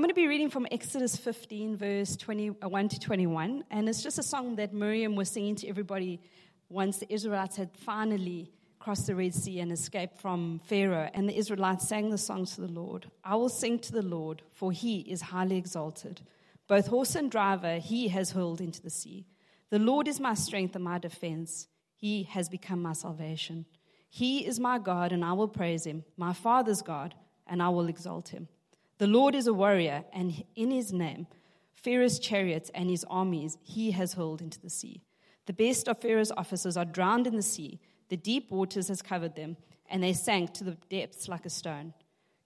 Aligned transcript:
I'm 0.00 0.02
going 0.02 0.08
to 0.08 0.14
be 0.14 0.28
reading 0.28 0.48
from 0.48 0.66
Exodus 0.70 1.14
15, 1.14 1.76
verse 1.76 2.16
21 2.16 2.86
uh, 2.86 2.88
to 2.88 2.98
21. 2.98 3.64
And 3.70 3.86
it's 3.86 4.02
just 4.02 4.18
a 4.18 4.22
song 4.22 4.56
that 4.56 4.72
Miriam 4.72 5.14
was 5.14 5.28
singing 5.28 5.56
to 5.56 5.68
everybody 5.68 6.22
once 6.70 6.96
the 6.96 7.12
Israelites 7.12 7.56
had 7.56 7.68
finally 7.76 8.50
crossed 8.78 9.08
the 9.08 9.14
Red 9.14 9.34
Sea 9.34 9.60
and 9.60 9.70
escaped 9.70 10.18
from 10.18 10.58
Pharaoh. 10.64 11.10
And 11.12 11.28
the 11.28 11.36
Israelites 11.36 11.86
sang 11.86 12.08
the 12.08 12.16
song 12.16 12.46
to 12.46 12.62
the 12.62 12.72
Lord 12.72 13.10
I 13.22 13.36
will 13.36 13.50
sing 13.50 13.78
to 13.80 13.92
the 13.92 14.00
Lord, 14.00 14.40
for 14.54 14.72
he 14.72 15.00
is 15.00 15.20
highly 15.20 15.58
exalted. 15.58 16.22
Both 16.66 16.86
horse 16.86 17.14
and 17.14 17.30
driver 17.30 17.76
he 17.76 18.08
has 18.08 18.30
hurled 18.30 18.62
into 18.62 18.80
the 18.80 18.88
sea. 18.88 19.26
The 19.68 19.78
Lord 19.78 20.08
is 20.08 20.18
my 20.18 20.32
strength 20.32 20.74
and 20.74 20.84
my 20.84 20.96
defense. 20.96 21.68
He 21.94 22.22
has 22.22 22.48
become 22.48 22.80
my 22.80 22.94
salvation. 22.94 23.66
He 24.08 24.46
is 24.46 24.58
my 24.58 24.78
God, 24.78 25.12
and 25.12 25.22
I 25.22 25.34
will 25.34 25.46
praise 25.46 25.84
him, 25.84 26.04
my 26.16 26.32
Father's 26.32 26.80
God, 26.80 27.14
and 27.46 27.62
I 27.62 27.68
will 27.68 27.88
exalt 27.88 28.30
him. 28.30 28.48
The 29.00 29.06
Lord 29.06 29.34
is 29.34 29.46
a 29.46 29.54
warrior, 29.54 30.04
and 30.12 30.44
in 30.56 30.70
his 30.70 30.92
name, 30.92 31.26
Pharaoh's 31.72 32.18
chariots 32.18 32.70
and 32.74 32.90
his 32.90 33.02
armies 33.08 33.56
he 33.62 33.92
has 33.92 34.12
hurled 34.12 34.42
into 34.42 34.60
the 34.60 34.68
sea. 34.68 35.00
The 35.46 35.54
best 35.54 35.88
of 35.88 36.02
Pharaoh's 36.02 36.30
officers 36.32 36.76
are 36.76 36.84
drowned 36.84 37.26
in 37.26 37.34
the 37.34 37.40
sea. 37.42 37.80
The 38.10 38.18
deep 38.18 38.50
waters 38.50 38.88
has 38.88 39.00
covered 39.00 39.36
them, 39.36 39.56
and 39.88 40.02
they 40.02 40.12
sank 40.12 40.52
to 40.52 40.64
the 40.64 40.76
depths 40.90 41.28
like 41.28 41.46
a 41.46 41.48
stone. 41.48 41.94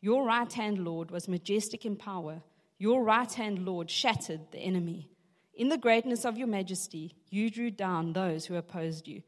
Your 0.00 0.24
right 0.24 0.52
hand, 0.52 0.78
Lord, 0.78 1.10
was 1.10 1.26
majestic 1.26 1.84
in 1.84 1.96
power. 1.96 2.40
Your 2.78 3.02
right 3.02 3.32
hand, 3.32 3.66
Lord, 3.66 3.90
shattered 3.90 4.52
the 4.52 4.58
enemy. 4.58 5.10
In 5.54 5.70
the 5.70 5.76
greatness 5.76 6.24
of 6.24 6.38
your 6.38 6.46
majesty, 6.46 7.16
you 7.30 7.50
drew 7.50 7.72
down 7.72 8.12
those 8.12 8.46
who 8.46 8.54
opposed 8.54 9.08
you. 9.08 9.24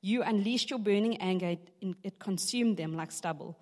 You 0.00 0.22
unleashed 0.22 0.70
your 0.70 0.78
burning 0.78 1.18
anger, 1.18 1.58
it 2.02 2.18
consumed 2.18 2.78
them 2.78 2.96
like 2.96 3.12
stubble. 3.12 3.58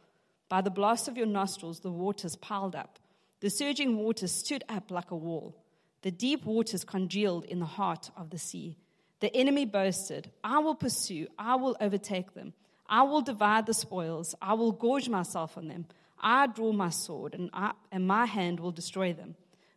By 0.49 0.61
the 0.61 0.71
blast 0.71 1.07
of 1.09 1.17
your 1.17 1.27
nostrils, 1.27 1.81
the 1.81 1.91
waters 1.91 2.37
piled 2.37 2.77
up. 2.77 3.00
The 3.41 3.51
surging 3.51 3.97
waters 3.97 4.33
stood 4.33 4.65
up 4.69 4.91
like 4.91 5.11
a 5.11 5.17
wall. 5.17 5.57
The 6.03 6.11
deep 6.11 6.45
waters 6.45 6.85
congealed 6.85 7.45
in 7.45 7.59
the 7.59 7.67
heart 7.67 8.11
of 8.17 8.31
the 8.31 8.39
sea. 8.39 8.77
The 9.21 9.35
enemy 9.35 9.67
boasted, 9.67 10.31
I 10.43 10.59
will 10.61 10.75
pursue, 10.75 11.27
I 11.39 11.57
will 11.57 11.77
overtake 11.81 12.35
them. 12.35 12.55
I 12.87 13.03
will 13.03 13.21
divide 13.21 13.67
the 13.67 13.75
spoils, 13.75 14.35
I 14.41 14.55
will 14.55 14.73
gorge 14.73 15.09
myself 15.09 15.57
on 15.57 15.69
them. 15.69 15.87
I 16.23 16.47
draw 16.49 16.73
my 16.73 16.91
sword, 16.91 17.35
and, 17.35 17.49
I, 17.53 17.73
and 17.93 18.07
my 18.07 18.27
hand 18.27 18.61
will 18.61 18.73
destroy 18.73 19.13
them. 19.13 19.37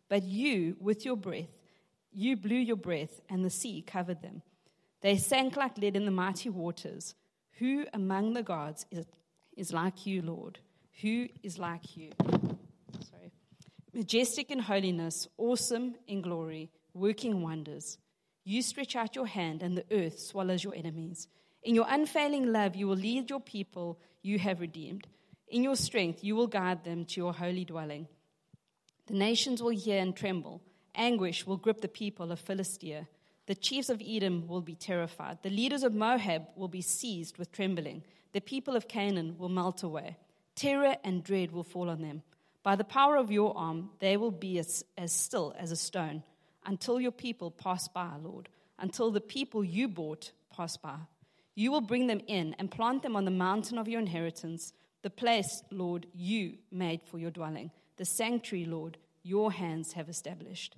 But 0.09 0.23
you, 0.23 0.75
with 0.79 1.05
your 1.05 1.15
breath, 1.15 1.47
you 2.11 2.35
blew 2.35 2.57
your 2.57 2.75
breath, 2.75 3.21
and 3.29 3.45
the 3.45 3.49
sea 3.49 3.81
covered 3.81 4.21
them. 4.21 4.41
They 5.01 5.17
sank 5.17 5.55
like 5.55 5.77
lead 5.77 5.95
in 5.95 6.05
the 6.05 6.11
mighty 6.11 6.49
waters. 6.49 7.15
Who 7.59 7.85
among 7.93 8.33
the 8.33 8.43
gods 8.43 8.85
is 8.91 9.05
is 9.55 9.71
like 9.71 10.05
you, 10.05 10.21
Lord? 10.21 10.59
Who 11.01 11.27
is 11.43 11.59
like 11.59 11.95
you? 11.95 12.11
Majestic 13.93 14.49
in 14.49 14.59
holiness, 14.59 15.27
awesome 15.37 15.95
in 16.07 16.21
glory, 16.21 16.71
working 16.93 17.41
wonders. 17.41 17.97
You 18.43 18.61
stretch 18.61 18.95
out 18.95 19.15
your 19.15 19.27
hand, 19.27 19.61
and 19.61 19.77
the 19.77 19.85
earth 19.91 20.19
swallows 20.19 20.63
your 20.63 20.75
enemies. 20.75 21.27
In 21.63 21.75
your 21.75 21.85
unfailing 21.87 22.51
love, 22.51 22.75
you 22.75 22.87
will 22.87 22.95
lead 22.95 23.29
your 23.29 23.39
people 23.39 23.99
you 24.21 24.39
have 24.39 24.59
redeemed. 24.59 25.07
In 25.47 25.63
your 25.63 25.75
strength, 25.75 26.23
you 26.23 26.35
will 26.35 26.47
guide 26.47 26.83
them 26.83 27.05
to 27.05 27.21
your 27.21 27.33
holy 27.33 27.65
dwelling. 27.65 28.07
The 29.07 29.13
nations 29.13 29.61
will 29.61 29.69
hear 29.69 30.01
and 30.01 30.15
tremble. 30.15 30.61
Anguish 30.95 31.45
will 31.45 31.57
grip 31.57 31.81
the 31.81 31.87
people 31.87 32.31
of 32.31 32.39
Philistia. 32.39 33.07
The 33.45 33.55
chiefs 33.55 33.89
of 33.89 34.01
Edom 34.05 34.47
will 34.47 34.61
be 34.61 34.75
terrified. 34.75 35.39
The 35.43 35.49
leaders 35.49 35.83
of 35.83 35.93
Moab 35.93 36.47
will 36.55 36.67
be 36.67 36.81
seized 36.81 37.37
with 37.37 37.51
trembling 37.51 38.03
the 38.33 38.41
people 38.41 38.75
of 38.75 38.87
Canaan 38.87 39.37
will 39.37 39.49
melt 39.49 39.83
away. 39.83 40.17
Terror 40.55 40.97
and 41.03 41.23
dread 41.23 41.51
will 41.51 41.63
fall 41.63 41.89
on 41.89 42.01
them. 42.01 42.23
By 42.63 42.77
the 42.77 42.85
power 42.85 43.17
of 43.17 43.31
your 43.31 43.55
arm, 43.57 43.89
they 43.99 44.15
will 44.15 44.31
be 44.31 44.57
as, 44.57 44.85
as 44.97 45.11
still 45.11 45.53
as 45.59 45.71
a 45.71 45.75
stone 45.75 46.23
until 46.65 46.99
your 46.99 47.11
people 47.11 47.51
pass 47.51 47.89
by, 47.89 48.11
Lord, 48.21 48.47
until 48.79 49.11
the 49.11 49.21
people 49.21 49.63
you 49.63 49.89
bought 49.89 50.31
pass 50.49 50.77
by. 50.77 50.95
You 51.55 51.71
will 51.71 51.81
bring 51.81 52.07
them 52.07 52.21
in 52.25 52.55
and 52.57 52.71
plant 52.71 53.03
them 53.03 53.15
on 53.15 53.25
the 53.25 53.31
mountain 53.31 53.77
of 53.77 53.87
your 53.87 53.99
inheritance, 53.99 54.73
the 55.01 55.09
place, 55.09 55.61
Lord, 55.69 56.07
you 56.15 56.53
made 56.71 57.01
for 57.03 57.19
your 57.19 57.31
dwelling, 57.31 57.71
the 57.97 58.05
sanctuary, 58.05 58.65
Lord, 58.65 58.97
your 59.23 59.51
hands 59.51 59.93
have 59.93 60.09
established. 60.09 60.77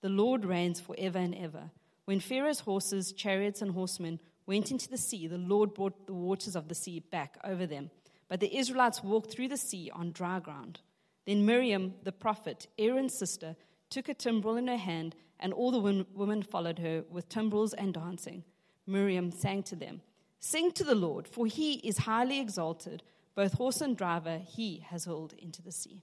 The 0.00 0.08
Lord 0.08 0.44
reigns 0.44 0.80
forever 0.80 1.18
and 1.18 1.34
ever. 1.34 1.70
When 2.06 2.20
Pharaoh's 2.20 2.60
horses, 2.60 3.12
chariots, 3.12 3.62
and 3.62 3.72
horsemen 3.72 4.20
went 4.46 4.70
into 4.70 4.88
the 4.88 4.98
sea, 4.98 5.26
the 5.26 5.38
Lord 5.38 5.74
brought 5.74 6.06
the 6.06 6.14
waters 6.14 6.56
of 6.56 6.68
the 6.68 6.74
sea 6.74 7.00
back 7.00 7.38
over 7.44 7.66
them. 7.66 7.90
But 8.28 8.40
the 8.40 8.56
Israelites 8.56 9.02
walked 9.02 9.30
through 9.30 9.48
the 9.48 9.56
sea 9.56 9.90
on 9.92 10.12
dry 10.12 10.40
ground. 10.40 10.80
Then 11.26 11.44
Miriam, 11.44 11.94
the 12.04 12.12
prophet, 12.12 12.68
Aaron's 12.78 13.14
sister, 13.18 13.56
took 13.90 14.08
a 14.08 14.14
timbrel 14.14 14.56
in 14.56 14.68
her 14.68 14.76
hand, 14.76 15.16
and 15.40 15.52
all 15.52 15.70
the 15.70 16.04
women 16.14 16.42
followed 16.42 16.78
her 16.78 17.04
with 17.10 17.28
timbrels 17.28 17.74
and 17.74 17.92
dancing. 17.92 18.44
Miriam 18.86 19.30
sang 19.32 19.62
to 19.64 19.76
them, 19.76 20.00
Sing 20.38 20.70
to 20.72 20.84
the 20.84 20.94
Lord, 20.94 21.26
for 21.26 21.46
he 21.46 21.74
is 21.74 21.98
highly 21.98 22.38
exalted. 22.40 23.02
Both 23.34 23.54
horse 23.54 23.80
and 23.80 23.96
driver 23.96 24.38
he 24.38 24.84
has 24.88 25.04
hurled 25.04 25.34
into 25.34 25.60
the 25.60 25.72
sea. 25.72 26.02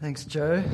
Thanks, 0.00 0.24
Joe. 0.24 0.64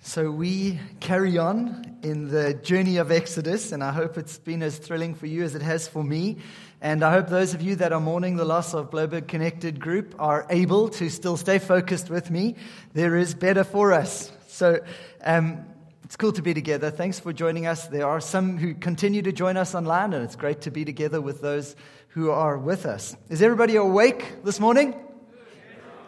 So 0.00 0.30
we 0.30 0.80
carry 1.00 1.36
on 1.36 1.98
in 2.02 2.28
the 2.28 2.54
journey 2.54 2.96
of 2.96 3.10
Exodus, 3.10 3.72
and 3.72 3.84
I 3.84 3.92
hope 3.92 4.16
it's 4.16 4.38
been 4.38 4.62
as 4.62 4.78
thrilling 4.78 5.14
for 5.14 5.26
you 5.26 5.42
as 5.42 5.54
it 5.54 5.62
has 5.62 5.86
for 5.86 6.02
me. 6.02 6.38
And 6.80 7.02
I 7.02 7.10
hope 7.10 7.28
those 7.28 7.54
of 7.54 7.62
you 7.62 7.76
that 7.76 7.92
are 7.92 8.00
mourning 8.00 8.36
the 8.36 8.44
loss 8.44 8.74
of 8.74 8.90
Bloberg 8.90 9.28
Connected 9.28 9.80
Group 9.80 10.14
are 10.18 10.46
able 10.50 10.88
to 10.90 11.08
still 11.08 11.36
stay 11.36 11.58
focused 11.58 12.10
with 12.10 12.30
me. 12.30 12.56
There 12.92 13.16
is 13.16 13.34
better 13.34 13.64
for 13.64 13.92
us. 13.92 14.30
So 14.48 14.80
um, 15.24 15.64
it's 16.04 16.16
cool 16.16 16.32
to 16.32 16.42
be 16.42 16.54
together. 16.54 16.90
Thanks 16.90 17.18
for 17.18 17.32
joining 17.32 17.66
us. 17.66 17.88
There 17.88 18.06
are 18.06 18.20
some 18.20 18.58
who 18.58 18.74
continue 18.74 19.22
to 19.22 19.32
join 19.32 19.56
us 19.56 19.74
online, 19.74 20.12
and 20.12 20.22
it's 20.22 20.36
great 20.36 20.60
to 20.62 20.70
be 20.70 20.84
together 20.84 21.20
with 21.20 21.40
those 21.40 21.74
who 22.08 22.30
are 22.30 22.56
with 22.56 22.86
us. 22.86 23.16
Is 23.28 23.42
everybody 23.42 23.76
awake 23.76 24.44
this 24.44 24.60
morning? 24.60 24.94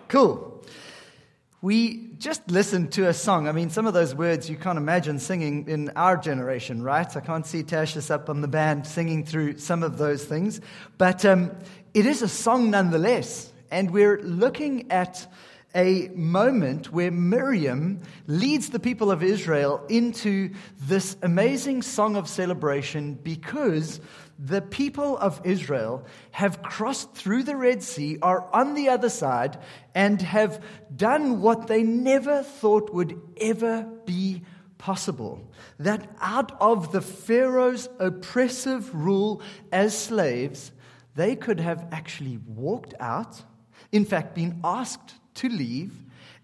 Cool. 0.08 0.57
We 1.60 2.10
just 2.18 2.48
listened 2.52 2.92
to 2.92 3.08
a 3.08 3.12
song. 3.14 3.48
I 3.48 3.52
mean, 3.52 3.68
some 3.68 3.88
of 3.88 3.92
those 3.92 4.14
words 4.14 4.48
you 4.48 4.56
can't 4.56 4.78
imagine 4.78 5.18
singing 5.18 5.66
in 5.66 5.90
our 5.96 6.16
generation, 6.16 6.82
right? 6.82 7.16
I 7.16 7.18
can't 7.18 7.44
see 7.44 7.64
Tashius 7.64 8.12
up 8.12 8.30
on 8.30 8.42
the 8.42 8.46
band 8.48 8.86
singing 8.86 9.24
through 9.24 9.58
some 9.58 9.82
of 9.82 9.98
those 9.98 10.24
things. 10.24 10.60
But 10.98 11.24
um, 11.24 11.50
it 11.94 12.06
is 12.06 12.22
a 12.22 12.28
song 12.28 12.70
nonetheless. 12.70 13.52
And 13.72 13.90
we're 13.90 14.22
looking 14.22 14.92
at 14.92 15.26
a 15.74 16.08
moment 16.14 16.92
where 16.92 17.10
Miriam 17.10 18.00
leads 18.26 18.70
the 18.70 18.80
people 18.80 19.10
of 19.10 19.22
Israel 19.22 19.84
into 19.88 20.50
this 20.80 21.16
amazing 21.22 21.82
song 21.82 22.16
of 22.16 22.28
celebration 22.28 23.14
because 23.14 24.00
the 24.38 24.62
people 24.62 25.18
of 25.18 25.40
Israel 25.44 26.06
have 26.30 26.62
crossed 26.62 27.14
through 27.14 27.42
the 27.42 27.56
Red 27.56 27.82
Sea, 27.82 28.18
are 28.22 28.48
on 28.54 28.74
the 28.74 28.88
other 28.88 29.10
side, 29.10 29.58
and 29.94 30.22
have 30.22 30.62
done 30.94 31.42
what 31.42 31.66
they 31.66 31.82
never 31.82 32.42
thought 32.42 32.94
would 32.94 33.20
ever 33.38 33.82
be 34.06 34.42
possible. 34.78 35.50
That 35.78 36.08
out 36.20 36.56
of 36.60 36.92
the 36.92 37.00
Pharaoh's 37.00 37.88
oppressive 37.98 38.94
rule 38.94 39.42
as 39.72 39.98
slaves, 39.98 40.72
they 41.14 41.34
could 41.34 41.60
have 41.60 41.88
actually 41.90 42.38
walked 42.46 42.94
out, 43.00 43.42
in 43.90 44.04
fact, 44.04 44.34
been 44.34 44.60
asked 44.62 45.14
to 45.38 45.48
leave, 45.48 45.92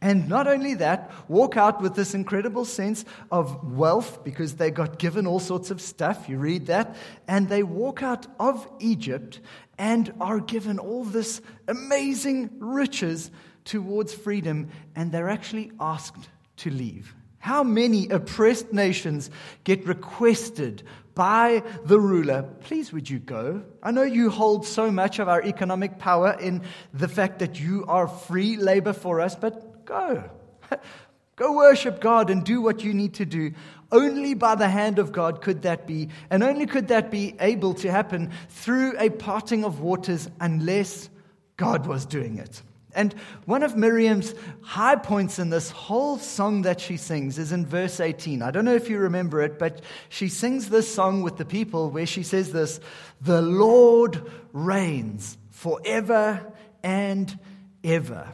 and 0.04 0.28
not 0.28 0.46
only 0.46 0.74
that, 0.74 1.10
walk 1.28 1.56
out 1.56 1.80
with 1.80 1.94
this 1.94 2.14
incredible 2.14 2.66
sense 2.66 3.06
of 3.30 3.72
wealth 3.72 4.22
because 4.22 4.56
they 4.56 4.70
got 4.70 4.98
given 4.98 5.26
all 5.26 5.40
sorts 5.40 5.70
of 5.70 5.80
stuff. 5.80 6.28
You 6.28 6.36
read 6.36 6.66
that. 6.66 6.94
And 7.26 7.48
they 7.48 7.62
walk 7.62 8.02
out 8.02 8.26
of 8.38 8.68
Egypt 8.80 9.40
and 9.78 10.12
are 10.20 10.40
given 10.40 10.78
all 10.78 11.04
this 11.04 11.40
amazing 11.68 12.50
riches 12.58 13.30
towards 13.64 14.12
freedom. 14.12 14.68
And 14.94 15.10
they're 15.10 15.30
actually 15.30 15.72
asked 15.80 16.28
to 16.58 16.70
leave. 16.70 17.14
How 17.38 17.62
many 17.62 18.10
oppressed 18.10 18.74
nations 18.74 19.30
get 19.64 19.86
requested 19.86 20.82
by 21.14 21.62
the 21.84 22.00
ruler, 22.00 22.42
please 22.60 22.92
would 22.92 23.08
you 23.08 23.18
go? 23.18 23.62
I 23.82 23.90
know 23.90 24.02
you 24.02 24.30
hold 24.30 24.66
so 24.66 24.90
much 24.90 25.18
of 25.18 25.28
our 25.28 25.42
economic 25.42 25.98
power 25.98 26.36
in 26.40 26.62
the 26.92 27.08
fact 27.08 27.38
that 27.38 27.60
you 27.60 27.84
are 27.86 28.08
free 28.08 28.56
labor 28.56 28.92
for 28.92 29.20
us, 29.20 29.36
but 29.36 29.74
Go. 29.84 30.24
Go 31.36 31.56
worship 31.56 32.00
God 32.00 32.30
and 32.30 32.44
do 32.44 32.60
what 32.62 32.84
you 32.84 32.94
need 32.94 33.14
to 33.14 33.24
do. 33.24 33.52
Only 33.90 34.34
by 34.34 34.54
the 34.54 34.68
hand 34.68 34.98
of 34.98 35.12
God 35.12 35.40
could 35.40 35.62
that 35.62 35.86
be, 35.86 36.08
and 36.30 36.42
only 36.42 36.66
could 36.66 36.88
that 36.88 37.10
be 37.10 37.34
able 37.40 37.74
to 37.74 37.90
happen 37.90 38.30
through 38.48 38.94
a 38.98 39.10
parting 39.10 39.64
of 39.64 39.80
waters 39.80 40.28
unless 40.40 41.10
God 41.56 41.86
was 41.86 42.06
doing 42.06 42.38
it. 42.38 42.62
And 42.94 43.14
one 43.44 43.62
of 43.62 43.76
Miriam's 43.76 44.34
high 44.62 44.96
points 44.96 45.38
in 45.38 45.50
this 45.50 45.70
whole 45.70 46.18
song 46.18 46.62
that 46.62 46.80
she 46.80 46.96
sings 46.96 47.38
is 47.38 47.52
in 47.52 47.66
verse 47.66 48.00
18. 48.00 48.42
I 48.42 48.50
don't 48.50 48.64
know 48.64 48.74
if 48.74 48.88
you 48.88 48.98
remember 48.98 49.42
it, 49.42 49.58
but 49.58 49.82
she 50.08 50.28
sings 50.28 50.68
this 50.68 50.92
song 50.92 51.22
with 51.22 51.36
the 51.36 51.44
people 51.44 51.90
where 51.90 52.06
she 52.06 52.22
says 52.22 52.52
this 52.52 52.80
The 53.20 53.42
Lord 53.42 54.22
reigns 54.52 55.36
forever 55.50 56.52
and 56.82 57.38
ever. 57.82 58.32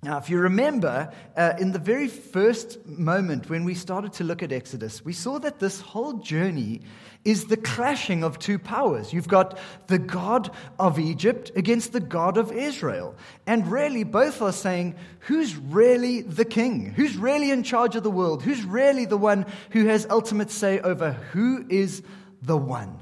Now, 0.00 0.18
if 0.18 0.30
you 0.30 0.38
remember, 0.38 1.12
uh, 1.36 1.54
in 1.58 1.72
the 1.72 1.80
very 1.80 2.06
first 2.06 2.86
moment 2.86 3.50
when 3.50 3.64
we 3.64 3.74
started 3.74 4.12
to 4.14 4.24
look 4.24 4.44
at 4.44 4.52
Exodus, 4.52 5.04
we 5.04 5.12
saw 5.12 5.40
that 5.40 5.58
this 5.58 5.80
whole 5.80 6.14
journey 6.14 6.82
is 7.24 7.46
the 7.46 7.56
clashing 7.56 8.22
of 8.22 8.38
two 8.38 8.60
powers. 8.60 9.12
You've 9.12 9.26
got 9.26 9.58
the 9.88 9.98
God 9.98 10.52
of 10.78 11.00
Egypt 11.00 11.50
against 11.56 11.92
the 11.92 12.00
God 12.00 12.36
of 12.36 12.52
Israel. 12.52 13.16
And 13.44 13.66
really, 13.66 14.04
both 14.04 14.40
are 14.40 14.52
saying, 14.52 14.94
who's 15.20 15.56
really 15.56 16.22
the 16.22 16.44
king? 16.44 16.92
Who's 16.92 17.16
really 17.16 17.50
in 17.50 17.64
charge 17.64 17.96
of 17.96 18.04
the 18.04 18.10
world? 18.10 18.44
Who's 18.44 18.62
really 18.62 19.04
the 19.04 19.16
one 19.16 19.46
who 19.70 19.86
has 19.86 20.06
ultimate 20.08 20.52
say 20.52 20.78
over 20.78 21.12
who 21.32 21.66
is 21.68 22.04
the 22.40 22.56
one? 22.56 23.00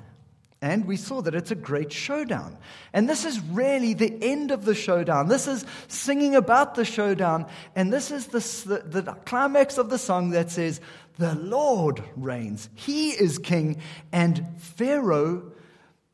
And 0.66 0.84
we 0.84 0.96
saw 0.96 1.22
that 1.22 1.36
it's 1.36 1.52
a 1.52 1.54
great 1.54 1.92
showdown. 1.92 2.58
And 2.92 3.08
this 3.08 3.24
is 3.24 3.38
really 3.38 3.94
the 3.94 4.12
end 4.20 4.50
of 4.50 4.64
the 4.64 4.74
showdown. 4.74 5.28
This 5.28 5.46
is 5.46 5.64
singing 5.86 6.34
about 6.34 6.74
the 6.74 6.84
showdown. 6.84 7.46
And 7.76 7.92
this 7.92 8.10
is 8.10 8.26
the, 8.26 8.80
the, 8.80 9.02
the, 9.02 9.12
climax 9.12 9.78
of 9.78 9.90
the 9.90 9.98
song 9.98 10.30
that 10.30 10.50
says, 10.50 10.80
The 11.18 11.36
Lord 11.36 12.02
reigns. 12.16 12.68
He 12.74 13.10
is 13.10 13.38
king. 13.38 13.80
And 14.10 14.44
Pharaoh, 14.58 15.52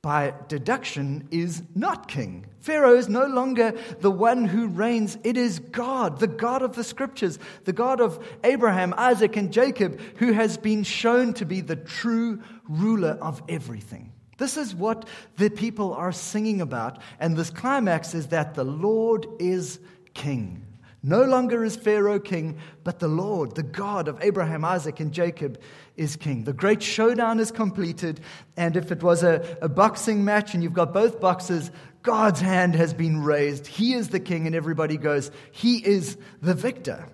by 0.02 0.34
deduction, 0.49 1.28
is 1.31 1.62
not 1.75 2.06
king. 2.06 2.44
Pharaoh 2.60 2.98
is 2.98 3.08
no 3.08 3.25
longer 3.25 3.72
the 4.00 4.10
one 4.10 4.44
who 4.44 4.66
reigns. 4.66 5.16
It 5.25 5.38
is 5.38 5.60
God, 5.60 6.20
the 6.20 6.26
God 6.26 6.60
of 6.60 6.76
the 6.76 6.84
scriptures, 6.84 7.38
the 7.64 7.72
God 7.72 8.02
of 8.02 8.22
Abraham, 8.44 8.93
Isaac, 8.98 9.34
and 9.34 9.50
Jacob, 9.50 9.98
who 10.16 10.32
has 10.32 10.58
been 10.58 10.82
shown 10.82 11.32
to 11.34 11.46
be 11.46 11.62
the 11.62 11.76
true 11.76 12.43
ruler 12.69 13.16
of 13.22 13.43
everything. 13.48 14.12
This 14.38 14.56
is 14.56 14.75
what 14.75 15.06
the 15.37 15.50
people 15.50 15.94
are 15.94 16.12
singing 16.12 16.61
about. 16.61 17.00
And 17.20 17.37
this 17.37 17.50
climax 17.50 18.14
is 18.14 18.29
that 18.29 18.55
the 18.55 18.64
Lord 18.64 19.26
is 19.38 19.79
king. 20.14 20.67
No 21.05 21.25
longer 21.25 21.64
is 21.64 21.75
Pharaoh 21.75 22.20
king, 22.20 22.58
but 22.84 23.00
the 23.00 23.08
Lord, 23.08 23.56
the 23.56 23.64
God 23.64 24.06
of 24.06 24.23
Abraham, 24.23 24.64
Isaac, 24.64 25.00
and 25.00 25.12
Jacob, 25.12 25.61
is 25.96 26.14
king. 26.14 26.44
The 26.44 26.52
great 26.52 26.81
showdown 26.81 27.40
is 27.40 27.50
completed. 27.50 28.20
And 28.56 28.76
if 28.76 28.93
it 28.93 29.02
was 29.02 29.25
a, 29.25 29.58
a 29.61 29.69
boxing 29.69 30.25
match 30.25 30.55
and 30.55 30.62
you've 30.62 30.73
got 30.73 30.93
both 30.93 31.20
boxes, 31.20 31.73
God's 32.02 32.40
hand 32.40 32.76
has 32.76 32.94
been 32.94 33.23
raised. 33.23 33.67
He 33.67 33.94
is 33.94 34.11
the 34.11 34.20
king, 34.20 34.46
and 34.46 34.55
everybody 34.55 34.96
goes, 34.96 35.32
He 35.50 35.79
is 35.79 36.17
the 36.40 36.55
victor. 36.55 37.08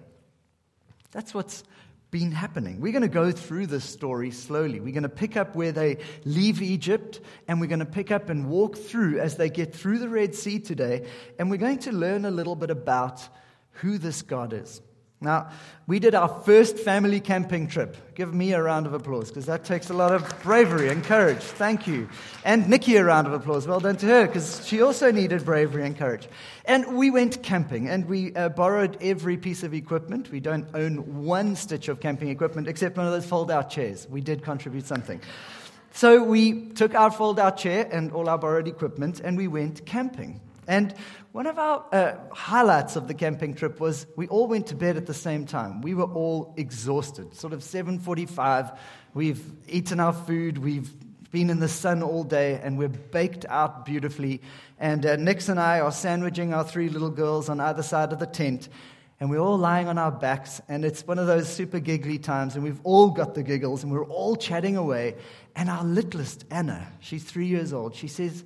That's 1.10 1.32
what's 1.32 1.64
been 2.10 2.32
happening. 2.32 2.80
We're 2.80 2.92
going 2.92 3.02
to 3.02 3.08
go 3.08 3.30
through 3.30 3.66
this 3.66 3.84
story 3.84 4.30
slowly. 4.30 4.80
We're 4.80 4.94
going 4.94 5.02
to 5.02 5.08
pick 5.08 5.36
up 5.36 5.54
where 5.54 5.72
they 5.72 5.98
leave 6.24 6.62
Egypt, 6.62 7.20
and 7.46 7.60
we're 7.60 7.66
going 7.66 7.80
to 7.80 7.84
pick 7.84 8.10
up 8.10 8.30
and 8.30 8.48
walk 8.48 8.76
through 8.76 9.20
as 9.20 9.36
they 9.36 9.50
get 9.50 9.74
through 9.74 9.98
the 9.98 10.08
Red 10.08 10.34
Sea 10.34 10.58
today, 10.58 11.06
and 11.38 11.50
we're 11.50 11.58
going 11.58 11.78
to 11.80 11.92
learn 11.92 12.24
a 12.24 12.30
little 12.30 12.56
bit 12.56 12.70
about 12.70 13.28
who 13.72 13.98
this 13.98 14.22
God 14.22 14.52
is. 14.52 14.80
Now, 15.20 15.50
we 15.88 15.98
did 15.98 16.14
our 16.14 16.28
first 16.28 16.78
family 16.78 17.18
camping 17.18 17.66
trip. 17.66 18.14
Give 18.14 18.32
me 18.32 18.52
a 18.52 18.62
round 18.62 18.86
of 18.86 18.94
applause 18.94 19.28
because 19.28 19.46
that 19.46 19.64
takes 19.64 19.90
a 19.90 19.94
lot 19.94 20.12
of 20.12 20.42
bravery 20.44 20.90
and 20.90 21.02
courage. 21.02 21.40
Thank 21.42 21.88
you. 21.88 22.08
And 22.44 22.68
Nikki 22.68 22.94
a 22.96 23.04
round 23.04 23.26
of 23.26 23.32
applause. 23.32 23.66
Well 23.66 23.80
done 23.80 23.96
to 23.96 24.06
her 24.06 24.26
because 24.26 24.64
she 24.64 24.80
also 24.80 25.10
needed 25.10 25.44
bravery 25.44 25.84
and 25.84 25.98
courage. 25.98 26.28
And 26.66 26.96
we 26.96 27.10
went 27.10 27.42
camping 27.42 27.88
and 27.88 28.06
we 28.06 28.32
uh, 28.36 28.50
borrowed 28.50 28.96
every 29.00 29.36
piece 29.36 29.64
of 29.64 29.74
equipment. 29.74 30.30
We 30.30 30.38
don't 30.38 30.68
own 30.72 31.24
one 31.24 31.56
stitch 31.56 31.88
of 31.88 31.98
camping 31.98 32.28
equipment 32.28 32.68
except 32.68 32.96
one 32.96 33.06
of 33.06 33.12
those 33.12 33.26
fold 33.26 33.50
out 33.50 33.70
chairs. 33.70 34.06
We 34.08 34.20
did 34.20 34.44
contribute 34.44 34.86
something. 34.86 35.20
So 35.92 36.22
we 36.22 36.66
took 36.68 36.94
our 36.94 37.10
fold 37.10 37.40
out 37.40 37.56
chair 37.56 37.88
and 37.90 38.12
all 38.12 38.28
our 38.28 38.38
borrowed 38.38 38.68
equipment 38.68 39.18
and 39.18 39.36
we 39.36 39.48
went 39.48 39.84
camping. 39.84 40.40
And 40.68 40.94
one 41.32 41.46
of 41.46 41.58
our 41.58 41.84
uh, 41.92 42.14
highlights 42.32 42.96
of 42.96 43.06
the 43.06 43.14
camping 43.14 43.54
trip 43.54 43.80
was 43.80 44.06
we 44.16 44.26
all 44.28 44.46
went 44.46 44.68
to 44.68 44.74
bed 44.74 44.96
at 44.96 45.06
the 45.06 45.14
same 45.14 45.44
time. 45.44 45.82
We 45.82 45.92
were 45.92 46.04
all 46.04 46.54
exhausted. 46.56 47.34
Sort 47.34 47.52
of 47.52 47.60
7:45. 47.60 48.76
We've 49.12 49.42
eaten 49.68 50.00
our 50.00 50.14
food. 50.14 50.58
We've 50.58 50.90
been 51.30 51.50
in 51.50 51.60
the 51.60 51.68
sun 51.68 52.02
all 52.02 52.24
day, 52.24 52.58
and 52.62 52.78
we're 52.78 52.88
baked 52.88 53.44
out 53.50 53.84
beautifully. 53.84 54.40
And 54.78 55.04
uh, 55.04 55.16
Nix 55.16 55.50
and 55.50 55.60
I 55.60 55.80
are 55.80 55.92
sandwiching 55.92 56.54
our 56.54 56.64
three 56.64 56.88
little 56.88 57.10
girls 57.10 57.50
on 57.50 57.60
either 57.60 57.82
side 57.82 58.14
of 58.14 58.18
the 58.18 58.26
tent, 58.26 58.70
and 59.20 59.28
we're 59.28 59.40
all 59.40 59.58
lying 59.58 59.86
on 59.86 59.98
our 59.98 60.10
backs. 60.10 60.62
And 60.66 60.82
it's 60.82 61.06
one 61.06 61.18
of 61.18 61.26
those 61.26 61.46
super 61.46 61.78
giggly 61.78 62.18
times, 62.18 62.54
and 62.54 62.64
we've 62.64 62.80
all 62.84 63.10
got 63.10 63.34
the 63.34 63.42
giggles, 63.42 63.82
and 63.82 63.92
we're 63.92 64.06
all 64.06 64.34
chatting 64.34 64.78
away. 64.78 65.16
And 65.54 65.68
our 65.68 65.84
littlest 65.84 66.46
Anna, 66.50 66.90
she's 67.00 67.24
three 67.24 67.46
years 67.46 67.74
old, 67.74 67.94
she 67.94 68.08
says, 68.08 68.44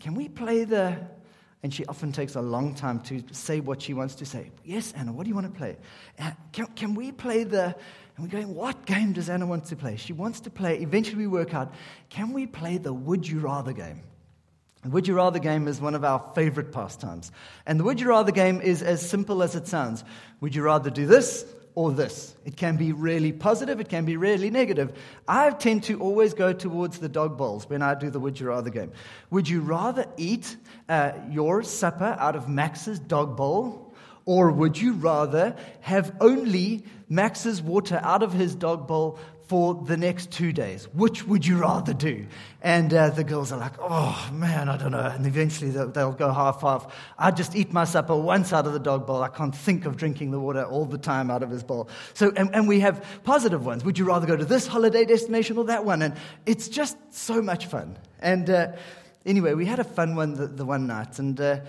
"Can 0.00 0.14
we 0.14 0.30
play 0.30 0.64
the 0.64 0.96
and 1.64 1.72
she 1.72 1.86
often 1.86 2.12
takes 2.12 2.34
a 2.34 2.42
long 2.42 2.74
time 2.74 3.00
to 3.00 3.24
say 3.32 3.58
what 3.58 3.80
she 3.80 3.94
wants 3.94 4.16
to 4.16 4.26
say. 4.26 4.50
Yes, 4.64 4.92
Anna, 4.92 5.14
what 5.14 5.24
do 5.24 5.30
you 5.30 5.34
want 5.34 5.50
to 5.50 5.58
play? 5.58 5.78
Uh, 6.18 6.32
can, 6.52 6.66
can 6.76 6.94
we 6.94 7.10
play 7.10 7.44
the. 7.44 7.74
And 8.16 8.18
we're 8.18 8.28
going, 8.28 8.54
what 8.54 8.84
game 8.84 9.14
does 9.14 9.30
Anna 9.30 9.46
want 9.46 9.64
to 9.66 9.76
play? 9.76 9.96
She 9.96 10.12
wants 10.12 10.40
to 10.40 10.50
play, 10.50 10.76
eventually 10.76 11.16
we 11.16 11.26
work 11.26 11.54
out, 11.54 11.72
can 12.10 12.34
we 12.34 12.46
play 12.46 12.76
the 12.76 12.92
Would 12.92 13.26
You 13.26 13.40
Rather 13.40 13.72
game? 13.72 14.02
The 14.82 14.90
Would 14.90 15.08
You 15.08 15.14
Rather 15.14 15.38
game 15.38 15.66
is 15.66 15.80
one 15.80 15.94
of 15.94 16.04
our 16.04 16.30
favorite 16.34 16.70
pastimes. 16.70 17.32
And 17.64 17.80
the 17.80 17.84
Would 17.84 17.98
You 17.98 18.10
Rather 18.10 18.30
game 18.30 18.60
is 18.60 18.82
as 18.82 19.00
simple 19.00 19.42
as 19.42 19.56
it 19.56 19.66
sounds. 19.66 20.04
Would 20.42 20.54
you 20.54 20.62
rather 20.62 20.90
do 20.90 21.06
this 21.06 21.46
or 21.74 21.90
this. 21.90 22.34
It 22.44 22.56
can 22.56 22.76
be 22.76 22.92
really 22.92 23.32
positive, 23.32 23.80
it 23.80 23.88
can 23.88 24.04
be 24.04 24.16
really 24.16 24.50
negative. 24.50 24.92
I 25.26 25.50
tend 25.50 25.84
to 25.84 26.00
always 26.00 26.34
go 26.34 26.52
towards 26.52 26.98
the 26.98 27.08
dog 27.08 27.36
bowls 27.36 27.68
when 27.68 27.82
I 27.82 27.94
do 27.94 28.10
the 28.10 28.20
Would 28.20 28.38
You 28.38 28.48
Rather 28.48 28.70
game. 28.70 28.92
Would 29.30 29.48
you 29.48 29.60
rather 29.60 30.06
eat 30.16 30.56
uh, 30.88 31.12
your 31.30 31.62
supper 31.62 32.16
out 32.18 32.36
of 32.36 32.48
Max's 32.48 32.98
dog 32.98 33.36
bowl, 33.36 33.92
or 34.24 34.52
would 34.52 34.80
you 34.80 34.92
rather 34.92 35.56
have 35.80 36.14
only 36.20 36.84
Max's 37.08 37.60
water 37.60 38.00
out 38.02 38.22
of 38.22 38.32
his 38.32 38.54
dog 38.54 38.86
bowl 38.86 39.18
for 39.46 39.74
the 39.74 39.96
next 39.96 40.30
two 40.30 40.52
days. 40.52 40.88
Which 40.94 41.26
would 41.26 41.44
you 41.46 41.58
rather 41.58 41.92
do? 41.92 42.26
And 42.62 42.92
uh, 42.94 43.10
the 43.10 43.24
girls 43.24 43.52
are 43.52 43.58
like, 43.58 43.74
oh 43.78 44.30
man, 44.32 44.68
I 44.68 44.76
don't 44.76 44.92
know. 44.92 45.00
And 45.00 45.26
eventually 45.26 45.70
they'll, 45.70 45.90
they'll 45.90 46.12
go 46.12 46.32
half 46.32 46.62
half. 46.62 46.94
I 47.18 47.30
just 47.30 47.54
eat 47.54 47.72
my 47.72 47.84
supper 47.84 48.16
once 48.16 48.52
out 48.52 48.66
of 48.66 48.72
the 48.72 48.78
dog 48.78 49.06
bowl. 49.06 49.22
I 49.22 49.28
can't 49.28 49.54
think 49.54 49.84
of 49.84 49.96
drinking 49.96 50.30
the 50.30 50.40
water 50.40 50.64
all 50.64 50.86
the 50.86 50.98
time 50.98 51.30
out 51.30 51.42
of 51.42 51.50
his 51.50 51.62
bowl. 51.62 51.88
So, 52.14 52.32
and, 52.36 52.54
and 52.54 52.66
we 52.66 52.80
have 52.80 53.04
positive 53.24 53.66
ones. 53.66 53.84
Would 53.84 53.98
you 53.98 54.06
rather 54.06 54.26
go 54.26 54.36
to 54.36 54.44
this 54.44 54.66
holiday 54.66 55.04
destination 55.04 55.58
or 55.58 55.64
that 55.64 55.84
one? 55.84 56.00
And 56.00 56.16
it's 56.46 56.68
just 56.68 56.96
so 57.12 57.42
much 57.42 57.66
fun. 57.66 57.98
And 58.20 58.48
uh, 58.48 58.72
anyway, 59.26 59.52
we 59.54 59.66
had 59.66 59.78
a 59.78 59.84
fun 59.84 60.16
one 60.16 60.34
the, 60.34 60.46
the 60.46 60.64
one 60.64 60.86
night. 60.86 61.18
And 61.18 61.38
uh, 61.38 61.60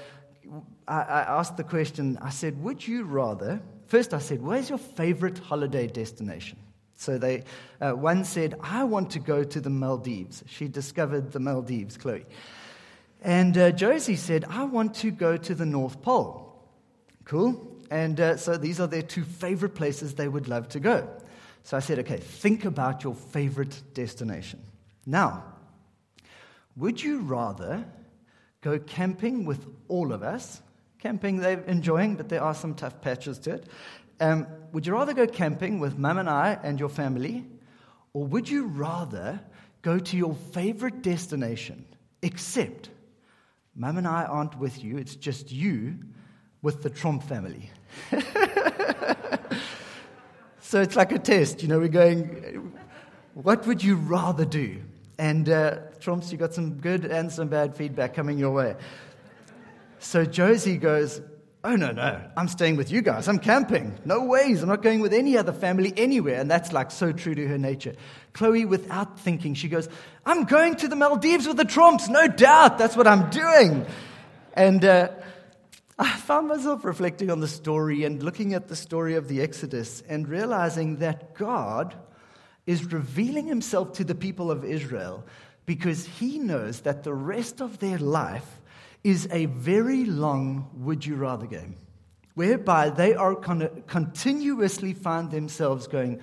I, 0.88 1.01
I 1.01 1.39
asked 1.39 1.57
the 1.57 1.63
question 1.63 2.18
I 2.21 2.30
said, 2.30 2.63
would 2.63 2.88
you 2.88 3.04
rather? 3.04 3.61
First, 3.88 4.14
I 4.14 4.19
said, 4.19 4.42
where's 4.42 4.69
your 4.69 4.80
favorite 4.80 5.38
holiday 5.38 5.88
destination? 5.88 6.57
So 6.95 7.18
they, 7.18 7.44
uh, 7.81 7.92
one 7.92 8.23
said, 8.23 8.56
I 8.61 8.83
want 8.83 9.11
to 9.11 9.19
go 9.19 9.44
to 9.44 9.61
the 9.61 9.69
Maldives. 9.69 10.44
She 10.47 10.68
discovered 10.68 11.31
the 11.31 11.40
Maldives, 11.40 11.97
Chloe. 11.97 12.25
And 13.21 13.57
uh, 13.57 13.71
Josie 13.71 14.16
said, 14.16 14.45
I 14.49 14.64
want 14.64 14.95
to 14.95 15.11
go 15.11 15.35
to 15.35 15.56
the 15.56 15.66
North 15.66 16.02
Pole. 16.02 16.64
Cool. 17.25 17.75
And 17.90 18.19
uh, 18.19 18.37
so 18.37 18.57
these 18.57 18.80
are 18.80 18.87
their 18.87 19.02
two 19.02 19.23
favorite 19.23 19.75
places 19.75 20.16
they 20.16 20.28
would 20.28 20.47
love 20.47 20.69
to 20.69 20.80
go. 20.80 21.07
So 21.64 21.75
I 21.75 21.80
said, 21.80 21.99
okay, 21.99 22.18
think 22.18 22.66
about 22.66 23.04
your 23.04 23.16
favorite 23.16 23.81
destination. 23.94 24.61
Now, 25.06 25.44
would 26.75 27.02
you 27.02 27.19
rather 27.19 27.85
go 28.61 28.80
camping 28.80 29.45
with 29.45 29.66
all 29.87 30.14
of 30.14 30.23
us? 30.23 30.61
Camping 30.99 31.37
they're 31.37 31.61
enjoying, 31.61 32.16
but 32.16 32.30
there 32.30 32.44
are 32.44 32.54
some 32.54 32.75
tough 32.75 33.02
patches 33.02 33.40
to 33.40 33.56
it. 33.56 33.68
Um, 34.19 34.47
would 34.75 34.85
you 34.85 34.91
rather 34.91 35.13
go 35.13 35.25
camping 35.25 35.79
with 35.79 35.97
mum 35.97 36.17
and 36.17 36.29
I 36.29 36.59
and 36.61 36.77
your 36.77 36.89
family, 36.89 37.45
or 38.11 38.25
would 38.25 38.49
you 38.49 38.65
rather 38.65 39.39
go 39.81 39.97
to 39.97 40.17
your 40.17 40.35
favorite 40.35 41.01
destination, 41.01 41.85
except 42.21 42.89
mum 43.73 43.97
and 43.97 44.05
I 44.05 44.25
aren't 44.25 44.59
with 44.59 44.83
you, 44.83 44.97
it's 44.97 45.15
just 45.15 45.49
you 45.49 45.95
with 46.61 46.83
the 46.83 46.89
Trump 46.89 47.23
family? 47.23 47.69
so 50.59 50.81
it's 50.81 50.97
like 50.97 51.13
a 51.13 51.19
test, 51.19 51.61
you 51.61 51.69
know, 51.69 51.79
we're 51.79 51.87
going, 51.87 52.73
what 53.33 53.65
would 53.67 53.81
you 53.81 53.95
rather 53.95 54.44
do? 54.44 54.81
And 55.17 55.47
uh, 55.47 55.77
Trumps, 56.01 56.33
you 56.33 56.37
got 56.37 56.53
some 56.53 56.81
good 56.81 57.05
and 57.05 57.31
some 57.31 57.47
bad 57.47 57.77
feedback 57.77 58.13
coming 58.13 58.37
your 58.37 58.51
way. 58.51 58.75
So 59.99 60.25
Josie 60.25 60.75
goes, 60.75 61.21
Oh, 61.68 61.76
no, 61.76 61.90
no, 61.90 62.22
I'm 62.38 62.48
staying 62.48 62.76
with 62.76 62.92
you 62.92 63.02
guys. 63.02 63.28
I'm 63.28 63.40
camping. 63.40 63.98
No 64.06 64.24
ways. 64.24 64.62
I'm 64.62 64.69
not 64.69 64.84
going 64.84 65.00
with 65.00 65.16
any 65.16 65.36
other 65.36 65.52
family 65.52 65.92
anywhere. 65.98 66.40
And 66.40 66.50
that's 66.50 66.72
like 66.72 66.92
so 66.92 67.12
true 67.12 67.34
to 67.34 67.48
her 67.48 67.57
nature. 67.57 67.95
Chloe, 68.34 68.66
without 68.66 69.19
thinking, 69.19 69.56
she 69.56 69.68
goes, 69.68 69.90
I'm 70.28 70.44
going 70.44 70.76
to 70.76 70.88
the 70.88 70.95
Maldives 70.95 71.48
with 71.48 71.57
the 71.57 71.66
Trumps. 71.66 72.07
No 72.07 72.28
doubt. 72.28 72.78
That's 72.78 72.95
what 72.95 73.07
I'm 73.07 73.31
doing. 73.31 73.84
And 74.54 74.86
uh, 74.86 75.10
I 75.98 76.12
found 76.18 76.50
myself 76.50 76.86
reflecting 76.86 77.31
on 77.31 77.40
the 77.40 77.48
story 77.48 78.04
and 78.04 78.22
looking 78.22 78.54
at 78.54 78.68
the 78.68 78.76
story 78.76 79.16
of 79.16 79.28
the 79.28 79.42
Exodus 79.42 80.04
and 80.07 80.28
realizing 80.28 80.98
that 80.98 81.34
God 81.34 81.95
is 82.68 82.92
revealing 82.94 83.48
himself 83.48 83.94
to 83.94 84.04
the 84.04 84.14
people 84.14 84.52
of 84.52 84.64
Israel 84.64 85.26
because 85.66 86.06
he 86.06 86.38
knows 86.38 86.81
that 86.81 87.04
the 87.04 87.14
rest 87.14 87.60
of 87.60 87.80
their 87.80 87.98
life 87.98 88.62
is 89.06 89.28
a 89.31 89.45
very 89.45 90.04
long 90.04 90.68
would 90.74 91.06
you 91.06 91.16
rather 91.16 91.45
game, 91.45 91.76
whereby 92.33 92.90
they 92.90 93.14
are 93.14 93.35
con- 93.35 93.83
continuously 93.85 94.94
find 94.94 95.30
themselves 95.30 95.85
going, 95.85 96.19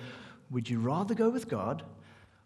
Would 0.51 0.69
you 0.69 0.81
rather 0.81 1.15
go 1.15 1.29
with 1.29 1.47
God 1.47 1.81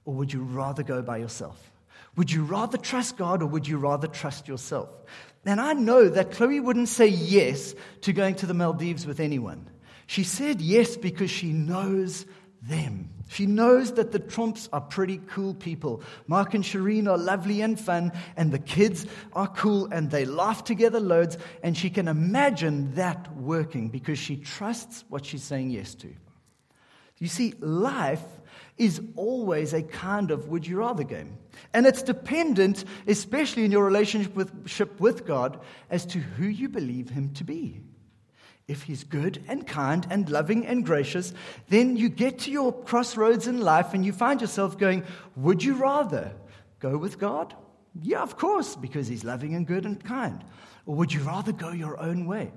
or 0.05 0.13
would 0.13 0.31
you 0.31 0.43
rather 0.43 0.83
go 0.83 1.01
by 1.01 1.17
yourself? 1.17 1.71
Would 2.15 2.31
you 2.31 2.43
rather 2.43 2.77
trust 2.77 3.17
God 3.17 3.41
or 3.41 3.47
would 3.47 3.67
you 3.67 3.79
rather 3.79 4.07
trust 4.07 4.47
yourself? 4.47 4.89
And 5.43 5.59
I 5.59 5.73
know 5.73 6.07
that 6.07 6.31
Chloe 6.31 6.59
wouldn't 6.59 6.89
say 6.89 7.07
yes 7.07 7.73
to 8.01 8.13
going 8.13 8.35
to 8.35 8.45
the 8.45 8.53
Maldives 8.53 9.07
with 9.07 9.19
anyone. 9.19 9.67
She 10.05 10.23
said 10.23 10.61
yes 10.61 10.97
because 10.97 11.31
she 11.31 11.51
knows 11.51 12.27
them. 12.61 13.09
She 13.27 13.45
knows 13.45 13.93
that 13.93 14.11
the 14.11 14.19
Trumps 14.19 14.69
are 14.71 14.81
pretty 14.81 15.19
cool 15.27 15.53
people. 15.53 16.01
Mark 16.27 16.53
and 16.53 16.63
Shireen 16.63 17.07
are 17.07 17.17
lovely 17.17 17.61
and 17.61 17.79
fun, 17.79 18.11
and 18.35 18.51
the 18.51 18.59
kids 18.59 19.05
are 19.33 19.47
cool 19.47 19.87
and 19.91 20.09
they 20.09 20.25
laugh 20.25 20.63
together 20.63 20.99
loads, 20.99 21.37
and 21.61 21.77
she 21.77 21.89
can 21.89 22.07
imagine 22.07 22.93
that 22.95 23.35
working 23.35 23.89
because 23.89 24.17
she 24.17 24.37
trusts 24.37 25.03
what 25.09 25.25
she's 25.25 25.43
saying 25.43 25.71
yes 25.71 25.93
to. 25.95 26.13
You 27.19 27.27
see, 27.27 27.53
life 27.59 28.23
is 28.77 29.01
always 29.15 29.73
a 29.73 29.81
kind 29.81 30.31
of 30.31 30.49
would 30.49 30.67
you 30.67 30.77
rather 30.77 31.03
game. 31.03 31.37
And 31.73 31.87
it's 31.87 32.03
dependent, 32.03 32.85
especially 33.07 33.65
in 33.65 33.71
your 33.71 33.83
relationship 33.83 34.35
with, 34.35 34.51
with 34.99 35.25
God, 35.25 35.59
as 35.89 36.05
to 36.07 36.19
who 36.19 36.45
you 36.45 36.69
believe 36.69 37.09
Him 37.09 37.33
to 37.33 37.43
be. 37.43 37.81
If 38.67 38.83
He's 38.83 39.03
good 39.03 39.41
and 39.47 39.65
kind 39.65 40.05
and 40.09 40.29
loving 40.29 40.65
and 40.65 40.85
gracious, 40.85 41.33
then 41.69 41.95
you 41.95 42.09
get 42.09 42.39
to 42.39 42.51
your 42.51 42.73
crossroads 42.73 43.47
in 43.47 43.61
life 43.61 43.93
and 43.93 44.05
you 44.05 44.11
find 44.11 44.41
yourself 44.41 44.77
going, 44.77 45.03
Would 45.37 45.63
you 45.63 45.75
rather 45.75 46.33
go 46.79 46.97
with 46.97 47.17
God? 47.17 47.55
Yeah, 48.01 48.21
of 48.21 48.37
course, 48.37 48.75
because 48.75 49.07
He's 49.07 49.23
loving 49.23 49.55
and 49.55 49.65
good 49.65 49.85
and 49.85 50.03
kind. 50.03 50.43
Or 50.85 50.95
would 50.95 51.13
you 51.13 51.21
rather 51.21 51.51
go 51.51 51.71
your 51.71 51.99
own 51.99 52.25
way? 52.25 52.51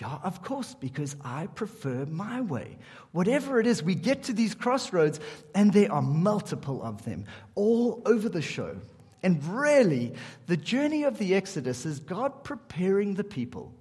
Yeah, 0.00 0.18
of 0.22 0.42
course, 0.42 0.74
because 0.74 1.16
I 1.24 1.48
prefer 1.48 2.06
my 2.06 2.40
way. 2.40 2.78
Whatever 3.10 3.58
it 3.58 3.66
is, 3.66 3.82
we 3.82 3.96
get 3.96 4.22
to 4.24 4.32
these 4.32 4.54
crossroads, 4.54 5.18
and 5.56 5.72
there 5.72 5.90
are 5.90 6.02
multiple 6.02 6.80
of 6.84 7.04
them 7.04 7.24
all 7.56 8.00
over 8.06 8.28
the 8.28 8.42
show. 8.42 8.76
And 9.24 9.44
really, 9.44 10.14
the 10.46 10.56
journey 10.56 11.02
of 11.02 11.18
the 11.18 11.34
Exodus 11.34 11.84
is 11.84 11.98
God 11.98 12.44
preparing 12.44 13.14
the 13.14 13.24
people 13.24 13.72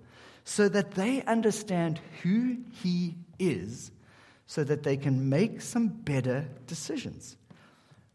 so 0.48 0.70
that 0.70 0.92
they 0.92 1.22
understand 1.24 2.00
who 2.24 2.56
He 2.82 3.16
is, 3.38 3.92
so 4.46 4.64
that 4.64 4.82
they 4.82 4.96
can 4.96 5.28
make 5.28 5.60
some 5.60 5.90
better 5.90 6.48
decisions. 6.68 7.36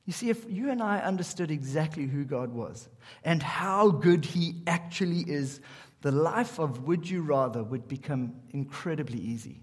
You 0.06 0.14
see, 0.14 0.30
if 0.30 0.46
you 0.48 0.70
and 0.70 0.82
I 0.82 1.00
understood 1.00 1.50
exactly 1.50 2.06
who 2.06 2.24
God 2.24 2.54
was 2.54 2.88
and 3.22 3.42
how 3.42 3.90
good 3.90 4.24
He 4.24 4.62
actually 4.66 5.30
is, 5.30 5.60
the 6.00 6.10
life 6.10 6.58
of 6.58 6.84
would 6.84 7.08
you 7.08 7.20
rather 7.20 7.62
would 7.62 7.86
become 7.86 8.32
incredibly 8.48 9.18
easy. 9.18 9.60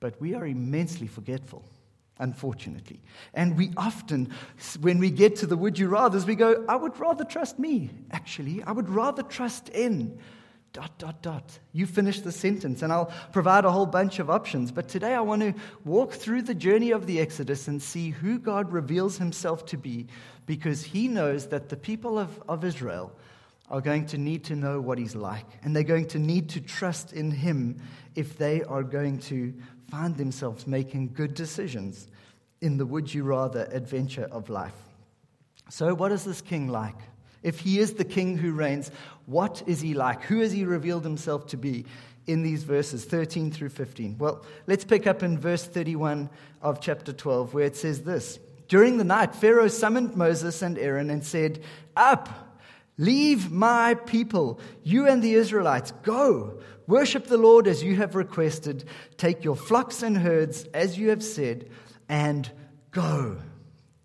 But 0.00 0.20
we 0.20 0.34
are 0.34 0.44
immensely 0.44 1.06
forgetful, 1.06 1.64
unfortunately. 2.18 3.00
And 3.32 3.56
we 3.56 3.70
often, 3.76 4.34
when 4.80 4.98
we 4.98 5.12
get 5.12 5.36
to 5.36 5.46
the 5.46 5.56
would 5.56 5.78
you 5.78 5.88
rathers, 5.88 6.26
we 6.26 6.34
go, 6.34 6.64
I 6.68 6.74
would 6.74 6.98
rather 6.98 7.22
trust 7.22 7.60
me, 7.60 7.90
actually. 8.10 8.60
I 8.64 8.72
would 8.72 8.88
rather 8.88 9.22
trust 9.22 9.68
in. 9.68 10.18
Dot, 10.72 10.98
dot, 10.98 11.22
dot. 11.22 11.58
You 11.72 11.86
finish 11.86 12.20
the 12.20 12.32
sentence, 12.32 12.82
and 12.82 12.92
I'll 12.92 13.12
provide 13.32 13.64
a 13.64 13.70
whole 13.70 13.86
bunch 13.86 14.18
of 14.18 14.28
options. 14.28 14.70
But 14.70 14.88
today 14.88 15.14
I 15.14 15.20
want 15.20 15.42
to 15.42 15.54
walk 15.84 16.12
through 16.12 16.42
the 16.42 16.54
journey 16.54 16.90
of 16.90 17.06
the 17.06 17.20
Exodus 17.20 17.68
and 17.68 17.82
see 17.82 18.10
who 18.10 18.38
God 18.38 18.70
reveals 18.70 19.16
himself 19.18 19.64
to 19.66 19.78
be 19.78 20.06
because 20.46 20.82
he 20.82 21.08
knows 21.08 21.46
that 21.48 21.68
the 21.68 21.76
people 21.76 22.18
of, 22.18 22.42
of 22.48 22.64
Israel 22.64 23.12
are 23.70 23.80
going 23.80 24.06
to 24.06 24.18
need 24.18 24.44
to 24.44 24.56
know 24.56 24.80
what 24.80 24.98
he's 24.98 25.14
like, 25.14 25.46
and 25.62 25.74
they're 25.74 25.82
going 25.82 26.08
to 26.08 26.18
need 26.18 26.48
to 26.50 26.60
trust 26.60 27.12
in 27.12 27.30
him 27.30 27.80
if 28.14 28.38
they 28.38 28.62
are 28.64 28.82
going 28.82 29.18
to 29.18 29.54
find 29.90 30.16
themselves 30.16 30.66
making 30.66 31.12
good 31.12 31.34
decisions 31.34 32.08
in 32.60 32.76
the 32.76 32.86
would 32.86 33.12
you 33.12 33.24
rather 33.24 33.68
adventure 33.72 34.28
of 34.30 34.48
life. 34.48 34.74
So, 35.70 35.94
what 35.94 36.12
is 36.12 36.24
this 36.24 36.40
king 36.40 36.68
like? 36.68 36.96
If 37.42 37.60
he 37.60 37.78
is 37.78 37.94
the 37.94 38.04
king 38.04 38.36
who 38.36 38.52
reigns, 38.52 38.90
what 39.26 39.62
is 39.66 39.80
he 39.80 39.94
like? 39.94 40.22
Who 40.24 40.40
has 40.40 40.52
he 40.52 40.64
revealed 40.64 41.04
himself 41.04 41.46
to 41.48 41.56
be 41.56 41.84
in 42.26 42.42
these 42.42 42.62
verses 42.62 43.04
13 43.04 43.52
through 43.52 43.70
15? 43.70 44.18
Well, 44.18 44.44
let's 44.66 44.84
pick 44.84 45.06
up 45.06 45.22
in 45.22 45.38
verse 45.38 45.64
31 45.64 46.30
of 46.62 46.80
chapter 46.80 47.12
12, 47.12 47.54
where 47.54 47.66
it 47.66 47.76
says 47.76 48.02
this 48.02 48.38
During 48.68 48.98
the 48.98 49.04
night, 49.04 49.34
Pharaoh 49.34 49.68
summoned 49.68 50.16
Moses 50.16 50.62
and 50.62 50.78
Aaron 50.78 51.10
and 51.10 51.24
said, 51.24 51.62
Up! 51.96 52.46
Leave 53.00 53.52
my 53.52 53.94
people, 53.94 54.58
you 54.82 55.06
and 55.06 55.22
the 55.22 55.34
Israelites. 55.34 55.92
Go, 56.02 56.58
worship 56.88 57.28
the 57.28 57.36
Lord 57.36 57.68
as 57.68 57.80
you 57.80 57.94
have 57.94 58.16
requested. 58.16 58.84
Take 59.16 59.44
your 59.44 59.54
flocks 59.54 60.02
and 60.02 60.18
herds 60.18 60.64
as 60.74 60.98
you 60.98 61.10
have 61.10 61.22
said, 61.22 61.70
and 62.08 62.50
go 62.90 63.36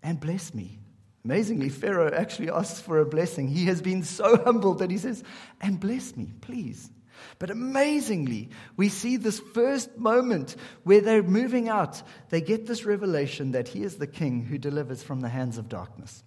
and 0.00 0.20
bless 0.20 0.54
me. 0.54 0.78
Amazingly, 1.24 1.70
Pharaoh 1.70 2.12
actually 2.12 2.50
asks 2.50 2.80
for 2.80 2.98
a 2.98 3.06
blessing. 3.06 3.48
He 3.48 3.64
has 3.66 3.80
been 3.80 4.02
so 4.02 4.36
humbled 4.44 4.80
that 4.80 4.90
he 4.90 4.98
says, 4.98 5.22
and 5.60 5.80
bless 5.80 6.16
me, 6.16 6.32
please. 6.42 6.90
But 7.38 7.50
amazingly, 7.50 8.50
we 8.76 8.88
see 8.88 9.16
this 9.16 9.40
first 9.40 9.96
moment 9.96 10.56
where 10.82 11.00
they're 11.00 11.22
moving 11.22 11.68
out. 11.68 12.02
They 12.28 12.40
get 12.40 12.66
this 12.66 12.84
revelation 12.84 13.52
that 13.52 13.68
he 13.68 13.82
is 13.82 13.96
the 13.96 14.06
king 14.06 14.42
who 14.44 14.58
delivers 14.58 15.02
from 15.02 15.20
the 15.20 15.28
hands 15.28 15.56
of 15.56 15.68
darkness. 15.68 16.22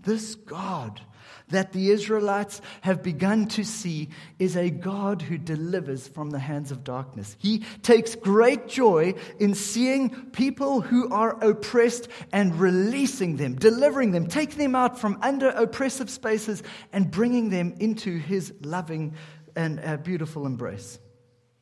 This 0.00 0.34
God 0.34 1.00
that 1.48 1.72
the 1.72 1.90
Israelites 1.90 2.60
have 2.82 3.02
begun 3.02 3.46
to 3.48 3.64
see 3.64 4.08
is 4.38 4.56
a 4.56 4.70
God 4.70 5.22
who 5.22 5.38
delivers 5.38 6.06
from 6.06 6.30
the 6.30 6.38
hands 6.38 6.70
of 6.70 6.84
darkness. 6.84 7.36
He 7.38 7.60
takes 7.82 8.14
great 8.14 8.68
joy 8.68 9.14
in 9.38 9.54
seeing 9.54 10.10
people 10.30 10.80
who 10.80 11.12
are 11.12 11.42
oppressed 11.42 12.08
and 12.32 12.58
releasing 12.60 13.36
them, 13.36 13.54
delivering 13.54 14.12
them, 14.12 14.26
taking 14.26 14.58
them 14.58 14.74
out 14.74 14.98
from 14.98 15.18
under 15.22 15.48
oppressive 15.48 16.10
spaces 16.10 16.62
and 16.92 17.10
bringing 17.10 17.50
them 17.50 17.74
into 17.80 18.18
his 18.18 18.52
loving 18.62 19.14
and 19.56 19.80
uh, 19.82 19.96
beautiful 19.96 20.46
embrace. 20.46 20.98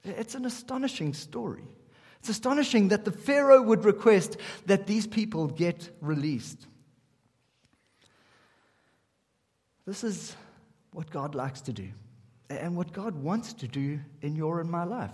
It's 0.05 0.35
an 0.35 0.45
astonishing 0.45 1.15
story. 1.15 1.65
It's 2.21 2.29
astonishing 2.29 2.89
that 2.89 3.05
the 3.05 3.13
Pharaoh 3.13 3.63
would 3.63 3.85
request 3.85 4.37
that 4.67 4.87
these 4.87 5.07
people 5.07 5.47
get 5.47 5.91
released. 6.01 6.67
This 9.87 10.03
is 10.05 10.35
what 10.93 11.11
God 11.11 11.35
likes 11.35 11.61
to 11.63 11.73
do 11.73 11.89
and 12.51 12.77
what 12.77 12.93
God 12.93 13.15
wants 13.15 13.53
to 13.55 13.69
do 13.69 14.01
in 14.21 14.35
your 14.35 14.61
and 14.61 14.71
my 14.71 14.85
life. 14.85 15.11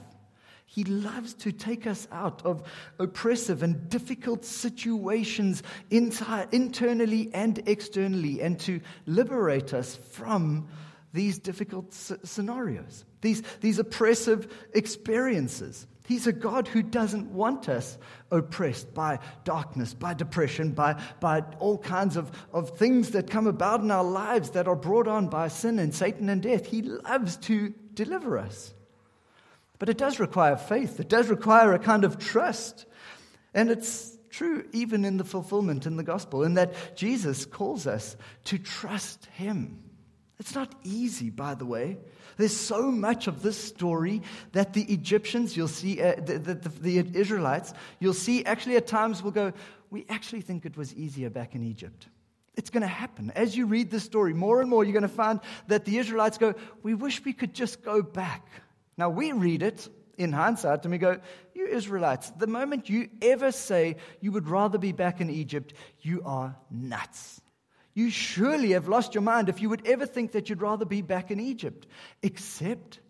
He 0.64 0.84
loves 0.84 1.34
to 1.34 1.52
take 1.52 1.86
us 1.86 2.08
out 2.10 2.46
of 2.46 2.62
oppressive 2.98 3.62
and 3.62 3.90
difficult 3.90 4.46
situations 4.46 5.62
internally 5.90 7.30
and 7.34 7.62
externally 7.68 8.40
and 8.40 8.58
to 8.60 8.80
liberate 9.04 9.74
us 9.74 9.96
from 9.96 10.68
these 11.12 11.38
difficult 11.38 11.92
scenarios, 11.92 13.04
these, 13.20 13.42
these 13.60 13.78
oppressive 13.78 14.50
experiences. 14.72 15.86
He's 16.04 16.26
a 16.26 16.32
God 16.32 16.66
who 16.66 16.82
doesn't 16.82 17.30
want 17.32 17.68
us 17.68 17.96
oppressed 18.30 18.92
by 18.92 19.20
darkness, 19.44 19.94
by 19.94 20.14
depression, 20.14 20.72
by, 20.72 21.00
by 21.20 21.42
all 21.60 21.78
kinds 21.78 22.16
of, 22.16 22.30
of 22.52 22.76
things 22.76 23.10
that 23.10 23.30
come 23.30 23.46
about 23.46 23.80
in 23.80 23.90
our 23.90 24.04
lives 24.04 24.50
that 24.50 24.66
are 24.66 24.76
brought 24.76 25.06
on 25.06 25.28
by 25.28 25.48
sin 25.48 25.78
and 25.78 25.94
Satan 25.94 26.28
and 26.28 26.42
death. 26.42 26.66
He 26.66 26.82
loves 26.82 27.36
to 27.38 27.72
deliver 27.94 28.36
us. 28.36 28.74
But 29.78 29.88
it 29.88 29.98
does 29.98 30.18
require 30.18 30.56
faith, 30.56 30.98
it 31.00 31.08
does 31.08 31.28
require 31.28 31.72
a 31.72 31.78
kind 31.78 32.04
of 32.04 32.18
trust. 32.18 32.86
And 33.54 33.70
it's 33.70 34.16
true 34.30 34.66
even 34.72 35.04
in 35.04 35.18
the 35.18 35.24
fulfillment 35.24 35.86
in 35.86 35.96
the 35.96 36.02
gospel, 36.02 36.42
in 36.42 36.54
that 36.54 36.96
Jesus 36.96 37.44
calls 37.44 37.86
us 37.86 38.16
to 38.44 38.58
trust 38.58 39.26
Him. 39.34 39.82
It's 40.38 40.54
not 40.54 40.74
easy, 40.82 41.30
by 41.30 41.54
the 41.54 41.66
way. 41.66 41.98
There's 42.42 42.56
so 42.56 42.90
much 42.90 43.28
of 43.28 43.40
this 43.40 43.56
story 43.56 44.20
that 44.50 44.72
the 44.72 44.82
Egyptians, 44.92 45.56
you'll 45.56 45.68
see, 45.68 46.02
uh, 46.02 46.16
the, 46.16 46.40
the, 46.40 46.54
the, 46.54 47.02
the 47.02 47.20
Israelites, 47.20 47.72
you'll 48.00 48.14
see 48.14 48.44
actually 48.44 48.74
at 48.74 48.88
times 48.88 49.22
will 49.22 49.30
go, 49.30 49.52
We 49.90 50.04
actually 50.08 50.40
think 50.40 50.66
it 50.66 50.76
was 50.76 50.92
easier 50.92 51.30
back 51.30 51.54
in 51.54 51.62
Egypt. 51.62 52.08
It's 52.56 52.68
going 52.68 52.80
to 52.80 52.88
happen. 52.88 53.30
As 53.36 53.56
you 53.56 53.66
read 53.66 53.92
this 53.92 54.02
story, 54.02 54.34
more 54.34 54.60
and 54.60 54.68
more 54.68 54.82
you're 54.82 54.92
going 54.92 55.02
to 55.02 55.08
find 55.08 55.38
that 55.68 55.84
the 55.84 55.98
Israelites 55.98 56.36
go, 56.36 56.56
We 56.82 56.94
wish 56.94 57.24
we 57.24 57.32
could 57.32 57.54
just 57.54 57.84
go 57.84 58.02
back. 58.02 58.44
Now 58.98 59.08
we 59.08 59.30
read 59.30 59.62
it 59.62 59.88
in 60.18 60.32
hindsight 60.32 60.82
and 60.82 60.90
we 60.90 60.98
go, 60.98 61.20
You 61.54 61.68
Israelites, 61.68 62.30
the 62.30 62.48
moment 62.48 62.90
you 62.90 63.08
ever 63.22 63.52
say 63.52 63.98
you 64.20 64.32
would 64.32 64.48
rather 64.48 64.78
be 64.78 64.90
back 64.90 65.20
in 65.20 65.30
Egypt, 65.30 65.74
you 66.00 66.22
are 66.24 66.56
nuts. 66.72 67.40
You 67.94 68.10
surely 68.10 68.70
have 68.72 68.88
lost 68.88 69.14
your 69.14 69.22
mind 69.22 69.48
if 69.48 69.60
you 69.60 69.68
would 69.68 69.86
ever 69.86 70.06
think 70.06 70.32
that 70.32 70.48
you'd 70.48 70.62
rather 70.62 70.84
be 70.84 71.02
back 71.02 71.30
in 71.30 71.40
Egypt, 71.40 71.86
except 72.22 73.00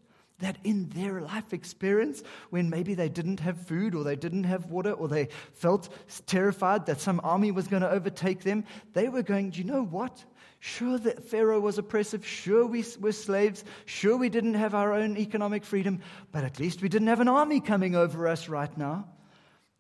that 0.41 0.59
in 0.65 0.89
their 0.89 1.21
life 1.21 1.53
experience, 1.53 2.23
when 2.51 2.69
maybe 2.69 2.95
they 2.95 3.09
didn't 3.09 3.41
have 3.41 3.67
food 3.67 3.95
or 3.95 4.03
they 4.03 4.17
didn't 4.17 4.45
have 4.45 4.67
water 4.67 4.93
or 4.93 5.07
they 5.09 5.29
felt 5.53 5.89
terrified 6.27 6.87
that 6.87 7.01
some 7.01 7.21
army 7.23 7.53
was 7.53 7.69
going 7.69 7.83
to 7.83 7.91
overtake 7.91 8.43
them, 8.43 8.65
they 8.93 9.09
were 9.09 9.23
going, 9.23 9.51
Do 9.51 9.61
you 9.61 9.65
know 9.65 9.85
what? 9.85 10.25
Sure, 10.59 10.99
that 10.99 11.25
Pharaoh 11.25 11.59
was 11.59 11.79
oppressive. 11.79 12.25
Sure, 12.25 12.65
we 12.65 12.85
were 13.01 13.13
slaves. 13.13 13.65
Sure, 13.85 14.17
we 14.17 14.29
didn't 14.29 14.55
have 14.55 14.75
our 14.75 14.93
own 14.93 15.17
economic 15.17 15.65
freedom. 15.65 16.01
But 16.31 16.45
at 16.45 16.61
least 16.61 16.83
we 16.83 16.89
didn't 16.89 17.09
have 17.09 17.19
an 17.19 17.27
army 17.29 17.59
coming 17.61 17.97
over 17.97 18.29
us 18.29 18.49
right 18.49 18.77
now. 18.79 19.09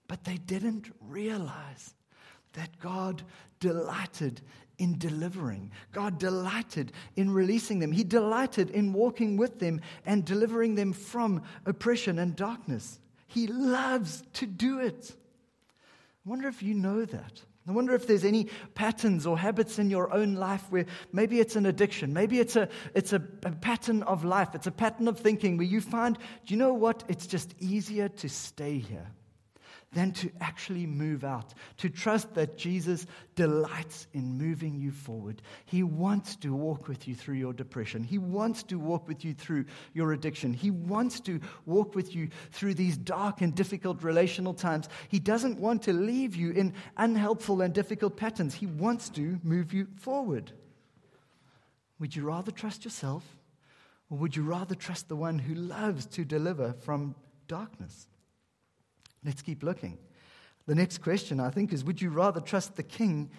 But 0.08 0.24
they 0.24 0.38
didn't 0.38 0.90
realize 1.00 1.94
that 2.54 2.80
God 2.80 3.22
delighted 3.60 4.40
in 4.78 4.98
delivering. 4.98 5.70
God 5.92 6.18
delighted 6.18 6.92
in 7.16 7.30
releasing 7.30 7.78
them. 7.78 7.92
He 7.92 8.04
delighted 8.04 8.70
in 8.70 8.92
walking 8.92 9.36
with 9.36 9.58
them 9.58 9.80
and 10.04 10.24
delivering 10.24 10.74
them 10.74 10.92
from 10.92 11.42
oppression 11.66 12.18
and 12.18 12.34
darkness. 12.34 12.98
He 13.26 13.46
loves 13.46 14.22
to 14.34 14.46
do 14.46 14.80
it. 14.80 15.14
I 16.24 16.28
wonder 16.28 16.48
if 16.48 16.62
you 16.62 16.74
know 16.74 17.04
that. 17.04 17.42
I 17.66 17.72
wonder 17.72 17.94
if 17.94 18.08
there's 18.08 18.24
any 18.24 18.48
patterns 18.74 19.24
or 19.24 19.38
habits 19.38 19.78
in 19.78 19.88
your 19.88 20.12
own 20.12 20.34
life 20.34 20.64
where 20.70 20.86
maybe 21.12 21.38
it's 21.38 21.54
an 21.54 21.66
addiction, 21.66 22.12
maybe 22.12 22.40
it's 22.40 22.56
a, 22.56 22.68
it's 22.92 23.12
a, 23.12 23.22
a, 23.44 23.52
pattern 23.52 24.02
of 24.02 24.24
life, 24.24 24.56
it's 24.56 24.66
a 24.66 24.72
pattern 24.72 25.06
of 25.06 25.20
thinking 25.20 25.56
where 25.56 25.66
you 25.66 25.80
find, 25.80 26.18
do 26.18 26.54
you 26.54 26.56
know 26.56 26.74
what? 26.74 27.04
It's 27.06 27.28
just 27.28 27.54
easier 27.60 28.08
to 28.08 28.28
stay 28.28 28.78
here 28.78 29.12
than 29.92 30.12
to 30.12 30.30
actually 30.40 30.86
move 30.86 31.22
out, 31.22 31.52
to 31.78 31.88
trust 31.90 32.34
that 32.34 32.56
Jesus 32.56 33.06
delights 33.34 34.06
in 34.14 34.38
moving 34.38 34.78
you 34.78 34.90
forward. 34.90 35.42
He 35.66 35.82
wants 35.82 36.36
to 36.36 36.54
walk 36.54 36.88
with 36.88 37.06
you 37.06 37.14
through 37.14 37.34
your 37.34 37.52
depression. 37.52 38.02
He 38.02 38.18
wants 38.18 38.62
to 38.64 38.78
walk 38.78 39.06
with 39.06 39.24
you 39.24 39.34
through 39.34 39.66
your 39.92 40.12
addiction. 40.12 40.54
He 40.54 40.70
wants 40.70 41.20
to 41.20 41.40
walk 41.66 41.94
with 41.94 42.14
you 42.14 42.28
through 42.52 42.74
these 42.74 42.96
dark 42.96 43.42
and 43.42 43.54
difficult 43.54 44.02
relational 44.02 44.54
times. 44.54 44.88
He 45.08 45.18
doesn't 45.18 45.60
want 45.60 45.82
to 45.82 45.92
leave 45.92 46.34
you 46.36 46.52
in 46.52 46.72
unhelpful 46.96 47.60
and 47.60 47.74
difficult 47.74 48.16
patterns. 48.16 48.54
He 48.54 48.66
wants 48.66 49.10
to 49.10 49.38
move 49.42 49.72
you 49.74 49.88
forward. 49.96 50.52
Would 51.98 52.16
you 52.16 52.24
rather 52.24 52.50
trust 52.50 52.84
yourself, 52.84 53.24
or 54.10 54.18
would 54.18 54.34
you 54.34 54.42
rather 54.42 54.74
trust 54.74 55.08
the 55.08 55.16
one 55.16 55.38
who 55.38 55.54
loves 55.54 56.06
to 56.06 56.24
deliver 56.24 56.72
from 56.72 57.14
darkness? 57.46 58.08
Let's 59.24 59.42
keep 59.42 59.62
looking. 59.62 59.98
The 60.66 60.74
next 60.74 60.98
question, 60.98 61.40
I 61.40 61.50
think, 61.50 61.72
is 61.72 61.84
Would 61.84 62.00
you 62.00 62.10
rather 62.10 62.40
trust 62.40 62.76
the 62.76 62.82
king 62.82 63.30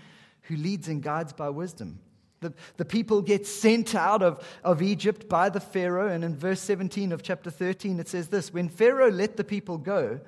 who 0.43 0.55
leads 0.55 0.87
and 0.87 1.01
guides 1.01 1.33
by 1.33 1.49
wisdom? 1.49 1.99
The, 2.41 2.53
the 2.75 2.85
people 2.85 3.21
get 3.21 3.47
sent 3.47 3.95
out 3.95 4.21
of, 4.21 4.45
of 4.65 4.81
Egypt 4.81 5.29
by 5.29 5.49
the 5.49 5.61
Pharaoh, 5.61 6.09
and 6.09 6.23
in 6.23 6.35
verse 6.35 6.59
17 6.59 7.13
of 7.13 7.23
chapter 7.23 7.49
13, 7.49 7.99
it 7.99 8.09
says 8.09 8.27
this 8.27 8.53
When 8.53 8.67
Pharaoh 8.67 9.09
let 9.09 9.37
the 9.37 9.45
people 9.45 9.77
go, 9.77 10.19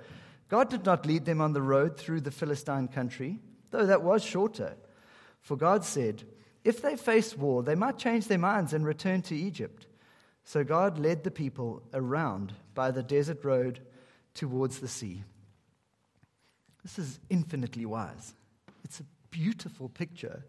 God 0.47 0.69
did 0.69 0.85
not 0.85 1.05
lead 1.05 1.25
them 1.25 1.41
on 1.41 1.53
the 1.53 1.61
road 1.61 1.97
through 1.97 2.21
the 2.21 2.31
Philistine 2.31 2.87
country, 2.87 3.39
though 3.71 3.85
that 3.85 4.03
was 4.03 4.23
shorter. 4.23 4.75
For 5.41 5.57
God 5.57 5.83
said, 5.83 6.23
If 6.63 6.81
they 6.81 6.95
face 6.95 7.35
war, 7.35 7.63
they 7.63 7.75
might 7.75 7.97
change 7.97 8.27
their 8.27 8.37
minds 8.37 8.71
and 8.73 8.85
return 8.85 9.21
to 9.23 9.35
Egypt. 9.35 9.87
So 10.45 10.63
God 10.63 10.97
led 10.97 11.23
the 11.23 11.31
people 11.31 11.83
around 11.93 12.53
by 12.73 12.91
the 12.91 13.03
desert 13.03 13.43
road 13.43 13.79
towards 14.35 14.79
the 14.79 14.87
sea. 14.87 15.23
This 16.85 16.99
is 16.99 17.19
infinitely 17.31 17.87
wise. 17.87 18.35
It's 18.83 18.99
a 18.99 19.05
beautiful 19.31 19.89
picture 19.89 20.45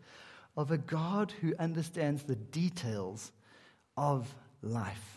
of 0.54 0.70
a 0.70 0.76
God 0.76 1.32
who 1.40 1.54
understands 1.58 2.24
the 2.24 2.36
details 2.36 3.32
of 3.96 4.34
life. 4.60 5.15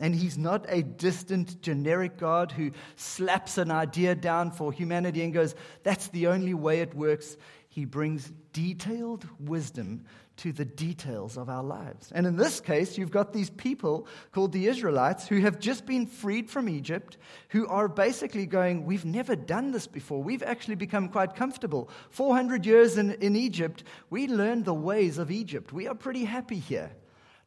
And 0.00 0.14
he's 0.14 0.38
not 0.38 0.64
a 0.68 0.82
distant, 0.82 1.60
generic 1.60 2.16
God 2.16 2.50
who 2.52 2.70
slaps 2.96 3.58
an 3.58 3.70
idea 3.70 4.14
down 4.14 4.50
for 4.50 4.72
humanity 4.72 5.22
and 5.22 5.32
goes, 5.32 5.54
that's 5.82 6.08
the 6.08 6.28
only 6.28 6.54
way 6.54 6.80
it 6.80 6.94
works. 6.94 7.36
He 7.68 7.84
brings 7.84 8.32
detailed 8.52 9.28
wisdom 9.38 10.06
to 10.38 10.52
the 10.52 10.64
details 10.64 11.36
of 11.36 11.50
our 11.50 11.62
lives. 11.62 12.10
And 12.12 12.26
in 12.26 12.36
this 12.36 12.60
case, 12.60 12.96
you've 12.96 13.10
got 13.10 13.34
these 13.34 13.50
people 13.50 14.06
called 14.32 14.52
the 14.52 14.68
Israelites 14.68 15.28
who 15.28 15.40
have 15.40 15.60
just 15.60 15.84
been 15.84 16.06
freed 16.06 16.48
from 16.48 16.66
Egypt, 16.66 17.18
who 17.50 17.66
are 17.68 17.88
basically 17.88 18.46
going, 18.46 18.86
We've 18.86 19.04
never 19.04 19.36
done 19.36 19.70
this 19.70 19.86
before. 19.86 20.22
We've 20.22 20.42
actually 20.42 20.76
become 20.76 21.10
quite 21.10 21.36
comfortable. 21.36 21.90
400 22.08 22.64
years 22.64 22.96
in, 22.96 23.10
in 23.10 23.36
Egypt, 23.36 23.84
we 24.08 24.28
learned 24.28 24.64
the 24.64 24.72
ways 24.72 25.18
of 25.18 25.30
Egypt. 25.30 25.74
We 25.74 25.86
are 25.86 25.94
pretty 25.94 26.24
happy 26.24 26.58
here. 26.58 26.90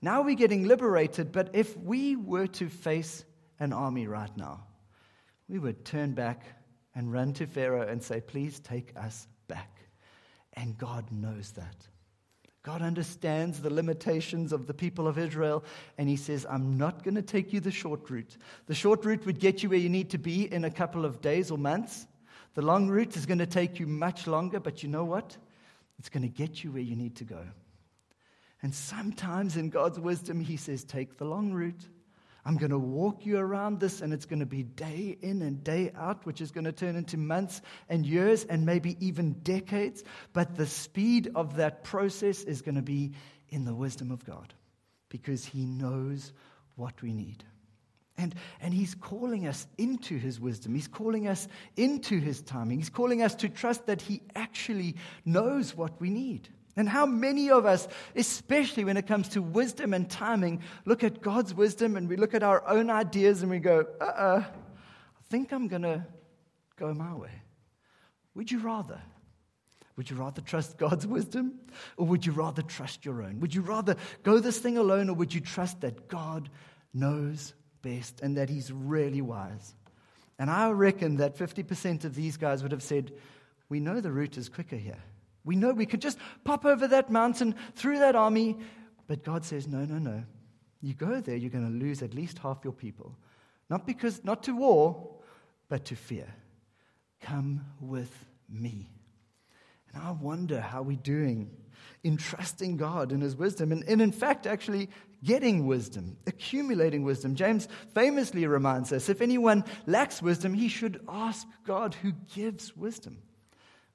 Now 0.03 0.21
we're 0.21 0.35
getting 0.35 0.65
liberated, 0.65 1.31
but 1.31 1.51
if 1.53 1.77
we 1.77 2.17
were 2.17 2.47
to 2.47 2.67
face 2.67 3.23
an 3.57 3.71
army 3.71 4.05
right 4.05 4.35
now, 4.35 4.65
we 5.47 5.57
would 5.57 5.85
turn 5.85 6.11
back 6.11 6.43
and 6.93 7.09
run 7.09 7.31
to 7.35 7.47
Pharaoh 7.47 7.87
and 7.87 8.03
say, 8.03 8.19
Please 8.19 8.59
take 8.59 8.91
us 8.97 9.29
back. 9.47 9.79
And 10.51 10.77
God 10.77 11.09
knows 11.09 11.51
that. 11.51 11.87
God 12.63 12.81
understands 12.81 13.61
the 13.61 13.69
limitations 13.69 14.51
of 14.51 14.67
the 14.67 14.73
people 14.73 15.07
of 15.07 15.17
Israel, 15.17 15.63
and 15.97 16.09
He 16.09 16.17
says, 16.17 16.45
I'm 16.49 16.77
not 16.77 17.03
going 17.03 17.15
to 17.15 17.21
take 17.21 17.53
you 17.53 17.61
the 17.61 17.71
short 17.71 18.09
route. 18.09 18.35
The 18.65 18.75
short 18.75 19.05
route 19.05 19.25
would 19.25 19.39
get 19.39 19.63
you 19.63 19.69
where 19.69 19.79
you 19.79 19.87
need 19.87 20.09
to 20.09 20.17
be 20.17 20.51
in 20.51 20.65
a 20.65 20.69
couple 20.69 21.05
of 21.05 21.21
days 21.21 21.49
or 21.49 21.57
months. 21.57 22.07
The 22.55 22.61
long 22.61 22.89
route 22.89 23.15
is 23.15 23.25
going 23.25 23.39
to 23.39 23.45
take 23.45 23.79
you 23.79 23.87
much 23.87 24.27
longer, 24.27 24.59
but 24.59 24.83
you 24.83 24.89
know 24.89 25.05
what? 25.05 25.37
It's 25.97 26.09
going 26.09 26.23
to 26.23 26.27
get 26.27 26.61
you 26.61 26.73
where 26.73 26.81
you 26.81 26.97
need 26.97 27.15
to 27.15 27.23
go. 27.23 27.39
And 28.63 28.73
sometimes 28.73 29.58
in 29.58 29.69
God's 29.69 29.99
wisdom, 29.99 30.39
He 30.39 30.58
says, 30.58 30.84
Take 30.84 31.17
the 31.17 31.26
long 31.26 31.52
route. 31.52 31.88
I'm 32.45 32.58
going 32.58 32.71
to 32.71 32.80
walk 32.80 33.26
you 33.26 33.38
around 33.38 33.80
this, 33.80 34.02
and 34.02 34.12
it's 34.12 34.26
going 34.26 34.39
to 34.39 34.45
be 34.45 34.63
day 34.63 35.17
in 35.21 35.41
and 35.41 35.63
day 35.63 35.91
out, 35.95 36.26
which 36.26 36.41
is 36.41 36.52
going 36.52 36.65
to 36.65 36.73
turn 36.73 36.95
into 36.95 37.17
months 37.17 37.62
and 37.88 38.06
years 38.06 38.43
and 38.43 38.65
maybe 38.65 38.97
even 39.06 39.34
decades. 39.43 40.04
But 40.34 40.56
the 40.56 40.65
speed 40.65 41.32
of 41.36 41.58
that 41.58 41.84
process 41.84 42.43
is 42.43 42.62
going 42.62 42.76
to 42.76 42.82
be 42.82 43.13
in 43.49 43.63
the 43.63 43.76
wisdom 43.76 44.12
of 44.12 44.26
God 44.26 44.54
because 45.10 45.45
He 45.45 45.65
knows 45.65 46.34
what 46.76 47.02
we 47.02 47.13
need. 47.13 47.43
And, 48.17 48.36
and 48.62 48.73
he's 48.73 48.93
calling 48.93 49.47
us 49.47 49.65
into 49.78 50.17
his 50.17 50.39
wisdom. 50.39 50.76
He's 50.76 50.88
calling 50.88 51.28
us 51.28 51.47
into 51.76 52.19
his 52.19 52.41
timing. 52.41 52.78
He's 52.78 52.89
calling 52.89 53.23
us 53.23 53.34
to 53.36 53.49
trust 53.49 53.88
that 53.88 54.04
he 54.04 54.21
actually 54.36 54.97
knows 55.26 55.76
what 55.76 55.99
we 55.99 56.12
need. 56.12 56.47
And 56.75 56.89
how 56.89 57.05
many 57.05 57.51
of 57.51 57.65
us, 57.65 57.88
especially 58.15 58.83
when 58.83 58.97
it 58.97 59.05
comes 59.05 59.29
to 59.29 59.41
wisdom 59.41 59.93
and 59.93 60.09
timing, 60.09 60.62
look 60.86 61.03
at 61.03 61.21
God's 61.21 61.53
wisdom 61.53 61.95
and 61.95 62.09
we 62.09 62.15
look 62.15 62.33
at 62.33 62.41
our 62.41 62.67
own 62.67 62.89
ideas 62.89 63.41
and 63.41 63.51
we 63.51 63.59
go, 63.59 63.86
uh 64.01 64.03
uh 64.03 64.43
I 64.45 65.36
think 65.36 65.51
I'm 65.51 65.67
going 65.67 65.83
to 65.83 66.05
go 66.75 66.93
my 66.93 67.13
way. 67.13 67.31
Would 68.36 68.51
you 68.51 68.59
rather? 68.59 69.01
Would 69.95 70.09
you 70.09 70.15
rather 70.15 70.41
trust 70.41 70.77
God's 70.77 71.05
wisdom 71.05 71.59
or 71.97 72.07
would 72.07 72.25
you 72.25 72.31
rather 72.31 72.63
trust 72.63 73.05
your 73.05 73.21
own? 73.21 73.39
Would 73.39 73.53
you 73.53 73.62
rather 73.62 73.95
go 74.23 74.39
this 74.39 74.57
thing 74.59 74.77
alone 74.77 75.09
or 75.09 75.15
would 75.15 75.33
you 75.33 75.41
trust 75.41 75.81
that 75.81 76.07
God 76.07 76.49
knows 76.93 77.53
best 77.83 78.21
and 78.21 78.38
that 78.38 78.49
He's 78.49 78.71
really 78.71 79.21
wise? 79.21 79.75
And 80.39 80.49
I 80.49 80.71
reckon 80.71 81.17
that 81.17 81.38
50% 81.38 82.05
of 82.05 82.15
these 82.15 82.38
guys 82.38 82.63
would 82.63 82.71
have 82.71 82.81
said, 82.81 83.12
We 83.69 83.79
know 83.79 84.01
the 84.01 84.12
route 84.12 84.38
is 84.38 84.49
quicker 84.49 84.75
here. 84.75 85.01
We 85.45 85.56
know 85.56 85.71
we 85.71 85.86
could 85.86 86.01
just 86.01 86.17
pop 86.43 86.65
over 86.65 86.88
that 86.88 87.10
mountain 87.10 87.56
through 87.75 87.99
that 87.99 88.15
army, 88.15 88.58
but 89.08 89.23
God 89.23 89.43
says, 89.43 89.67
no, 89.67 89.86
no, 89.86 89.97
no. 89.97 90.23
You 90.82 90.93
go 90.93 91.21
there, 91.21 91.36
you're 91.36 91.49
going 91.49 91.67
to 91.67 91.86
lose 91.86 92.01
at 92.01 92.13
least 92.13 92.39
half 92.39 92.60
your 92.63 92.73
people. 92.73 93.17
Not 93.69 93.86
because, 93.86 94.23
not 94.23 94.43
to 94.43 94.56
war, 94.56 95.15
but 95.69 95.86
to 95.86 95.95
fear. 95.95 96.34
Come 97.21 97.65
with 97.79 98.13
me. 98.49 98.89
And 99.93 100.03
I 100.03 100.12
wonder 100.12 100.60
how 100.60 100.82
we're 100.82 100.97
doing 100.97 101.51
in 102.03 102.17
trusting 102.17 102.77
God 102.77 103.12
and 103.12 103.23
His 103.23 103.36
wisdom, 103.36 103.71
and, 103.71 103.84
and 103.88 104.01
in 104.01 104.12
fact, 104.12 104.45
actually 104.45 104.89
getting 105.23 105.65
wisdom, 105.65 106.17
accumulating 106.27 107.03
wisdom. 107.03 107.36
James 107.36 107.67
famously 107.93 108.45
reminds 108.45 108.91
us 108.91 109.08
if 109.08 109.21
anyone 109.21 109.63
lacks 109.86 110.21
wisdom, 110.21 110.53
he 110.53 110.67
should 110.67 111.01
ask 111.08 111.47
God 111.65 111.95
who 111.95 112.12
gives 112.34 112.75
wisdom 112.75 113.22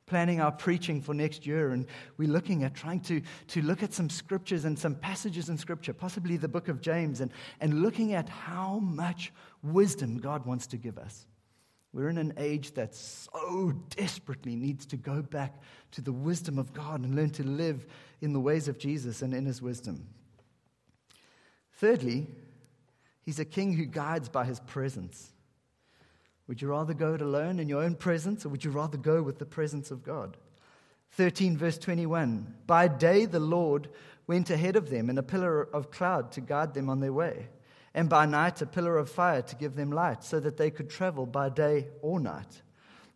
planning 0.09 0.41
our 0.41 0.51
preaching 0.51 1.01
for 1.01 1.15
next 1.15 1.47
year, 1.47 1.71
and 1.71 1.87
we're 2.17 2.29
looking 2.29 2.65
at 2.65 2.75
trying 2.75 3.01
to, 3.01 3.21
to 3.49 3.63
look 3.63 3.83
at 3.83 3.93
some 3.93 4.11
scriptures 4.11 4.65
and 4.65 4.79
some 4.79 4.95
passages 4.95 5.49
in 5.49 5.59
scripture, 5.59 5.93
possibly 5.93 6.37
the 6.37 6.49
book 6.49 6.69
of 6.69 6.81
James, 6.81 7.21
and, 7.21 7.31
and 7.61 7.83
looking 7.83 8.15
at 8.15 8.29
how 8.29 8.79
much 8.79 9.33
wisdom 9.63 10.19
God 10.19 10.47
wants 10.47 10.67
to 10.69 10.77
give 10.77 10.99
us. 10.99 11.27
We're 11.93 12.09
in 12.09 12.19
an 12.19 12.35
age 12.37 12.75
that 12.75 12.95
so 12.95 13.73
desperately 13.97 14.57
needs 14.57 14.85
to 14.87 14.97
go 14.97 15.23
back 15.23 15.63
to 15.93 16.03
the 16.03 16.13
wisdom 16.13 16.59
of 16.59 16.73
God 16.73 17.01
and 17.01 17.15
learn 17.15 17.31
to 17.31 17.43
live 17.43 17.87
in 18.21 18.33
the 18.33 18.41
ways 18.41 18.69
of 18.69 18.79
Jesus 18.79 19.23
and 19.23 19.33
in 19.33 19.47
his 19.47 19.63
wisdom. 19.63 20.07
Thirdly, 21.75 22.27
he's 23.23 23.39
a 23.39 23.45
king 23.45 23.73
who 23.73 23.87
guides 23.87 24.29
by 24.29 24.45
his 24.45 24.61
presence. 24.61 25.33
Would 26.49 26.63
you 26.63 26.69
rather 26.69 26.95
go 26.95 27.15
it 27.15 27.21
alone 27.21 27.61
in 27.61 27.69
your 27.69 27.83
own 27.83 27.95
presence, 27.95 28.45
or 28.45 28.49
would 28.49 28.65
you 28.65 28.71
rather 28.71 28.97
go 28.97 29.23
with 29.23 29.39
the 29.39 29.47
presence 29.47 29.91
of 29.91 30.03
God? 30.03 30.37
13, 31.13 31.57
verse 31.57 31.79
21 31.79 32.55
By 32.67 32.89
day 32.89 33.27
the 33.27 33.39
Lord 33.39 33.89
went 34.27 34.51
ahead 34.51 34.75
of 34.75 34.91
them 34.91 35.11
in 35.11 35.19
a 35.19 35.23
pillar 35.23 35.63
of 35.63 35.91
cloud 35.91 36.33
to 36.33 36.41
guide 36.41 36.75
them 36.75 36.89
on 36.89 37.01
their 37.01 37.13
way, 37.13 37.49
and 37.95 38.09
by 38.09 38.25
night 38.25 38.63
a 38.63 38.67
pillar 38.67 38.97
of 38.97 39.11
fire 39.11 39.43
to 39.43 39.57
give 39.57 39.77
them 39.77 39.93
light, 39.93 40.25
so 40.25 40.41
that 40.41 40.57
they 40.57 40.71
could 40.71 40.89
travel 40.89 41.27
by 41.27 41.51
day 41.51 41.89
or 42.01 42.19
night. 42.19 42.63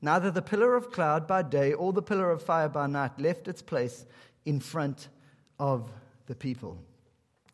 Neither 0.03 0.31
the 0.31 0.42
pillar 0.42 0.77
of 0.77 0.90
cloud 0.90 1.27
by 1.27 1.42
day 1.42 1.73
or 1.73 1.92
the 1.92 2.03
pillar 2.03 2.31
of 2.31 2.42
fire 2.42 2.68
by 2.68 2.87
night 2.87 3.18
left 3.18 3.49
its 3.49 3.62
place 3.62 4.05
in 4.45 4.61
front 4.61 5.09
of 5.59 5.90
the 6.27 6.35
people. 6.35 6.77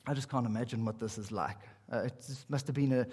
I 0.07 0.15
just 0.15 0.31
can't 0.31 0.47
imagine 0.47 0.85
what 0.85 0.99
this 0.99 1.19
is 1.19 1.31
like. 1.31 1.59
Uh, 1.91 2.03
it 2.05 2.45
must 2.49 2.67
have 2.67 2.77
been 2.77 2.93
a, 2.93 3.07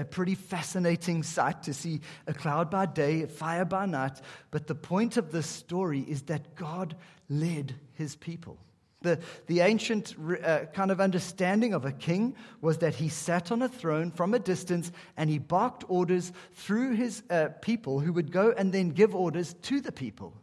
a 0.00 0.04
pretty 0.04 0.34
fascinating 0.34 1.22
sight 1.22 1.62
to 1.62 1.72
see 1.72 2.00
a 2.26 2.34
cloud 2.34 2.70
by 2.70 2.86
day, 2.86 3.22
a 3.22 3.26
fire 3.26 3.64
by 3.64 3.86
night. 3.86 4.20
But 4.50 4.66
the 4.66 4.74
point 4.74 5.16
of 5.16 5.32
this 5.32 5.46
story 5.46 6.00
is 6.00 6.22
that 6.22 6.54
God 6.54 6.96
led 7.28 7.74
his 7.94 8.16
people. 8.16 8.58
The, 9.02 9.18
the 9.46 9.60
ancient 9.60 10.14
uh, 10.44 10.66
kind 10.74 10.90
of 10.90 11.00
understanding 11.00 11.72
of 11.72 11.86
a 11.86 11.92
king 11.92 12.36
was 12.60 12.78
that 12.78 12.94
he 12.94 13.08
sat 13.08 13.50
on 13.50 13.62
a 13.62 13.68
throne 13.68 14.10
from 14.10 14.34
a 14.34 14.38
distance 14.38 14.92
and 15.16 15.30
he 15.30 15.38
barked 15.38 15.84
orders 15.88 16.32
through 16.52 16.96
his 16.96 17.22
uh, 17.30 17.48
people 17.62 18.00
who 18.00 18.12
would 18.12 18.30
go 18.30 18.52
and 18.54 18.72
then 18.72 18.90
give 18.90 19.14
orders 19.14 19.54
to 19.62 19.80
the 19.80 19.92
people. 19.92 20.34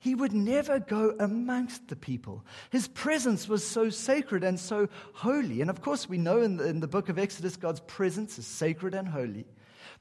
He 0.00 0.14
would 0.14 0.32
never 0.32 0.80
go 0.80 1.14
amongst 1.20 1.88
the 1.88 1.94
people. 1.94 2.42
His 2.70 2.88
presence 2.88 3.46
was 3.46 3.66
so 3.66 3.90
sacred 3.90 4.42
and 4.42 4.58
so 4.58 4.88
holy. 5.12 5.60
And 5.60 5.68
of 5.68 5.82
course, 5.82 6.08
we 6.08 6.16
know 6.16 6.40
in 6.40 6.56
the, 6.56 6.66
in 6.66 6.80
the 6.80 6.88
book 6.88 7.10
of 7.10 7.18
Exodus, 7.18 7.54
God's 7.54 7.80
presence 7.80 8.38
is 8.38 8.46
sacred 8.46 8.94
and 8.94 9.06
holy. 9.06 9.46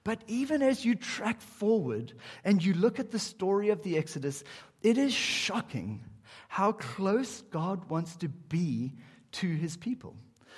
But 0.06 0.24
even 0.28 0.62
as 0.62 0.86
you 0.86 0.96
track 0.96 1.42
forward 1.42 2.14
and 2.46 2.64
you 2.64 2.74
look 2.74 2.98
at 2.98 3.12
the 3.12 3.20
story 3.20 3.70
of 3.70 3.84
the 3.84 3.98
Exodus, 3.98 4.46
it 4.82 4.98
is 4.98 5.14
shocking 5.14 6.06
how 6.48 6.72
close 6.72 7.42
God 7.42 7.90
wants 7.90 8.16
to 8.18 8.30
be 8.30 8.94
to 9.34 9.48
his 9.48 9.76
people. 9.76 10.16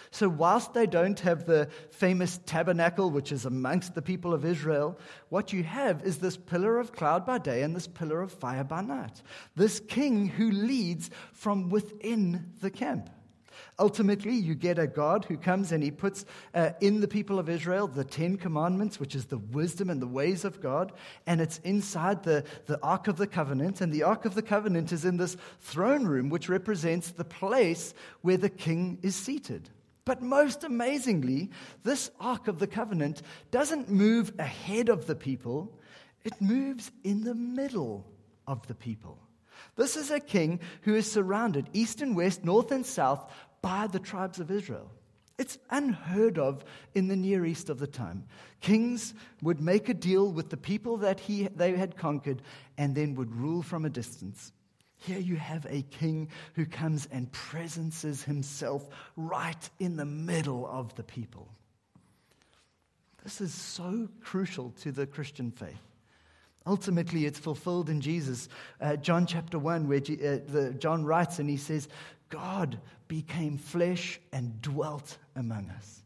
So, 0.10 0.28
whilst 0.28 0.74
they 0.74 0.88
don't 0.88 1.20
have 1.20 1.46
the 1.46 1.70
famous 1.92 2.40
tabernacle, 2.46 3.12
which 3.12 3.32
is 3.32 3.46
amongst 3.46 3.94
the 3.94 4.02
people 4.02 4.34
of 4.34 4.44
Israel, 4.44 4.98
what 5.30 5.54
you 5.54 5.64
have 5.64 6.04
is 6.04 6.18
this 6.18 6.38
pillar 6.38 6.80
of 6.80 6.92
cloud 6.92 7.26
by 7.26 7.38
day 7.38 7.62
and 7.62 7.76
this 7.76 7.88
pillar 7.88 8.22
of 8.22 8.32
fire 8.32 8.64
by 8.64 8.82
night. 8.82 9.22
This 9.56 9.80
king 9.80 10.28
who 10.28 10.52
leads 10.52 11.10
from 11.34 11.70
within 11.70 12.54
the 12.62 12.72
camp. 12.72 13.10
Ultimately, 13.80 14.36
you 14.36 14.54
get 14.54 14.78
a 14.78 14.88
God 14.88 15.26
who 15.26 15.38
comes 15.38 15.72
and 15.72 15.84
he 15.84 15.92
puts 15.92 16.26
uh, 16.54 16.72
in 16.82 17.02
the 17.02 17.08
people 17.08 17.40
of 17.40 17.50
Israel 17.50 17.88
the 17.88 18.04
Ten 18.04 18.38
Commandments, 18.38 19.00
which 19.00 19.16
is 19.16 19.26
the 19.26 19.38
wisdom 19.38 19.90
and 19.90 20.02
the 20.02 20.08
ways 20.08 20.46
of 20.46 20.62
God, 20.62 20.92
and 21.26 21.42
it's 21.42 21.60
inside 21.60 22.24
the, 22.24 22.44
the 22.68 22.80
Ark 22.84 23.08
of 23.08 23.18
the 23.18 23.28
Covenant. 23.28 23.82
And 23.82 23.92
the 23.92 24.04
Ark 24.04 24.26
of 24.26 24.36
the 24.36 24.42
Covenant 24.42 24.92
is 24.92 25.06
in 25.06 25.18
this 25.18 25.38
throne 25.60 26.06
room, 26.06 26.30
which 26.30 26.50
represents 26.50 27.12
the 27.12 27.26
place 27.26 27.94
where 28.22 28.38
the 28.38 28.50
king 28.50 29.00
is 29.02 29.16
seated. 29.16 29.70
But 30.06 30.22
most 30.22 30.64
amazingly, 30.64 31.52
this 31.84 32.10
Ark 32.20 32.48
of 32.48 32.60
the 32.60 32.68
Covenant 32.68 33.22
doesn't 33.52 33.90
move 33.90 34.34
ahead 34.40 34.90
of 34.90 35.06
the 35.06 35.16
people, 35.16 35.78
it 36.24 36.34
moves 36.42 36.92
in 37.04 37.24
the 37.24 37.36
middle 37.36 38.06
of 38.48 38.66
the 38.68 38.76
people. 38.76 39.20
This 39.76 39.96
is 39.96 40.12
a 40.12 40.20
king 40.20 40.60
who 40.82 40.96
is 40.96 41.12
surrounded, 41.12 41.70
east 41.74 42.02
and 42.02 42.16
west, 42.16 42.44
north 42.44 42.72
and 42.72 42.86
south, 42.86 43.32
by 43.62 43.88
the 43.88 44.00
tribes 44.00 44.40
of 44.40 44.52
Israel. 44.52 44.92
It's 45.38 45.58
unheard 45.70 46.38
of 46.38 46.64
in 46.94 47.08
the 47.08 47.16
Near 47.16 47.46
East 47.46 47.70
of 47.70 47.80
the 47.80 47.88
time. 47.88 48.26
Kings 48.60 49.14
would 49.42 49.60
make 49.60 49.90
a 49.90 49.94
deal 49.94 50.32
with 50.32 50.50
the 50.50 50.58
people 50.58 50.98
that 50.98 51.20
he, 51.20 51.48
they 51.48 51.76
had 51.76 51.98
conquered 51.98 52.42
and 52.78 52.94
then 52.94 53.16
would 53.16 53.36
rule 53.36 53.64
from 53.64 53.86
a 53.86 53.90
distance. 53.90 54.52
Here 55.02 55.20
you 55.20 55.36
have 55.36 55.66
a 55.68 55.82
king 55.82 56.30
who 56.54 56.64
comes 56.66 57.08
and 57.12 57.32
presences 57.32 58.22
himself 58.22 58.88
right 59.16 59.70
in 59.80 59.98
the 59.98 60.06
middle 60.06 60.68
of 60.68 60.94
the 60.94 61.02
people. 61.02 61.50
This 63.24 63.42
is 63.42 63.52
so 63.52 64.08
crucial 64.22 64.70
to 64.82 64.92
the 64.92 65.08
Christian 65.08 65.50
faith. 65.50 65.82
Ultimately, 66.68 67.26
it's 67.26 67.40
fulfilled 67.40 67.90
in 67.90 68.00
Jesus. 68.00 68.48
Uh, 68.80 68.96
John 68.96 69.26
chapter 69.26 69.58
1, 69.58 69.88
where 69.88 70.00
G, 70.00 70.14
uh, 70.14 70.38
the, 70.48 70.76
John 70.78 71.04
writes 71.04 71.40
and 71.40 71.50
he 71.50 71.58
says, 71.58 71.88
God 72.30 72.80
became 73.08 73.58
flesh 73.58 74.20
and 74.32 74.62
dwelt 74.62 75.18
among 75.36 75.72
us. 75.72 76.04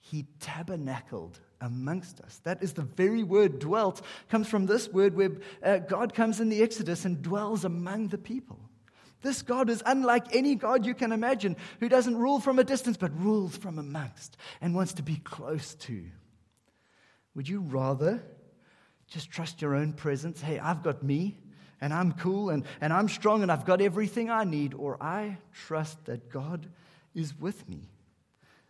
He 0.00 0.24
tabernacled 0.40 1.38
amongst 1.60 2.20
us. 2.20 2.40
That 2.44 2.62
is 2.62 2.72
the 2.72 2.82
very 2.82 3.22
word 3.22 3.58
dwelt, 3.58 4.02
comes 4.28 4.48
from 4.48 4.66
this 4.66 4.88
word 4.88 5.16
where 5.16 5.32
uh, 5.62 5.78
God 5.78 6.14
comes 6.14 6.40
in 6.40 6.48
the 6.48 6.62
Exodus 6.62 7.04
and 7.04 7.22
dwells 7.22 7.64
among 7.64 8.08
the 8.08 8.18
people. 8.18 8.58
This 9.22 9.42
God 9.42 9.68
is 9.68 9.82
unlike 9.84 10.34
any 10.34 10.54
God 10.54 10.86
you 10.86 10.94
can 10.94 11.10
imagine 11.10 11.56
who 11.80 11.88
doesn't 11.88 12.16
rule 12.16 12.38
from 12.38 12.58
a 12.58 12.64
distance 12.64 12.96
but 12.96 13.18
rules 13.20 13.56
from 13.56 13.78
amongst 13.78 14.36
and 14.60 14.74
wants 14.74 14.92
to 14.94 15.02
be 15.02 15.16
close 15.16 15.74
to. 15.74 16.04
Would 17.34 17.48
you 17.48 17.60
rather 17.60 18.22
just 19.08 19.30
trust 19.30 19.60
your 19.60 19.74
own 19.74 19.92
presence? 19.92 20.40
Hey, 20.40 20.58
I've 20.58 20.82
got 20.82 21.02
me 21.02 21.38
and 21.80 21.92
I'm 21.92 22.12
cool 22.12 22.50
and, 22.50 22.64
and 22.80 22.92
I'm 22.92 23.08
strong 23.08 23.42
and 23.42 23.50
I've 23.50 23.64
got 23.64 23.80
everything 23.80 24.30
I 24.30 24.44
need, 24.44 24.74
or 24.74 25.02
I 25.02 25.38
trust 25.52 26.04
that 26.06 26.28
God 26.30 26.66
is 27.14 27.38
with 27.38 27.68
me, 27.68 27.88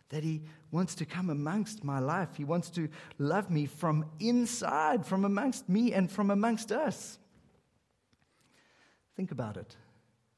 that 0.09 0.23
He 0.23 0.41
wants 0.71 0.95
to 0.95 1.05
come 1.05 1.29
amongst 1.29 1.83
my 1.83 1.99
life. 1.99 2.29
He 2.35 2.43
wants 2.43 2.69
to 2.71 2.89
love 3.17 3.49
me 3.49 3.65
from 3.65 4.05
inside, 4.19 5.05
from 5.05 5.25
amongst 5.25 5.67
me 5.67 5.93
and 5.93 6.11
from 6.11 6.29
amongst 6.29 6.71
us. 6.71 7.17
Think 9.15 9.31
about 9.31 9.57
it. 9.57 9.75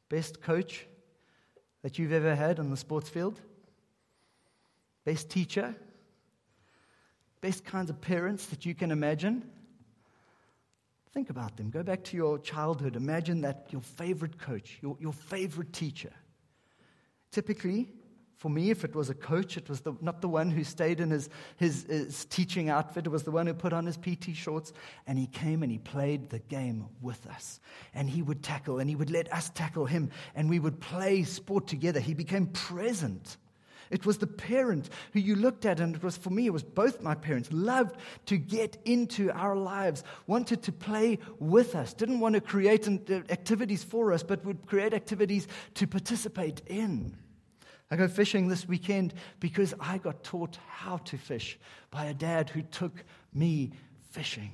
Best 0.10 0.42
coach 0.42 0.86
that 1.84 2.00
you've 2.00 2.12
ever 2.12 2.36
had 2.36 2.60
on 2.60 2.70
the 2.70 2.78
sports 2.78 3.10
field? 3.10 3.40
Best 5.06 5.30
teacher? 5.30 5.76
Best 7.42 7.66
kinds 7.66 7.90
of 7.90 8.00
parents 8.02 8.46
that 8.48 8.66
you 8.66 8.76
can 8.76 8.92
imagine? 8.92 9.44
Think 11.14 11.30
about 11.30 11.58
them. 11.58 11.70
Go 11.70 11.84
back 11.84 12.04
to 12.06 12.18
your 12.18 12.40
childhood. 12.40 12.96
Imagine 12.96 13.42
that 13.42 13.68
your 13.72 13.82
favorite 13.82 14.40
coach, 14.40 14.78
your, 14.82 14.96
your 15.00 15.12
favorite 15.12 15.74
teacher. 15.74 16.14
Typically, 17.32 17.90
for 18.42 18.50
me, 18.50 18.72
if 18.72 18.84
it 18.84 18.96
was 18.96 19.12
a 19.12 19.14
coach, 19.14 19.56
it 19.56 19.70
was 19.70 19.82
the, 19.82 19.94
not 20.02 20.20
the 20.20 20.28
one 20.28 20.50
who 20.50 20.64
stayed 20.64 21.00
in 21.00 21.12
his, 21.12 21.30
his, 21.58 21.84
his, 21.84 22.26
teaching 22.26 22.70
outfit. 22.70 23.06
It 23.06 23.10
was 23.10 23.22
the 23.22 23.30
one 23.30 23.46
who 23.46 23.54
put 23.54 23.72
on 23.72 23.86
his 23.86 23.98
PT 23.98 24.36
shorts 24.36 24.74
and 25.06 25.20
he 25.20 25.28
came 25.28 25.62
and 25.62 25.72
he 25.72 25.78
played 25.78 26.32
the 26.32 26.40
game 26.40 26.88
with 27.04 27.28
us. 27.28 27.60
And 27.94 28.10
he 28.10 28.24
would 28.24 28.42
tackle 28.42 28.80
and 28.80 28.90
he 28.90 28.96
would 28.96 29.12
let 29.12 29.32
us 29.32 29.52
tackle 29.52 29.86
him 29.86 30.10
and 30.34 30.50
we 30.50 30.58
would 30.58 30.80
play 30.80 31.22
sport 31.22 31.68
together. 31.68 32.00
He 32.00 32.16
became 32.16 32.48
present. 32.48 33.38
It 33.92 34.08
was 34.08 34.18
the 34.18 34.26
parent 34.26 34.90
who 35.14 35.20
you 35.20 35.36
looked 35.36 35.68
at, 35.68 35.80
and 35.80 35.98
it 35.98 36.02
was 36.02 36.18
for 36.18 36.32
me, 36.32 36.48
it 36.48 36.54
was 36.54 36.64
both 36.64 37.00
my 37.00 37.14
parents, 37.14 37.50
loved 37.52 37.98
to 38.26 38.38
get 38.38 38.76
into 38.86 39.30
our 39.34 39.56
lives, 39.56 40.04
wanted 40.26 40.64
to 40.64 40.72
play 40.72 41.20
with 41.38 41.76
us, 41.76 41.94
didn't 41.94 42.22
want 42.22 42.34
to 42.34 42.42
create 42.42 42.88
uh, 42.88 43.16
activities 43.30 43.84
for 43.84 44.14
us, 44.14 44.24
but 44.24 44.44
would 44.46 44.66
create 44.66 44.96
activities 44.96 45.48
to 45.76 45.86
participate 45.86 46.62
in. 46.66 47.18
I 47.92 47.98
go 47.98 48.08
fishing 48.08 48.48
this 48.48 48.66
weekend 48.66 49.14
because 49.42 49.74
I 49.78 49.98
got 49.98 50.24
taught 50.24 50.58
how 50.70 50.98
to 50.98 51.18
fish 51.18 51.60
by 51.92 52.06
a 52.06 52.14
dad 52.14 52.50
who 52.50 52.62
took 52.62 53.04
me 53.34 53.74
fishing. 54.12 54.52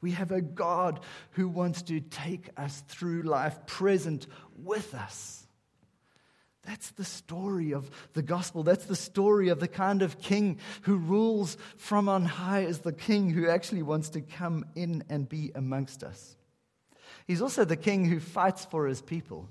We 0.00 0.12
have 0.12 0.32
a 0.32 0.40
God 0.40 1.00
who 1.32 1.46
wants 1.48 1.82
to 1.82 2.00
take 2.00 2.48
us 2.56 2.82
through 2.88 3.22
life 3.22 3.66
present 3.66 4.26
with 4.56 4.94
us. 4.94 5.46
That's 6.62 6.92
the 6.92 7.04
story 7.04 7.72
of 7.72 7.90
the 8.14 8.22
gospel. 8.22 8.62
That's 8.62 8.86
the 8.86 8.96
story 8.96 9.50
of 9.50 9.60
the 9.60 9.68
kind 9.68 10.00
of 10.00 10.18
king 10.18 10.58
who 10.82 10.96
rules 10.96 11.58
from 11.76 12.08
on 12.08 12.24
high 12.24 12.64
as 12.64 12.78
the 12.78 12.92
king 12.92 13.28
who 13.28 13.46
actually 13.48 13.82
wants 13.82 14.08
to 14.10 14.22
come 14.22 14.64
in 14.74 15.04
and 15.10 15.28
be 15.28 15.52
amongst 15.54 16.02
us. 16.02 16.36
He's 17.26 17.42
also 17.42 17.66
the 17.66 17.76
king 17.76 18.06
who 18.06 18.20
fights 18.20 18.64
for 18.64 18.86
his 18.86 19.02
people 19.02 19.50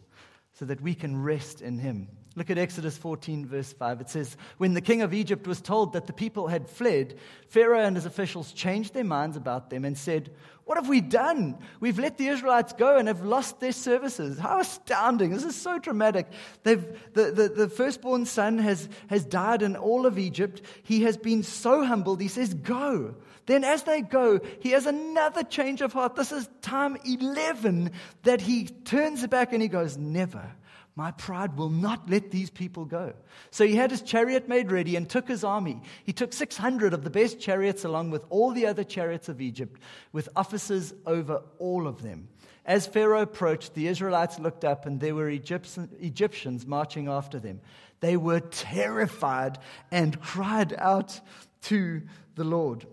so 0.54 0.66
that 0.66 0.82
we 0.82 0.96
can 0.96 1.22
rest 1.22 1.62
in 1.62 1.78
him. 1.78 2.08
Look 2.36 2.50
at 2.50 2.58
Exodus 2.58 2.98
14, 2.98 3.46
verse 3.46 3.74
5. 3.74 4.02
It 4.02 4.10
says, 4.10 4.38
When 4.58 4.74
the 4.74 4.82
king 4.82 5.04
of 5.04 5.14
Egypt 5.14 5.46
was 5.46 5.62
told 5.62 5.94
that 5.94 6.08
the 6.08 6.14
people 6.14 6.48
had 6.48 6.68
fled, 6.68 7.20
Pharaoh 7.48 7.84
and 7.84 7.96
his 7.96 8.08
officials 8.08 8.54
changed 8.54 8.96
their 8.96 9.04
minds 9.04 9.38
about 9.38 9.70
them 9.70 9.86
and 9.86 9.96
said, 9.96 10.32
What 10.66 10.80
have 10.80 10.90
we 10.90 11.00
done? 11.00 11.60
We've 11.80 12.00
let 12.00 12.18
the 12.18 12.30
Israelites 12.30 12.74
go 12.74 12.98
and 12.98 13.08
have 13.08 13.24
lost 13.24 13.60
their 13.60 13.72
services. 13.72 14.40
How 14.40 14.60
astounding. 14.60 15.30
This 15.30 15.44
is 15.44 15.56
so 15.56 15.78
dramatic. 15.78 16.26
They've, 16.64 16.84
the, 17.14 17.32
the, 17.32 17.50
the 17.50 17.70
firstborn 17.70 18.26
son 18.26 18.58
has, 18.58 18.90
has 19.08 19.26
died 19.26 19.62
in 19.62 19.76
all 19.76 20.08
of 20.08 20.18
Egypt. 20.18 20.64
He 20.82 21.04
has 21.04 21.18
been 21.18 21.44
so 21.44 21.86
humbled. 21.86 22.20
He 22.20 22.30
says, 22.30 22.56
Go. 22.56 23.14
Then, 23.46 23.64
as 23.64 23.84
they 23.84 24.02
go, 24.02 24.40
he 24.60 24.72
has 24.72 24.88
another 24.88 25.44
change 25.44 25.82
of 25.82 25.94
heart. 25.94 26.16
This 26.16 26.32
is 26.32 26.50
time 26.62 26.98
11 27.06 27.92
that 28.24 28.42
he 28.42 28.66
turns 28.66 29.28
back 29.28 29.54
and 29.54 29.62
he 29.62 29.68
goes, 29.68 29.98
Never. 29.98 30.50
My 30.96 31.12
pride 31.12 31.58
will 31.58 31.72
not 31.72 32.08
let 32.08 32.30
these 32.30 32.52
people 32.52 32.86
go. 32.86 33.14
So 33.50 33.66
he 33.66 33.76
had 33.76 33.90
his 33.90 34.04
chariot 34.04 34.48
made 34.48 34.72
ready 34.72 34.96
and 34.96 35.10
took 35.10 35.28
his 35.28 35.44
army. 35.44 35.82
He 36.04 36.14
took 36.14 36.34
600 36.34 36.94
of 36.94 37.04
the 37.04 37.10
best 37.10 37.40
chariots 37.40 37.84
along 37.84 38.12
with 38.12 38.24
all 38.30 38.52
the 38.52 38.68
other 38.68 38.84
chariots 38.84 39.28
of 39.28 39.42
Egypt, 39.42 39.82
with 40.12 40.30
officers 40.36 40.94
over 41.08 41.42
all 41.58 41.88
of 41.88 42.04
them. 42.04 42.28
As 42.66 42.86
Pharaoh 42.86 43.24
approached, 43.24 43.74
the 43.74 43.88
Israelites 43.88 44.38
looked 44.38 44.64
up 44.64 44.86
and 44.86 45.00
there 45.00 45.16
were 45.16 45.30
Egyptians 45.30 46.66
marching 46.68 47.08
after 47.08 47.40
them. 47.40 47.60
They 48.00 48.16
were 48.16 48.40
terrified 48.40 49.58
and 49.92 50.22
cried 50.22 50.76
out 50.78 51.20
to 51.64 52.04
the 52.36 52.44
Lord. 52.44 52.86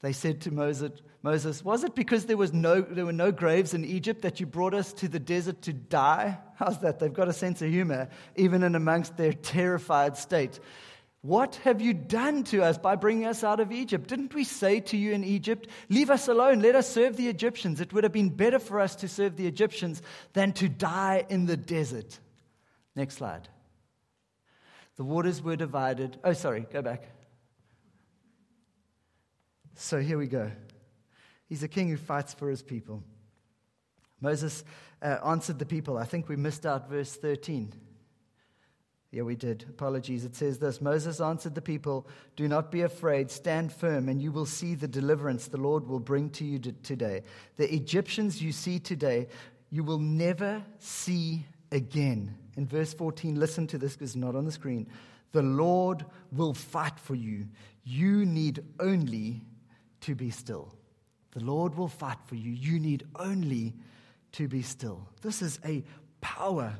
They 0.00 0.12
said 0.12 0.40
to 0.42 0.50
Moses, 0.52 0.92
Moses, 1.22 1.64
Was 1.64 1.84
it 1.84 1.94
because 1.94 2.26
there, 2.26 2.36
was 2.36 2.52
no, 2.52 2.80
there 2.80 3.06
were 3.06 3.12
no 3.12 3.30
graves 3.30 3.74
in 3.74 3.84
Egypt 3.84 4.22
that 4.22 4.40
you 4.40 4.46
brought 4.46 4.74
us 4.74 4.92
to 4.94 5.08
the 5.08 5.20
desert 5.20 5.62
to 5.62 5.72
die? 5.72 6.38
How's 6.56 6.80
that? 6.80 6.98
They've 6.98 7.12
got 7.12 7.28
a 7.28 7.32
sense 7.32 7.62
of 7.62 7.70
humor, 7.70 8.08
even 8.34 8.64
in 8.64 8.74
amongst 8.74 9.16
their 9.16 9.32
terrified 9.32 10.16
state. 10.16 10.58
What 11.20 11.54
have 11.62 11.80
you 11.80 11.94
done 11.94 12.42
to 12.44 12.64
us 12.64 12.76
by 12.76 12.96
bringing 12.96 13.26
us 13.26 13.44
out 13.44 13.60
of 13.60 13.70
Egypt? 13.70 14.08
Didn't 14.08 14.34
we 14.34 14.42
say 14.42 14.80
to 14.80 14.96
you 14.96 15.12
in 15.12 15.22
Egypt, 15.22 15.68
Leave 15.88 16.10
us 16.10 16.26
alone, 16.26 16.60
let 16.60 16.74
us 16.74 16.88
serve 16.88 17.16
the 17.16 17.28
Egyptians? 17.28 17.80
It 17.80 17.92
would 17.92 18.02
have 18.02 18.12
been 18.12 18.30
better 18.30 18.58
for 18.58 18.80
us 18.80 18.96
to 18.96 19.08
serve 19.08 19.36
the 19.36 19.46
Egyptians 19.46 20.02
than 20.32 20.52
to 20.54 20.68
die 20.68 21.24
in 21.28 21.46
the 21.46 21.56
desert. 21.56 22.18
Next 22.96 23.14
slide. 23.14 23.48
The 24.96 25.04
waters 25.04 25.40
were 25.40 25.54
divided. 25.54 26.18
Oh, 26.24 26.32
sorry, 26.32 26.66
go 26.72 26.82
back. 26.82 27.04
So 29.76 30.00
here 30.00 30.18
we 30.18 30.26
go. 30.26 30.50
He's 31.48 31.62
a 31.62 31.68
king 31.68 31.88
who 31.88 31.96
fights 31.96 32.34
for 32.34 32.48
his 32.48 32.62
people. 32.62 33.02
Moses 34.20 34.64
uh, 35.02 35.18
answered 35.24 35.58
the 35.58 35.66
people. 35.66 35.98
I 35.98 36.04
think 36.04 36.28
we 36.28 36.36
missed 36.36 36.64
out 36.64 36.88
verse 36.88 37.14
13. 37.14 37.74
Yeah, 39.12 39.24
we 39.24 39.36
did. 39.36 39.66
Apologies. 39.68 40.24
It 40.24 40.34
says 40.34 40.58
this 40.58 40.80
Moses 40.80 41.20
answered 41.20 41.54
the 41.54 41.60
people, 41.60 42.08
Do 42.34 42.48
not 42.48 42.72
be 42.72 42.80
afraid. 42.80 43.30
Stand 43.30 43.70
firm, 43.70 44.08
and 44.08 44.22
you 44.22 44.32
will 44.32 44.46
see 44.46 44.74
the 44.74 44.88
deliverance 44.88 45.48
the 45.48 45.58
Lord 45.58 45.86
will 45.86 46.00
bring 46.00 46.30
to 46.30 46.44
you 46.44 46.58
today. 46.58 47.22
The 47.58 47.72
Egyptians 47.74 48.40
you 48.40 48.52
see 48.52 48.78
today, 48.78 49.28
you 49.70 49.84
will 49.84 49.98
never 49.98 50.64
see 50.78 51.44
again. 51.70 52.34
In 52.56 52.66
verse 52.66 52.94
14, 52.94 53.38
listen 53.38 53.66
to 53.66 53.78
this 53.78 53.92
because 53.92 54.10
it's 54.10 54.16
not 54.16 54.34
on 54.34 54.46
the 54.46 54.52
screen. 54.52 54.86
The 55.32 55.42
Lord 55.42 56.06
will 56.30 56.54
fight 56.54 56.98
for 56.98 57.14
you. 57.14 57.48
You 57.84 58.24
need 58.24 58.62
only 58.80 59.42
to 60.02 60.14
be 60.14 60.30
still. 60.30 60.74
The 61.32 61.44
Lord 61.44 61.76
will 61.76 61.88
fight 61.88 62.18
for 62.26 62.34
you. 62.34 62.50
You 62.50 62.78
need 62.78 63.04
only 63.16 63.74
to 64.32 64.48
be 64.48 64.62
still. 64.62 65.08
This 65.22 65.42
is 65.42 65.58
a 65.64 65.84
power 66.20 66.74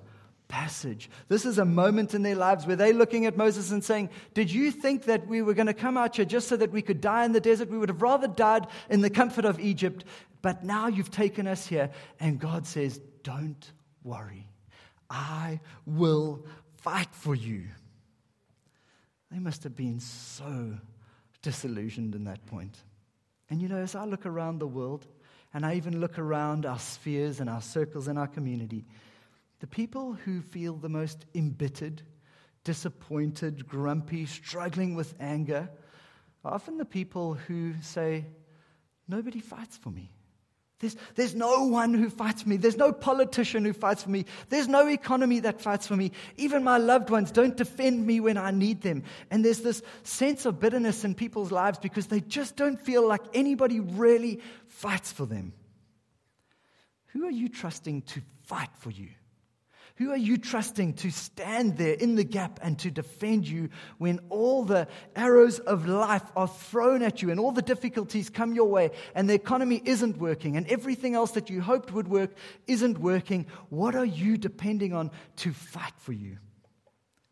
passage. 0.49 1.09
This 1.29 1.47
is 1.47 1.59
a 1.59 1.65
moment 1.65 2.15
in 2.15 2.23
their 2.23 2.37
lives 2.37 2.67
where 2.67 2.77
they're 2.77 2.93
looking 2.93 3.25
at 3.25 3.39
Moses 3.39 3.71
and 3.71 3.83
saying, 3.83 4.11
Did 4.35 4.53
you 4.53 4.71
think 4.71 5.05
that 5.05 5.27
we 5.27 5.41
were 5.41 5.55
going 5.55 5.67
to 5.67 5.75
come 5.75 5.97
out 5.97 6.17
here 6.17 6.27
just 6.27 6.49
so 6.49 6.57
that 6.59 6.71
we 6.71 6.83
could 6.83 7.01
die 7.01 7.25
in 7.25 7.33
the 7.33 7.41
desert? 7.41 7.71
We 7.71 7.79
would 7.79 7.89
have 7.89 8.03
rather 8.03 8.29
died 8.29 8.67
in 8.91 9.01
the 9.01 9.11
comfort 9.11 9.47
of 9.47 9.59
Egypt. 9.59 10.05
But 10.43 10.63
now 10.63 10.89
you've 10.89 11.11
taken 11.11 11.47
us 11.47 11.67
here. 11.67 11.91
And 12.21 12.39
God 12.39 12.67
says, 12.67 13.01
Don't 13.23 13.73
worry. 14.05 14.47
I 15.09 15.61
will 15.87 16.45
fight 16.77 17.09
for 17.13 17.35
you. 17.35 17.65
They 19.31 19.39
must 19.39 19.65
have 19.65 19.75
been 19.75 20.01
so 20.01 20.77
disillusioned 21.41 22.15
in 22.15 22.25
that 22.25 22.45
point. 22.45 22.77
And 23.53 23.61
you 23.61 23.69
know, 23.69 23.77
as 23.77 23.95
I 23.95 24.07
look 24.07 24.25
around 24.25 24.61
the 24.61 24.67
world, 24.67 25.07
and 25.53 25.67
I 25.67 25.75
even 25.75 26.01
look 26.01 26.19
around 26.19 26.65
our 26.65 26.79
spheres 26.79 27.39
and 27.39 27.51
our 27.51 27.61
circles 27.61 28.09
and 28.09 28.19
our 28.19 28.27
community, 28.27 28.87
the 29.61 29.67
people 29.67 30.15
who 30.15 30.41
feel 30.41 30.75
the 30.77 30.89
most 30.89 31.27
embittered, 31.35 32.01
disappointed, 32.65 33.69
grumpy, 33.69 34.25
struggling 34.25 34.95
with 34.95 35.13
anger 35.21 35.69
are 36.47 36.55
often 36.55 36.79
the 36.79 36.87
people 36.87 37.35
who 37.35 37.75
say, 37.83 38.25
Nobody 39.07 39.41
fights 39.41 39.77
for 39.77 39.91
me. 39.91 40.11
There's, 40.83 40.97
there's 41.15 41.35
no 41.37 41.63
one 41.63 41.95
who 41.95 42.11
fights 42.11 42.43
for 42.43 42.49
me. 42.49 42.57
There's 42.57 42.77
no 42.77 42.93
politician 42.93 43.65
who 43.65 43.73
fights 43.73 44.03
for 44.03 44.11
me. 44.11 44.27
There's 44.49 44.67
no 44.67 44.89
economy 44.89 45.39
that 45.39 45.61
fights 45.61 45.87
for 45.87 45.95
me. 45.95 46.11
Even 46.37 46.65
my 46.65 46.77
loved 46.77 47.09
ones 47.09 47.31
don't 47.31 47.57
defend 47.57 48.05
me 48.05 48.19
when 48.19 48.37
I 48.37 48.51
need 48.51 48.83
them. 48.83 49.05
And 49.31 49.45
there's 49.45 49.61
this 49.61 49.81
sense 50.03 50.45
of 50.45 50.59
bitterness 50.59 51.05
in 51.05 51.15
people's 51.15 51.53
lives 51.53 51.79
because 51.79 52.09
they 52.09 52.19
just 52.19 52.57
don't 52.57 52.81
feel 52.81 53.07
like 53.07 53.23
anybody 53.33 53.79
really 53.79 54.41
fights 54.67 55.13
for 55.13 55.25
them. 55.25 55.53
Who 57.13 57.27
are 57.27 57.31
you 57.31 57.49
trusting 57.49 58.03
to 58.03 58.21
fight 58.43 58.71
for 58.75 58.91
you? 58.91 59.11
Who 59.97 60.11
are 60.11 60.17
you 60.17 60.39
trusting 60.39 60.95
to 60.95 61.11
stand 61.11 61.77
there 61.77 61.95
in 61.95 62.15
the 62.15 62.25
gap 62.25 62.59
and 62.63 62.79
to 62.79 62.91
defend 62.91 63.47
you 63.47 63.69
when 63.99 64.21
all 64.31 64.65
the 64.65 64.89
arrows 65.15 65.59
of 65.59 65.87
life 65.87 66.25
are 66.35 66.49
thrown 66.49 67.03
at 67.03 67.21
you 67.21 67.31
and 67.31 67.39
all 67.39 67.53
the 67.53 67.63
difficulties 67.63 68.31
come 68.31 68.55
your 68.55 68.69
way 68.69 68.91
and 69.15 69.29
the 69.29 69.35
economy 69.35 69.83
isn't 69.85 70.17
working 70.17 70.57
and 70.57 70.67
everything 70.69 71.15
else 71.15 71.33
that 71.33 71.51
you 71.51 71.61
hoped 71.61 71.93
would 71.93 72.09
work 72.09 72.31
isn't 72.67 72.99
working? 72.99 73.47
What 73.69 73.95
are 73.95 74.07
you 74.07 74.39
depending 74.39 74.95
on 74.95 75.11
to 75.37 75.53
fight 75.53 75.95
for 75.99 76.13
you? 76.13 76.39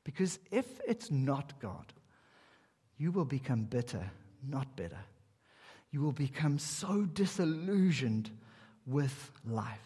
Because 0.04 0.38
if 0.50 0.66
it's 0.86 1.10
not 1.10 1.60
God, 1.60 1.92
you 2.98 3.10
will 3.10 3.24
become 3.24 3.64
bitter, 3.64 4.10
not 4.46 4.76
better. 4.76 5.00
You 5.90 6.02
will 6.02 6.12
become 6.12 6.58
so 6.58 7.02
disillusioned 7.02 8.30
with 8.86 9.30
life. 9.46 9.80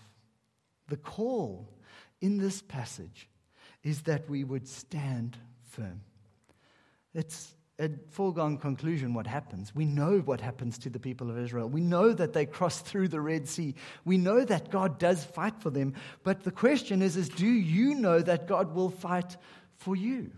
The 0.89 0.97
call 0.97 1.69
in 2.25 2.39
this 2.39 2.63
passage 2.63 3.29
is 3.83 4.03
that 4.03 4.31
we 4.31 4.45
would 4.45 4.67
stand 4.67 5.37
firm. 5.69 6.01
It's 7.13 7.55
a 7.79 7.91
foregone 8.09 8.57
conclusion 8.57 9.13
what 9.13 9.27
happens. 9.27 9.75
We 9.75 9.85
know 9.85 10.21
what 10.21 10.41
happens 10.41 10.79
to 10.79 10.89
the 10.89 10.99
people 10.99 11.29
of 11.29 11.39
Israel. 11.39 11.69
We 11.69 11.83
know 11.83 12.15
that 12.15 12.33
they 12.33 12.47
cross 12.47 12.81
through 12.81 13.09
the 13.09 13.21
Red 13.21 13.47
Sea. 13.47 13.75
We 14.07 14.17
know 14.17 14.43
that 14.43 14.71
God 14.71 14.99
does 14.99 15.23
fight 15.23 15.61
for 15.61 15.69
them. 15.69 15.93
But 16.23 16.45
the 16.45 16.51
question 16.51 17.03
is, 17.03 17.19
is 17.19 17.29
do 17.29 17.47
you 17.47 17.95
know 17.95 18.21
that 18.21 18.49
God 18.49 18.75
will 18.75 18.91
fight 18.91 19.37
for 19.77 19.95
you? 19.95 20.31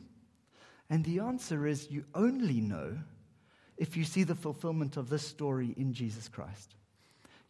And 0.90 1.04
the 1.04 1.20
answer 1.20 1.68
is 1.68 1.88
you 1.88 2.04
only 2.16 2.60
know 2.60 2.98
if 3.76 3.96
you 3.96 4.02
see 4.02 4.24
the 4.24 4.34
fulfillment 4.34 4.96
of 4.96 5.08
this 5.08 5.24
story 5.24 5.72
in 5.76 5.92
Jesus 5.92 6.28
Christ. 6.28 6.74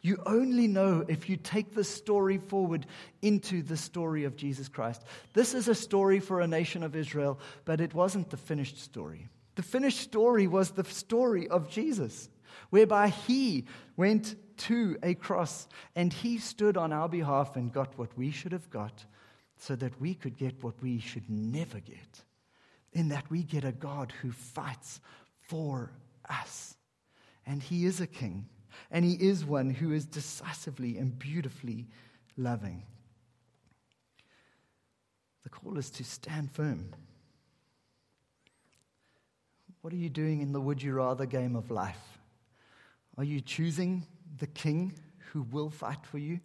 You 0.07 0.23
only 0.25 0.69
know 0.69 1.03
if 1.09 1.27
you 1.27 1.35
take 1.35 1.75
the 1.75 1.83
story 1.83 2.37
forward 2.37 2.85
into 3.21 3.61
the 3.61 3.75
story 3.75 4.23
of 4.23 4.37
Jesus 4.37 4.69
Christ. 4.69 5.03
This 5.33 5.53
is 5.53 5.67
a 5.67 5.75
story 5.75 6.21
for 6.21 6.39
a 6.39 6.47
nation 6.47 6.81
of 6.81 6.95
Israel, 6.95 7.37
but 7.65 7.81
it 7.81 7.93
wasn't 7.93 8.29
the 8.29 8.37
finished 8.37 8.81
story. 8.81 9.27
The 9.55 9.63
finished 9.63 9.99
story 9.99 10.47
was 10.47 10.71
the 10.71 10.85
story 10.85 11.49
of 11.49 11.69
Jesus, 11.69 12.29
whereby 12.69 13.09
he 13.09 13.65
went 13.97 14.37
to 14.59 14.97
a 15.03 15.13
cross 15.13 15.67
and 15.93 16.13
he 16.13 16.37
stood 16.37 16.77
on 16.77 16.93
our 16.93 17.09
behalf 17.09 17.57
and 17.57 17.73
got 17.73 17.97
what 17.97 18.17
we 18.17 18.31
should 18.31 18.53
have 18.53 18.69
got 18.69 19.03
so 19.57 19.75
that 19.75 19.99
we 19.99 20.13
could 20.13 20.37
get 20.37 20.63
what 20.63 20.81
we 20.81 21.01
should 21.01 21.29
never 21.29 21.81
get. 21.81 22.23
In 22.93 23.09
that 23.09 23.29
we 23.29 23.43
get 23.43 23.65
a 23.65 23.73
God 23.73 24.13
who 24.21 24.31
fights 24.31 25.01
for 25.41 25.91
us. 26.29 26.77
And 27.45 27.61
he 27.61 27.85
is 27.85 27.99
a 27.99 28.07
king 28.07 28.47
and 28.91 29.03
he 29.03 29.13
is 29.13 29.45
one 29.45 29.69
who 29.69 29.91
is 29.91 30.05
decisively 30.05 30.97
and 30.97 31.17
beautifully 31.17 31.87
loving. 32.37 32.83
The 35.43 35.49
call 35.49 35.77
is 35.77 35.89
to 35.91 36.03
stand 36.03 36.51
firm. 36.51 36.89
What 39.81 39.93
are 39.93 39.97
you 39.97 40.09
doing 40.09 40.41
in 40.41 40.51
the 40.51 40.59
would 40.59 40.81
you 40.81 40.93
rather 40.93 41.25
game 41.25 41.55
of 41.55 41.71
life? 41.71 42.19
Are 43.17 43.23
you 43.23 43.39
choosing 43.39 44.05
the 44.39 44.47
king 44.47 44.93
who 45.31 45.43
will 45.43 45.69
fight 45.69 46.05
for 46.05 46.17
you? 46.17 46.39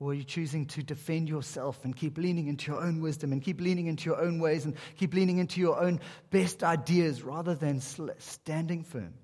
Or 0.00 0.10
are 0.10 0.14
you 0.14 0.24
choosing 0.24 0.66
to 0.66 0.82
defend 0.82 1.28
yourself 1.28 1.84
and 1.84 1.94
keep 1.94 2.18
leaning 2.18 2.48
into 2.48 2.72
your 2.72 2.82
own 2.82 3.00
wisdom 3.00 3.32
and 3.32 3.40
keep 3.40 3.60
leaning 3.60 3.86
into 3.86 4.10
your 4.10 4.20
own 4.20 4.40
ways 4.40 4.64
and 4.64 4.74
keep 4.96 5.14
leaning 5.14 5.38
into 5.38 5.60
your 5.60 5.80
own 5.80 6.00
best 6.30 6.64
ideas 6.64 7.22
rather 7.22 7.54
than 7.54 7.80
standing 7.80 8.82
firm, 8.82 9.14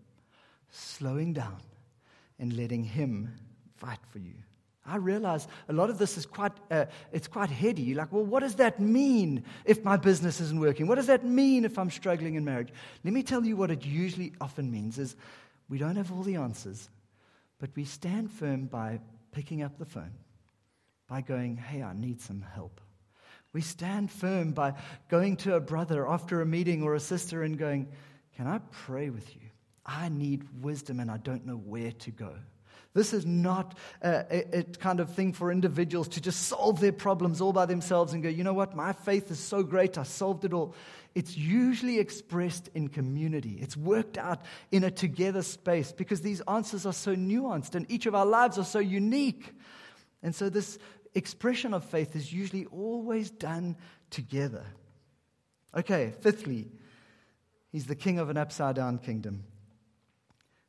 slowing 0.71 1.33
down, 1.33 1.59
and 2.41 2.57
letting 2.57 2.83
Him 2.83 3.33
fight 3.77 4.01
for 4.11 4.19
you. 4.19 4.35
I 4.85 4.97
realize 4.97 5.47
a 5.69 5.73
lot 5.73 5.91
of 5.91 5.99
this 5.99 6.17
is 6.17 6.27
quite, 6.27 6.53
uh, 6.71 6.87
it's 7.13 7.29
quite 7.29 7.51
heady. 7.51 7.83
You're 7.83 7.99
like, 7.99 8.13
well, 8.13 8.25
what 8.25 8.41
does 8.41 8.57
that 8.57 8.81
mean 8.81 9.45
if 9.65 9.85
my 9.85 9.97
business 9.97 10.41
isn't 10.41 10.59
working? 10.59 10.87
What 10.87 10.97
does 10.97 11.07
that 11.07 11.25
mean 11.25 11.65
if 11.65 11.79
I'm 11.79 11.91
struggling 11.91 12.35
in 12.35 12.45
marriage? 12.45 12.73
Let 13.05 13.13
me 13.13 13.23
tell 13.23 13.45
you 13.45 13.57
what 13.57 13.71
it 13.71 13.85
usually 13.85 14.33
often 14.41 14.71
means 14.71 14.99
is 14.99 15.17
we 15.69 15.79
don't 15.79 15.97
have 15.97 16.11
all 16.11 16.23
the 16.23 16.37
answers, 16.37 16.89
but 17.59 17.71
we 17.77 17.85
stand 17.85 18.33
firm 18.33 18.67
by 18.67 19.01
picking 19.33 19.63
up 19.63 19.79
the 19.79 19.85
phone, 19.85 20.15
by 21.09 21.21
going, 21.21 21.57
hey, 21.57 21.83
I 21.83 21.93
need 21.93 22.21
some 22.21 22.41
help. 22.55 22.81
We 23.53 23.61
stand 23.61 24.11
firm 24.11 24.53
by 24.53 24.75
going 25.09 25.37
to 25.39 25.55
a 25.55 25.61
brother 25.61 26.09
after 26.09 26.41
a 26.41 26.47
meeting 26.47 26.83
or 26.83 26.95
a 26.95 27.01
sister 27.01 27.43
and 27.43 27.59
going, 27.59 27.87
can 28.37 28.47
I 28.47 28.61
pray 28.71 29.11
with 29.11 29.37
you? 29.37 29.50
I 29.91 30.09
need 30.09 30.47
wisdom 30.63 31.01
and 31.01 31.11
I 31.11 31.17
don't 31.17 31.45
know 31.45 31.57
where 31.57 31.91
to 31.91 32.11
go. 32.13 32.33
This 32.93 33.13
is 33.13 33.27
not 33.27 33.77
a, 34.03 34.59
a, 34.59 34.63
kind 34.65 34.99
of 34.99 35.15
thing 35.15 35.33
for 35.33 35.53
individuals 35.53 36.09
to 36.09 36.21
just 36.21 36.43
solve 36.43 36.81
their 36.81 36.93
problems 36.93 37.41
all 37.41 37.53
by 37.53 37.67
themselves 37.67 38.13
and 38.13 38.23
go, 38.23 38.29
you 38.29 38.43
know 38.43 38.55
what, 38.55 38.75
my 38.75 38.93
faith 38.93 39.31
is 39.31 39.39
so 39.39 39.63
great, 39.63 39.99
I 39.99 40.03
solved 40.03 40.45
it 40.45 40.53
all. 40.53 40.75
It's 41.15 41.37
usually 41.37 41.99
expressed 41.99 42.69
in 42.75 42.89
community. 42.89 43.59
It's 43.61 43.77
worked 43.77 44.17
out 44.17 44.43
in 44.71 44.85
a 44.85 44.91
together 44.91 45.43
space 45.43 45.93
because 45.93 46.21
these 46.21 46.41
answers 46.43 46.87
are 46.87 46.93
so 46.93 47.15
nuanced 47.15 47.75
and 47.75 47.89
each 47.91 48.07
of 48.07 48.15
our 48.15 48.27
lives 48.27 48.59
are 48.59 48.65
so 48.65 48.79
unique. 48.79 49.53
And 50.23 50.35
so, 50.35 50.49
this 50.49 50.79
expression 51.15 51.75
of 51.75 51.85
faith 51.85 52.15
is 52.15 52.33
usually 52.33 52.67
always 52.67 53.31
done 53.31 53.77
together. 54.11 54.65
Okay, 55.77 56.13
fifthly, 56.21 56.69
he's 57.73 57.87
the 57.87 57.97
king 57.97 58.19
of 58.19 58.31
an 58.31 58.37
upside 58.37 58.77
down 58.77 58.99
kingdom. 58.99 59.45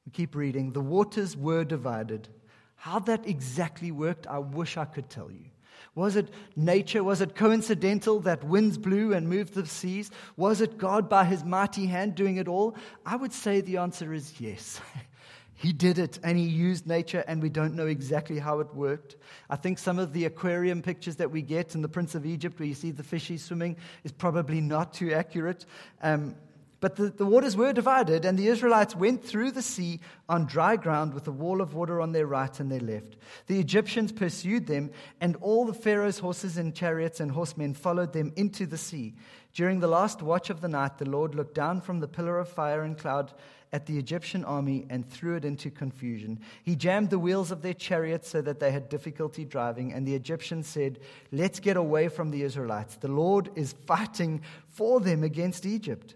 We 0.05 0.11
keep 0.11 0.35
reading. 0.35 0.71
The 0.71 0.81
waters 0.81 1.37
were 1.37 1.63
divided. 1.63 2.27
How 2.75 2.99
that 2.99 3.27
exactly 3.27 3.91
worked, 3.91 4.25
I 4.27 4.39
wish 4.39 4.77
I 4.77 4.85
could 4.85 5.09
tell 5.09 5.31
you. 5.31 5.45
Was 5.93 6.15
it 6.15 6.29
nature? 6.55 7.03
Was 7.03 7.21
it 7.21 7.35
coincidental 7.35 8.21
that 8.21 8.43
winds 8.43 8.77
blew 8.77 9.13
and 9.13 9.27
moved 9.27 9.53
the 9.53 9.65
seas? 9.65 10.09
Was 10.37 10.61
it 10.61 10.77
God 10.77 11.09
by 11.09 11.25
his 11.25 11.43
mighty 11.43 11.85
hand 11.85 12.15
doing 12.15 12.37
it 12.37 12.47
all? 12.47 12.75
I 13.05 13.17
would 13.17 13.33
say 13.33 13.61
the 13.61 13.77
answer 13.77 14.13
is 14.13 14.39
yes. 14.39 14.79
he 15.53 15.73
did 15.73 15.99
it 15.99 16.17
and 16.23 16.37
he 16.37 16.45
used 16.45 16.87
nature, 16.87 17.23
and 17.27 17.41
we 17.41 17.49
don't 17.49 17.75
know 17.75 17.87
exactly 17.87 18.39
how 18.39 18.61
it 18.61 18.73
worked. 18.73 19.17
I 19.49 19.57
think 19.57 19.77
some 19.77 19.99
of 19.99 20.13
the 20.13 20.25
aquarium 20.25 20.81
pictures 20.81 21.17
that 21.17 21.29
we 21.29 21.41
get 21.41 21.75
in 21.75 21.81
the 21.81 21.89
Prince 21.89 22.15
of 22.15 22.25
Egypt, 22.25 22.57
where 22.57 22.67
you 22.67 22.73
see 22.73 22.91
the 22.91 23.03
fishies 23.03 23.41
swimming, 23.41 23.75
is 24.03 24.11
probably 24.11 24.61
not 24.61 24.93
too 24.93 25.13
accurate. 25.13 25.65
Um, 26.01 26.35
but 26.81 26.95
the, 26.95 27.09
the 27.09 27.27
waters 27.27 27.55
were 27.55 27.71
divided, 27.71 28.25
and 28.25 28.37
the 28.37 28.47
Israelites 28.47 28.95
went 28.95 29.23
through 29.23 29.51
the 29.51 29.61
sea 29.61 29.99
on 30.27 30.47
dry 30.47 30.75
ground 30.75 31.13
with 31.13 31.27
a 31.27 31.31
wall 31.31 31.61
of 31.61 31.75
water 31.75 32.01
on 32.01 32.11
their 32.11 32.25
right 32.25 32.59
and 32.59 32.71
their 32.71 32.79
left. 32.79 33.17
The 33.45 33.59
Egyptians 33.59 34.11
pursued 34.11 34.65
them, 34.65 34.89
and 35.21 35.35
all 35.37 35.65
the 35.65 35.75
Pharaoh's 35.75 36.17
horses 36.19 36.57
and 36.57 36.75
chariots 36.75 37.19
and 37.19 37.31
horsemen 37.31 37.75
followed 37.75 38.13
them 38.13 38.33
into 38.35 38.65
the 38.65 38.79
sea. 38.79 39.13
During 39.53 39.79
the 39.79 39.87
last 39.87 40.23
watch 40.23 40.49
of 40.49 40.61
the 40.61 40.67
night, 40.67 40.97
the 40.97 41.09
Lord 41.09 41.35
looked 41.35 41.53
down 41.53 41.81
from 41.81 41.99
the 41.99 42.07
pillar 42.07 42.39
of 42.39 42.49
fire 42.49 42.81
and 42.81 42.97
cloud 42.97 43.31
at 43.71 43.85
the 43.85 43.99
Egyptian 43.99 44.43
army 44.43 44.87
and 44.89 45.07
threw 45.07 45.35
it 45.35 45.45
into 45.45 45.69
confusion. 45.69 46.39
He 46.63 46.75
jammed 46.75 47.11
the 47.11 47.19
wheels 47.19 47.51
of 47.51 47.61
their 47.61 47.75
chariots 47.75 48.27
so 48.27 48.41
that 48.41 48.59
they 48.59 48.71
had 48.71 48.89
difficulty 48.89 49.45
driving, 49.45 49.93
and 49.93 50.07
the 50.07 50.15
Egyptians 50.15 50.65
said, 50.65 50.99
Let's 51.31 51.59
get 51.59 51.77
away 51.77 52.07
from 52.07 52.31
the 52.31 52.41
Israelites. 52.41 52.95
The 52.95 53.07
Lord 53.07 53.51
is 53.55 53.75
fighting 53.85 54.41
for 54.67 54.99
them 54.99 55.23
against 55.23 55.65
Egypt. 55.65 56.15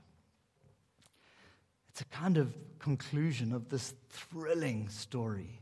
It's 1.91 2.01
a 2.01 2.05
kind 2.05 2.37
of 2.37 2.55
conclusion 2.79 3.51
of 3.51 3.67
this 3.67 3.93
thrilling 4.09 4.87
story, 4.87 5.59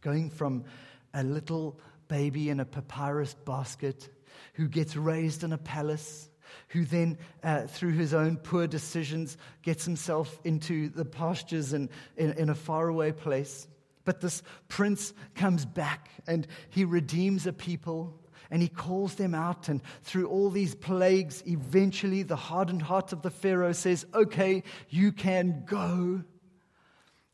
going 0.00 0.30
from 0.30 0.64
a 1.12 1.24
little 1.24 1.80
baby 2.06 2.50
in 2.50 2.60
a 2.60 2.64
papyrus 2.64 3.34
basket 3.34 4.08
who 4.54 4.68
gets 4.68 4.94
raised 4.94 5.42
in 5.42 5.52
a 5.52 5.58
palace, 5.58 6.28
who 6.68 6.84
then, 6.84 7.18
uh, 7.42 7.66
through 7.66 7.94
his 7.94 8.14
own 8.14 8.36
poor 8.36 8.68
decisions, 8.68 9.36
gets 9.62 9.84
himself 9.84 10.38
into 10.44 10.88
the 10.88 11.04
pastures 11.04 11.72
in, 11.72 11.90
in, 12.16 12.30
in 12.34 12.48
a 12.48 12.54
faraway 12.54 13.10
place. 13.10 13.66
But 14.04 14.20
this 14.20 14.44
prince 14.68 15.12
comes 15.34 15.64
back 15.64 16.10
and 16.28 16.46
he 16.70 16.84
redeems 16.84 17.44
a 17.48 17.52
people 17.52 18.21
and 18.52 18.60
he 18.60 18.68
calls 18.68 19.14
them 19.14 19.34
out. 19.34 19.68
And 19.68 19.80
through 20.02 20.28
all 20.28 20.50
these 20.50 20.74
plagues, 20.74 21.42
eventually 21.46 22.22
the 22.22 22.36
hardened 22.36 22.82
heart 22.82 23.12
of 23.12 23.22
the 23.22 23.30
Pharaoh 23.30 23.72
says, 23.72 24.06
Okay, 24.14 24.62
you 24.90 25.10
can 25.10 25.64
go. 25.66 26.22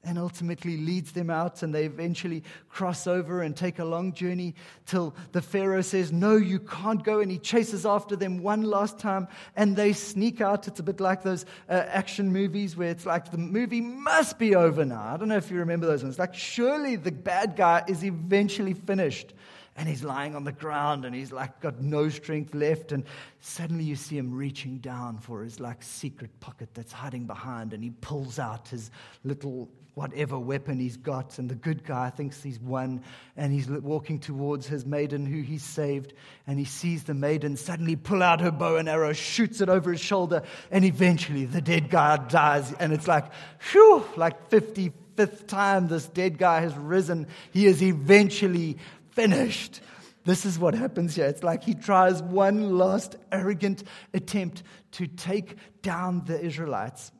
And 0.04 0.16
ultimately 0.16 0.76
leads 0.76 1.10
them 1.10 1.28
out, 1.28 1.64
and 1.64 1.74
they 1.74 1.84
eventually 1.84 2.44
cross 2.68 3.08
over 3.08 3.42
and 3.42 3.54
take 3.54 3.80
a 3.80 3.84
long 3.84 4.12
journey 4.12 4.54
till 4.86 5.12
the 5.32 5.42
Pharaoh 5.42 5.82
says, 5.82 6.12
No, 6.12 6.36
you 6.36 6.60
can't 6.60 7.02
go. 7.02 7.18
And 7.18 7.32
he 7.32 7.38
chases 7.38 7.84
after 7.84 8.14
them 8.14 8.40
one 8.40 8.62
last 8.62 9.00
time, 9.00 9.26
and 9.56 9.74
they 9.74 9.92
sneak 9.92 10.40
out. 10.40 10.68
It's 10.68 10.78
a 10.78 10.84
bit 10.84 11.00
like 11.00 11.24
those 11.24 11.44
uh, 11.68 11.84
action 11.88 12.32
movies 12.32 12.76
where 12.76 12.90
it's 12.90 13.06
like 13.06 13.32
the 13.32 13.38
movie 13.38 13.80
must 13.80 14.38
be 14.38 14.54
over 14.54 14.84
now. 14.84 15.02
I 15.02 15.16
don't 15.16 15.28
know 15.28 15.36
if 15.36 15.50
you 15.50 15.58
remember 15.58 15.88
those 15.88 16.04
ones. 16.04 16.16
Like, 16.16 16.32
surely 16.32 16.94
the 16.94 17.12
bad 17.12 17.56
guy 17.56 17.82
is 17.88 18.04
eventually 18.04 18.74
finished 18.74 19.34
and 19.78 19.88
he's 19.88 20.02
lying 20.02 20.34
on 20.34 20.42
the 20.42 20.50
ground 20.50 21.04
and 21.04 21.14
he's 21.14 21.30
like 21.30 21.60
got 21.60 21.80
no 21.80 22.08
strength 22.08 22.52
left. 22.52 22.90
And 22.90 23.04
suddenly 23.38 23.84
you 23.84 23.94
see 23.94 24.18
him 24.18 24.34
reaching 24.34 24.78
down 24.78 25.18
for 25.18 25.44
his 25.44 25.60
like 25.60 25.84
secret 25.84 26.40
pocket 26.40 26.70
that's 26.74 26.92
hiding 26.92 27.26
behind. 27.26 27.72
And 27.72 27.84
he 27.84 27.90
pulls 27.90 28.40
out 28.40 28.66
his 28.68 28.90
little 29.22 29.68
whatever 29.94 30.36
weapon 30.36 30.80
he's 30.80 30.96
got. 30.96 31.38
And 31.38 31.48
the 31.48 31.54
good 31.54 31.84
guy 31.84 32.10
thinks 32.10 32.42
he's 32.42 32.58
won. 32.58 33.04
And 33.36 33.52
he's 33.52 33.68
walking 33.68 34.18
towards 34.18 34.66
his 34.66 34.84
maiden 34.84 35.24
who 35.24 35.42
he's 35.42 35.62
saved. 35.62 36.12
And 36.48 36.58
he 36.58 36.64
sees 36.64 37.04
the 37.04 37.14
maiden 37.14 37.56
suddenly 37.56 37.94
pull 37.94 38.20
out 38.20 38.40
her 38.40 38.50
bow 38.50 38.78
and 38.78 38.88
arrow 38.88 39.12
shoots 39.12 39.60
it 39.60 39.68
over 39.68 39.92
his 39.92 40.00
shoulder. 40.00 40.42
And 40.72 40.84
eventually 40.84 41.44
the 41.44 41.62
dead 41.62 41.88
guy 41.88 42.16
dies. 42.16 42.72
And 42.80 42.92
it's 42.92 43.06
like 43.06 43.30
whew 43.70 44.04
like 44.16 44.50
55th 44.50 45.46
time 45.46 45.86
this 45.86 46.06
dead 46.08 46.36
guy 46.36 46.62
has 46.62 46.76
risen. 46.76 47.28
He 47.52 47.66
is 47.66 47.80
eventually 47.80 48.78
finished. 49.18 49.80
This 50.24 50.44
is 50.44 50.58
what 50.58 50.74
happens 50.74 51.16
here. 51.16 51.26
It's 51.26 51.42
like 51.42 51.64
he 51.64 51.74
tries 51.74 52.22
one 52.22 52.78
last 52.78 53.16
arrogant 53.32 53.82
attempt 54.14 54.62
to 54.92 55.08
take 55.08 55.56
down 55.82 56.22
the 56.26 56.40
Israelites. 56.40 57.10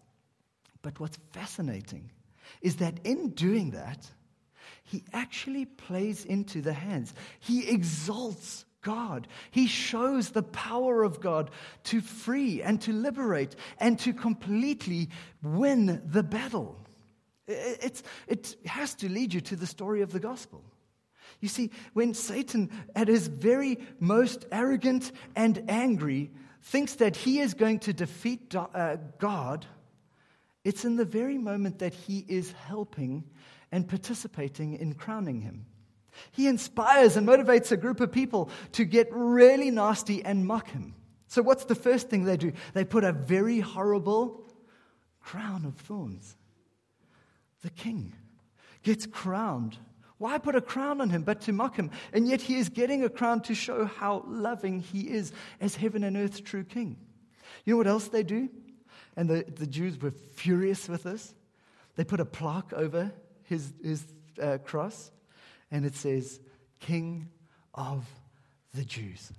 But 0.83 1.01
what's 1.01 1.19
fascinating 1.33 2.11
is 2.63 2.77
that 2.77 3.01
in 3.03 3.31
doing 3.31 3.73
that, 3.73 4.07
he 4.85 5.03
actually 5.13 5.65
plays 5.65 6.25
into 6.25 6.61
the 6.63 6.73
hands. 6.73 7.13
He 7.41 7.69
exalts 7.69 8.65
God. 8.83 9.27
He 9.51 9.67
shows 9.67 10.31
the 10.31 10.45
power 10.45 11.03
of 11.03 11.21
God 11.21 11.51
to 11.85 12.01
free 12.01 12.63
and 12.63 12.81
to 12.83 12.93
liberate 12.93 13.57
and 13.81 13.99
to 14.01 14.13
completely 14.13 15.09
win 15.43 16.01
the 16.07 16.23
battle. 16.23 16.79
It's, 17.49 18.05
it 18.29 18.57
has 18.67 18.95
to 18.97 19.09
lead 19.09 19.35
you 19.35 19.41
to 19.41 19.57
the 19.57 19.67
story 19.67 20.03
of 20.03 20.13
the 20.13 20.21
gospel. 20.21 20.63
You 21.41 21.49
see, 21.49 21.71
when 21.93 22.15
Satan, 22.15 22.71
at 22.97 23.09
his 23.09 23.29
very 23.29 23.79
most 24.01 24.47
arrogant 24.51 25.13
and 25.37 25.63
angry, 25.69 26.33
thinks 26.63 26.95
that 26.97 27.17
he 27.17 27.41
is 27.41 27.55
going 27.55 27.79
to 27.81 27.93
defeat 27.93 28.55
uh, 28.55 28.97
God, 29.19 29.67
it's 30.65 30.85
in 30.85 30.97
the 30.97 31.05
very 31.05 31.39
moment 31.39 31.79
that 31.79 31.95
he 31.95 32.25
is 32.29 32.53
helping 32.53 33.25
and 33.71 33.89
participating 33.89 34.75
in 34.75 34.95
crowning 34.95 35.41
him. 35.41 35.67
He 36.33 36.49
inspires 36.49 37.17
and 37.17 37.27
motivates 37.27 37.71
a 37.71 37.77
group 37.77 38.01
of 38.01 38.11
people 38.11 38.51
to 38.73 38.85
get 38.85 39.09
really 39.13 39.71
nasty 39.71 40.25
and 40.25 40.47
mock 40.47 40.69
him. 40.71 40.95
So, 41.29 41.43
what's 41.43 41.67
the 41.67 41.75
first 41.75 42.09
thing 42.09 42.25
they 42.25 42.37
do? 42.37 42.53
They 42.73 42.85
put 42.85 43.05
a 43.05 43.13
very 43.13 43.61
horrible 43.61 44.45
crown 45.21 45.65
of 45.65 45.77
thorns. 45.77 46.37
The 47.63 47.71
king 47.71 48.15
gets 48.83 49.07
crowned 49.07 49.77
why 50.19 50.39
put 50.39 50.57
a 50.57 50.61
crown 50.61 51.01
on 51.01 51.11
him 51.11 51.23
but 51.23 51.41
to 51.43 51.53
mock 51.53 51.77
him? 51.77 51.91
And 52.13 52.29
yet 52.29 52.41
he 52.41 52.57
is 52.57 52.69
getting 52.69 53.05
a 53.05 53.09
crown 53.09 53.41
to 53.43 53.55
show 53.55 53.85
how 53.85 54.25
loving 54.27 54.81
he 54.81 55.09
is 55.09 55.33
as 55.61 55.77
heaven 55.77 56.03
and 56.05 56.17
earth's 56.17 56.41
true 56.41 56.65
king. 56.65 56.97
You 57.65 57.75
know 57.75 57.79
what 57.79 57.87
else 57.87 58.09
they 58.09 58.25
do? 58.25 58.49
And 59.17 59.29
the, 59.29 59.45
the 59.57 59.67
Jews 59.67 60.01
were 60.01 60.11
furious 60.11 60.89
with 60.89 61.05
this. 61.05 61.35
They 61.97 62.05
put 62.05 62.21
a 62.21 62.25
plaque 62.25 62.73
over 62.73 63.13
his, 63.45 63.73
his 63.83 64.05
uh, 64.41 64.59
cross, 64.59 65.11
and 65.71 65.85
it 65.85 65.95
says, 65.95 66.41
King 66.81 67.29
of 67.75 68.07
the 68.75 68.85
Jews. 68.85 69.33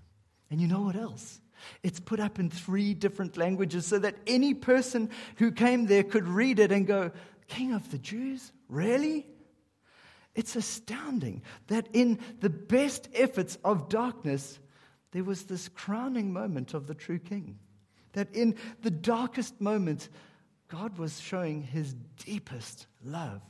And 0.49 0.59
you 0.59 0.67
know 0.67 0.81
what 0.81 0.95
else? 0.95 1.39
It's 1.83 1.99
put 1.99 2.19
up 2.19 2.39
in 2.39 2.49
three 2.49 2.93
different 2.93 3.37
languages 3.37 3.85
so 3.85 3.99
that 3.99 4.15
any 4.27 4.53
person 4.53 5.09
who 5.37 5.51
came 5.51 5.85
there 5.85 6.03
could 6.03 6.27
read 6.27 6.59
it 6.59 6.71
and 6.71 6.87
go, 6.87 7.11
King 7.47 7.73
of 7.73 7.89
the 7.91 7.97
Jews? 7.97 8.51
Really? 8.67 9.25
It's 10.35 10.55
astounding 10.55 11.41
that 11.67 11.87
in 11.93 12.19
the 12.39 12.49
best 12.49 13.09
efforts 13.13 13.57
of 13.63 13.89
darkness, 13.89 14.59
there 15.11 15.23
was 15.23 15.43
this 15.43 15.67
crowning 15.69 16.31
moment 16.31 16.73
of 16.73 16.87
the 16.87 16.93
true 16.93 17.19
king. 17.19 17.57
That 18.13 18.33
in 18.33 18.55
the 18.81 18.91
darkest 18.91 19.59
moment, 19.59 20.09
God 20.67 20.97
was 20.97 21.19
showing 21.19 21.63
his 21.63 21.95
deepest 22.23 22.87
love 23.03 23.41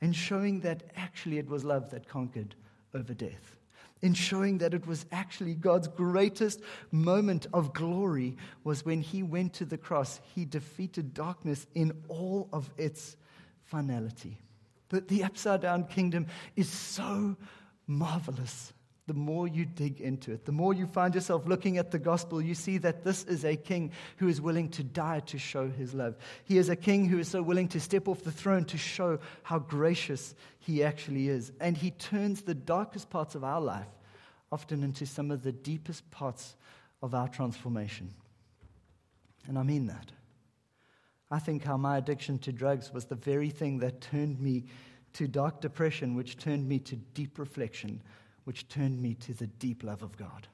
and 0.00 0.14
showing 0.14 0.60
that 0.60 0.84
actually 0.96 1.38
it 1.38 1.48
was 1.48 1.64
love 1.64 1.90
that 1.90 2.08
conquered 2.08 2.54
over 2.94 3.14
death. 3.14 3.56
In 4.00 4.14
showing 4.14 4.58
that 4.58 4.74
it 4.74 4.86
was 4.86 5.06
actually 5.10 5.54
God's 5.54 5.88
greatest 5.88 6.60
moment 6.92 7.48
of 7.52 7.72
glory 7.72 8.36
was 8.62 8.84
when 8.84 9.00
he 9.00 9.24
went 9.24 9.54
to 9.54 9.64
the 9.64 9.78
cross. 9.78 10.20
He 10.34 10.44
defeated 10.44 11.14
darkness 11.14 11.66
in 11.74 11.92
all 12.06 12.48
of 12.52 12.70
its 12.76 13.16
finality. 13.64 14.40
The, 14.88 15.00
the 15.02 15.24
upside 15.24 15.62
down 15.62 15.84
kingdom 15.84 16.26
is 16.56 16.68
so 16.68 17.36
marvelous 17.86 18.72
the 19.08 19.14
more 19.14 19.48
you 19.48 19.64
dig 19.64 20.02
into 20.02 20.32
it, 20.32 20.44
the 20.44 20.52
more 20.52 20.74
you 20.74 20.86
find 20.86 21.14
yourself 21.14 21.46
looking 21.46 21.78
at 21.78 21.90
the 21.90 21.98
gospel, 21.98 22.42
you 22.42 22.54
see 22.54 22.76
that 22.76 23.04
this 23.04 23.24
is 23.24 23.42
a 23.42 23.56
king 23.56 23.90
who 24.18 24.28
is 24.28 24.38
willing 24.38 24.68
to 24.68 24.84
die 24.84 25.20
to 25.20 25.38
show 25.38 25.68
his 25.70 25.94
love. 25.94 26.14
He 26.44 26.58
is 26.58 26.68
a 26.68 26.76
king 26.76 27.06
who 27.06 27.18
is 27.18 27.28
so 27.28 27.42
willing 27.42 27.68
to 27.68 27.80
step 27.80 28.06
off 28.06 28.22
the 28.22 28.30
throne 28.30 28.66
to 28.66 28.76
show 28.76 29.18
how 29.42 29.60
gracious 29.60 30.34
he 30.58 30.84
actually 30.84 31.28
is. 31.28 31.50
And 31.58 31.74
he 31.74 31.90
turns 31.90 32.42
the 32.42 32.54
darkest 32.54 33.08
parts 33.08 33.34
of 33.34 33.42
our 33.42 33.62
life 33.62 33.88
often 34.52 34.84
into 34.84 35.06
some 35.06 35.30
of 35.30 35.42
the 35.42 35.52
deepest 35.52 36.08
parts 36.10 36.54
of 37.02 37.14
our 37.14 37.28
transformation. 37.28 38.12
And 39.46 39.58
I 39.58 39.62
mean 39.62 39.86
that. 39.86 40.12
I 41.30 41.38
think 41.38 41.64
how 41.64 41.76
my 41.76 41.98
addiction 41.98 42.38
to 42.40 42.52
drugs 42.52 42.92
was 42.92 43.06
the 43.06 43.14
very 43.14 43.50
thing 43.50 43.78
that 43.80 44.00
turned 44.00 44.40
me 44.40 44.64
to 45.14 45.28
dark 45.28 45.60
depression, 45.60 46.14
which 46.14 46.36
turned 46.36 46.68
me 46.68 46.78
to 46.80 46.96
deep 46.96 47.38
reflection 47.38 48.02
which 48.48 48.66
turned 48.66 48.98
me 49.02 49.12
to 49.12 49.34
the 49.34 49.46
deep 49.46 49.84
love 49.84 50.02
of 50.02 50.16
God. 50.16 50.48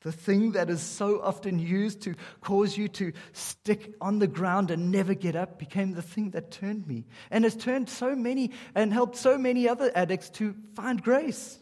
The 0.00 0.12
thing 0.12 0.52
that 0.52 0.70
is 0.70 0.80
so 0.80 1.20
often 1.20 1.58
used 1.58 2.00
to 2.04 2.14
cause 2.40 2.74
you 2.74 2.88
to 2.88 3.12
stick 3.34 3.94
on 4.00 4.18
the 4.18 4.26
ground 4.26 4.70
and 4.70 4.90
never 4.90 5.12
get 5.12 5.36
up 5.36 5.58
became 5.58 5.92
the 5.92 6.00
thing 6.00 6.30
that 6.30 6.50
turned 6.50 6.86
me 6.86 7.04
and 7.30 7.44
has 7.44 7.54
turned 7.54 7.90
so 7.90 8.16
many 8.16 8.52
and 8.74 8.94
helped 8.94 9.16
so 9.16 9.36
many 9.36 9.68
other 9.68 9.92
addicts 9.94 10.30
to 10.30 10.54
find 10.74 11.02
grace. 11.02 11.58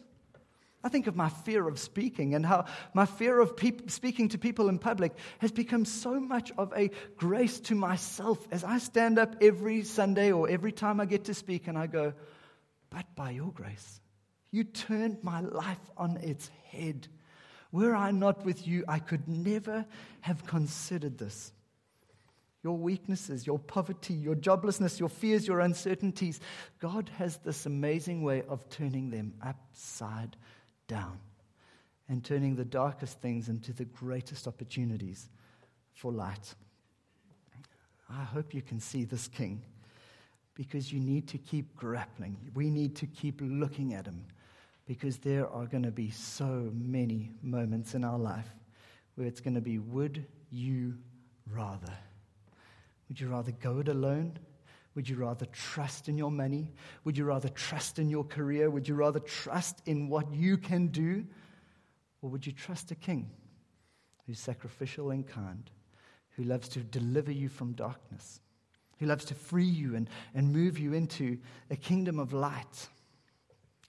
I 0.85 0.89
think 0.89 1.07
of 1.07 1.15
my 1.15 1.29
fear 1.29 1.67
of 1.67 1.79
speaking 1.79 2.35
and 2.35 2.45
how 2.45 2.65
my 2.93 3.07
fear 3.07 3.39
of 3.39 3.57
peop- 3.57 3.89
speaking 3.89 4.29
to 4.29 4.37
people 4.37 4.69
in 4.69 4.77
public 4.77 5.13
has 5.39 5.51
become 5.51 5.83
so 5.83 6.19
much 6.19 6.51
of 6.59 6.71
a 6.77 6.91
grace 7.17 7.59
to 7.61 7.75
myself 7.75 8.37
as 8.51 8.63
I 8.63 8.77
stand 8.77 9.17
up 9.17 9.35
every 9.41 9.83
Sunday 9.83 10.31
or 10.31 10.47
every 10.47 10.71
time 10.71 10.99
I 11.01 11.05
get 11.07 11.23
to 11.23 11.33
speak 11.33 11.67
and 11.67 11.75
I 11.75 11.87
go, 11.87 12.13
but 12.91 13.03
by 13.15 13.31
your 13.31 13.51
grace. 13.51 13.99
You 14.51 14.63
turned 14.63 15.23
my 15.23 15.39
life 15.39 15.79
on 15.97 16.17
its 16.17 16.51
head. 16.69 17.07
Were 17.71 17.95
I 17.95 18.11
not 18.11 18.45
with 18.45 18.67
you, 18.67 18.85
I 18.87 18.99
could 18.99 19.27
never 19.27 19.87
have 20.21 20.45
considered 20.45 21.17
this. 21.17 21.51
Your 22.63 22.77
weaknesses, 22.77 23.47
your 23.47 23.57
poverty, 23.57 24.13
your 24.13 24.35
joblessness, 24.35 24.99
your 24.99 25.09
fears, 25.09 25.47
your 25.47 25.61
uncertainties, 25.61 26.39
God 26.79 27.09
has 27.17 27.37
this 27.37 27.65
amazing 27.65 28.21
way 28.21 28.43
of 28.47 28.69
turning 28.69 29.09
them 29.09 29.33
upside 29.41 30.37
down 30.87 31.19
and 32.07 32.23
turning 32.23 32.55
the 32.55 32.65
darkest 32.65 33.19
things 33.21 33.49
into 33.49 33.73
the 33.73 33.85
greatest 33.85 34.47
opportunities 34.47 35.29
for 35.93 36.11
light. 36.11 36.53
I 38.09 38.23
hope 38.23 38.53
you 38.53 38.61
can 38.61 38.79
see 38.79 39.05
this 39.05 39.27
King 39.27 39.63
because 40.53 40.91
you 40.91 40.99
need 40.99 41.27
to 41.29 41.37
keep 41.37 41.75
grappling. 41.75 42.37
We 42.53 42.69
need 42.69 42.95
to 42.97 43.07
keep 43.07 43.41
looking 43.41 43.93
at 43.93 44.05
him 44.05 44.23
because 44.85 45.17
there 45.17 45.49
are 45.49 45.65
going 45.65 45.83
to 45.83 45.91
be 45.91 46.11
so 46.11 46.71
many 46.73 47.31
moments 47.41 47.95
in 47.95 48.03
our 48.03 48.19
life 48.19 48.47
where 49.15 49.27
it's 49.27 49.41
going 49.41 49.55
to 49.55 49.61
be, 49.61 49.79
would 49.79 50.25
you 50.51 50.93
rather? 51.51 51.93
Would 53.09 53.19
you 53.19 53.29
rather 53.29 53.51
go 53.51 53.79
it 53.79 53.87
alone? 53.87 54.37
Would 54.95 55.09
you 55.09 55.17
rather 55.17 55.45
trust 55.47 56.07
in 56.07 56.17
your 56.17 56.31
money? 56.31 56.71
Would 57.03 57.17
you 57.17 57.25
rather 57.25 57.49
trust 57.49 57.99
in 57.99 58.09
your 58.09 58.23
career? 58.23 58.69
Would 58.69 58.87
you 58.87 58.95
rather 58.95 59.19
trust 59.19 59.81
in 59.85 60.07
what 60.07 60.33
you 60.33 60.57
can 60.57 60.87
do? 60.87 61.25
Or 62.21 62.29
would 62.29 62.45
you 62.45 62.53
trust 62.53 62.91
a 62.91 62.95
king 62.95 63.29
who's 64.25 64.39
sacrificial 64.39 65.11
and 65.11 65.27
kind, 65.27 65.69
who 66.31 66.43
loves 66.43 66.69
to 66.69 66.79
deliver 66.79 67.31
you 67.31 67.49
from 67.49 67.73
darkness, 67.73 68.39
who 68.99 69.05
loves 69.05 69.25
to 69.25 69.35
free 69.35 69.65
you 69.65 69.95
and, 69.95 70.09
and 70.33 70.53
move 70.53 70.79
you 70.79 70.93
into 70.93 71.37
a 71.69 71.75
kingdom 71.75 72.17
of 72.17 72.31
light? 72.31 72.87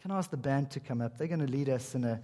Can 0.02 0.10
I 0.10 0.18
ask 0.18 0.30
the 0.30 0.36
band 0.36 0.72
to 0.72 0.80
come 0.80 1.00
up? 1.00 1.16
They're 1.16 1.28
going 1.28 1.46
to 1.46 1.50
lead 1.50 1.68
us 1.68 1.94
in 1.94 2.04
a 2.04 2.20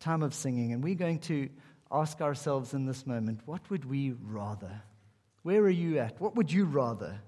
time 0.00 0.22
of 0.22 0.34
singing, 0.34 0.72
and 0.72 0.84
we're 0.84 0.94
going 0.94 1.18
to 1.20 1.48
ask 1.90 2.20
ourselves 2.20 2.74
in 2.74 2.84
this 2.84 3.06
moment 3.06 3.40
what 3.46 3.68
would 3.70 3.86
we 3.86 4.12
rather? 4.22 4.82
Where 5.42 5.62
are 5.62 5.70
you 5.70 5.98
at? 5.98 6.20
What 6.20 6.36
would 6.36 6.52
you 6.52 6.66
rather? 6.66 7.20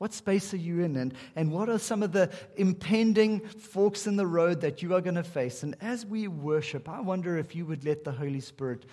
What 0.00 0.14
space 0.14 0.54
are 0.54 0.56
you 0.56 0.80
in? 0.80 0.96
And, 0.96 1.12
and 1.36 1.52
what 1.52 1.68
are 1.68 1.78
some 1.78 2.02
of 2.02 2.12
the 2.12 2.30
impending 2.56 3.40
forks 3.40 4.06
in 4.06 4.16
the 4.16 4.26
road 4.26 4.62
that 4.62 4.80
you 4.80 4.94
are 4.94 5.02
going 5.02 5.16
to 5.16 5.22
face? 5.22 5.62
And 5.62 5.76
as 5.82 6.06
we 6.06 6.26
worship, 6.26 6.88
I 6.88 7.00
wonder 7.00 7.36
if 7.36 7.54
you 7.54 7.66
would 7.66 7.84
let 7.84 8.02
the 8.02 8.10
Holy 8.10 8.40
Spirit 8.40 8.86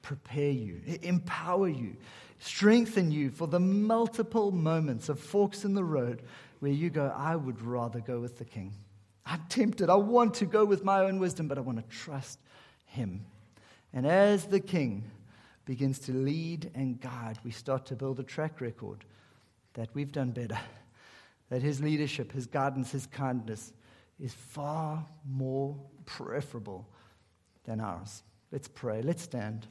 prepare 0.00 0.50
you, 0.50 0.80
empower 1.02 1.68
you, 1.68 1.98
strengthen 2.38 3.10
you 3.10 3.30
for 3.30 3.46
the 3.46 3.60
multiple 3.60 4.52
moments 4.52 5.10
of 5.10 5.20
forks 5.20 5.66
in 5.66 5.74
the 5.74 5.84
road 5.84 6.22
where 6.60 6.72
you 6.72 6.88
go, 6.88 7.12
I 7.14 7.36
would 7.36 7.60
rather 7.60 8.00
go 8.00 8.18
with 8.18 8.38
the 8.38 8.46
King. 8.46 8.72
I'm 9.26 9.42
tempted. 9.50 9.90
I 9.90 9.96
want 9.96 10.32
to 10.36 10.46
go 10.46 10.64
with 10.64 10.82
my 10.82 11.00
own 11.00 11.18
wisdom, 11.18 11.46
but 11.46 11.58
I 11.58 11.60
want 11.60 11.76
to 11.76 11.94
trust 11.94 12.38
Him. 12.86 13.26
And 13.92 14.06
as 14.06 14.46
the 14.46 14.60
King 14.60 15.10
begins 15.66 15.98
to 15.98 16.12
lead 16.12 16.70
and 16.74 16.98
guide, 16.98 17.38
we 17.44 17.50
start 17.50 17.84
to 17.86 17.96
build 17.96 18.18
a 18.18 18.22
track 18.22 18.62
record 18.62 19.04
that 19.74 19.88
we've 19.94 20.12
done 20.12 20.30
better, 20.30 20.58
that 21.50 21.62
His 21.62 21.80
leadership, 21.80 22.32
His 22.32 22.46
guidance, 22.46 22.92
His 22.92 23.06
kindness 23.06 23.72
is 24.20 24.32
far 24.32 25.04
more 25.28 25.76
preferable 26.06 26.88
than 27.64 27.80
ours. 27.80 28.22
Let's 28.50 28.68
pray. 28.68 29.02
Let's 29.02 29.22
stand. 29.22 29.66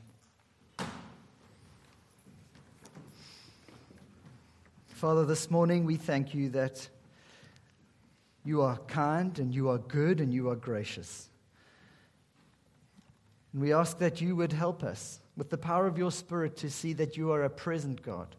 Father, 4.87 5.25
this 5.25 5.51
morning 5.51 5.85
we 5.85 5.95
thank 5.95 6.33
you 6.33 6.49
that 6.49 6.87
you 8.45 8.61
are 8.61 8.77
kind 8.87 9.37
and 9.39 9.53
you 9.53 9.69
are 9.69 9.77
good 9.77 10.19
and 10.19 10.33
you 10.33 10.49
are 10.49 10.55
gracious. 10.55 11.29
And 13.51 13.61
we 13.61 13.73
ask 13.73 13.99
that 13.99 14.21
you 14.21 14.35
would 14.35 14.53
help 14.53 14.83
us 14.83 15.19
with 15.37 15.49
the 15.49 15.57
power 15.57 15.87
of 15.87 15.97
your 15.97 16.11
Spirit 16.11 16.57
to 16.57 16.69
see 16.69 16.93
that 16.93 17.17
you 17.17 17.31
are 17.31 17.43
a 17.43 17.49
present 17.49 18.01
God 18.01 18.35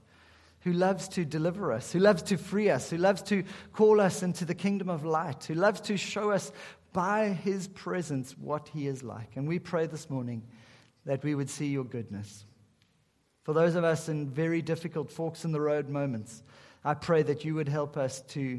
who 0.65 0.73
loves 0.73 1.09
to 1.09 1.27
deliver 1.27 1.73
us, 1.73 1.93
who 1.93 1.99
loves 1.99 2.23
to 2.23 2.39
free 2.39 2.71
us, 2.71 2.89
who 2.89 2.97
loves 2.97 3.23
to 3.23 3.45
call 3.75 4.01
us 4.01 4.23
into 4.23 4.47
the 4.47 4.55
kingdom 4.55 4.89
of 4.89 5.05
light, 5.05 5.45
who 5.45 5.55
loves 5.55 5.79
to 5.83 5.97
show 5.97 6.31
us 6.31 6.51
by 6.95 7.29
his 7.29 7.69
presence 7.69 8.33
what 8.39 8.69
he 8.69 8.87
is 8.87 9.03
like. 9.03 9.37
And 9.37 9.47
we 9.47 9.59
pray 9.59 9.87
this 9.87 10.09
morning 10.09 10.43
that 11.05 11.23
we 11.23 11.35
would 11.35 11.51
see 11.51 11.67
your 11.67 11.85
goodness. 11.85 12.47
For 13.43 13.53
those 13.53 13.75
of 13.75 13.85
us 13.85 14.09
in 14.09 14.31
very 14.31 14.63
difficult 14.63 15.11
forks 15.11 15.45
in 15.45 15.53
the 15.53 15.61
road 15.61 15.91
moments, 15.91 16.43
I 16.83 16.95
pray 16.95 17.23
that 17.25 17.45
you 17.45 17.55
would 17.57 17.69
help 17.69 17.99
us 17.99 18.23
to 18.29 18.59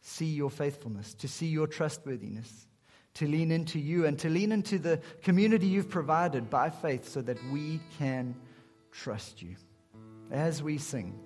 see 0.00 0.26
your 0.26 0.50
faithfulness, 0.50 1.14
to 1.14 1.28
see 1.28 1.46
your 1.46 1.68
trustworthiness, 1.68 2.66
to 3.14 3.28
lean 3.28 3.52
into 3.52 3.78
you, 3.78 4.06
and 4.06 4.18
to 4.18 4.28
lean 4.28 4.50
into 4.50 4.80
the 4.80 5.00
community 5.22 5.66
you've 5.66 5.88
provided 5.88 6.50
by 6.50 6.68
faith 6.68 7.08
so 7.08 7.22
that 7.22 7.38
we 7.52 7.78
can 7.96 8.34
trust 8.90 9.40
you. 9.40 9.54
As 10.32 10.60
we 10.60 10.78
sing, 10.78 11.16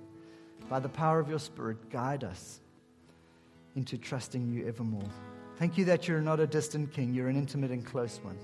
by 0.68 0.78
the 0.78 0.88
power 0.88 1.18
of 1.18 1.28
your 1.28 1.38
Spirit, 1.38 1.90
guide 1.90 2.24
us 2.24 2.60
into 3.76 3.96
trusting 3.96 4.52
you 4.52 4.66
evermore. 4.66 5.08
Thank 5.56 5.78
you 5.78 5.84
that 5.86 6.06
you're 6.06 6.20
not 6.20 6.40
a 6.40 6.46
distant 6.46 6.92
king, 6.92 7.14
you're 7.14 7.28
an 7.28 7.36
intimate 7.36 7.70
and 7.70 7.84
close 7.84 8.20
one. 8.22 8.38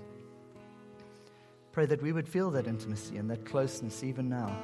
Pray 1.73 1.87
that 1.87 2.03
we 2.03 2.13
would 2.13 2.29
feel 2.29 2.51
that 2.53 2.67
intimacy 2.67 3.17
and 3.17 3.29
that 3.31 3.45
closeness 3.45 4.03
even 4.05 4.29
now 4.29 4.57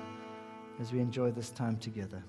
as 0.81 0.93
we 0.93 1.01
enjoy 1.01 1.31
this 1.31 1.51
time 1.51 1.77
together. 1.77 2.23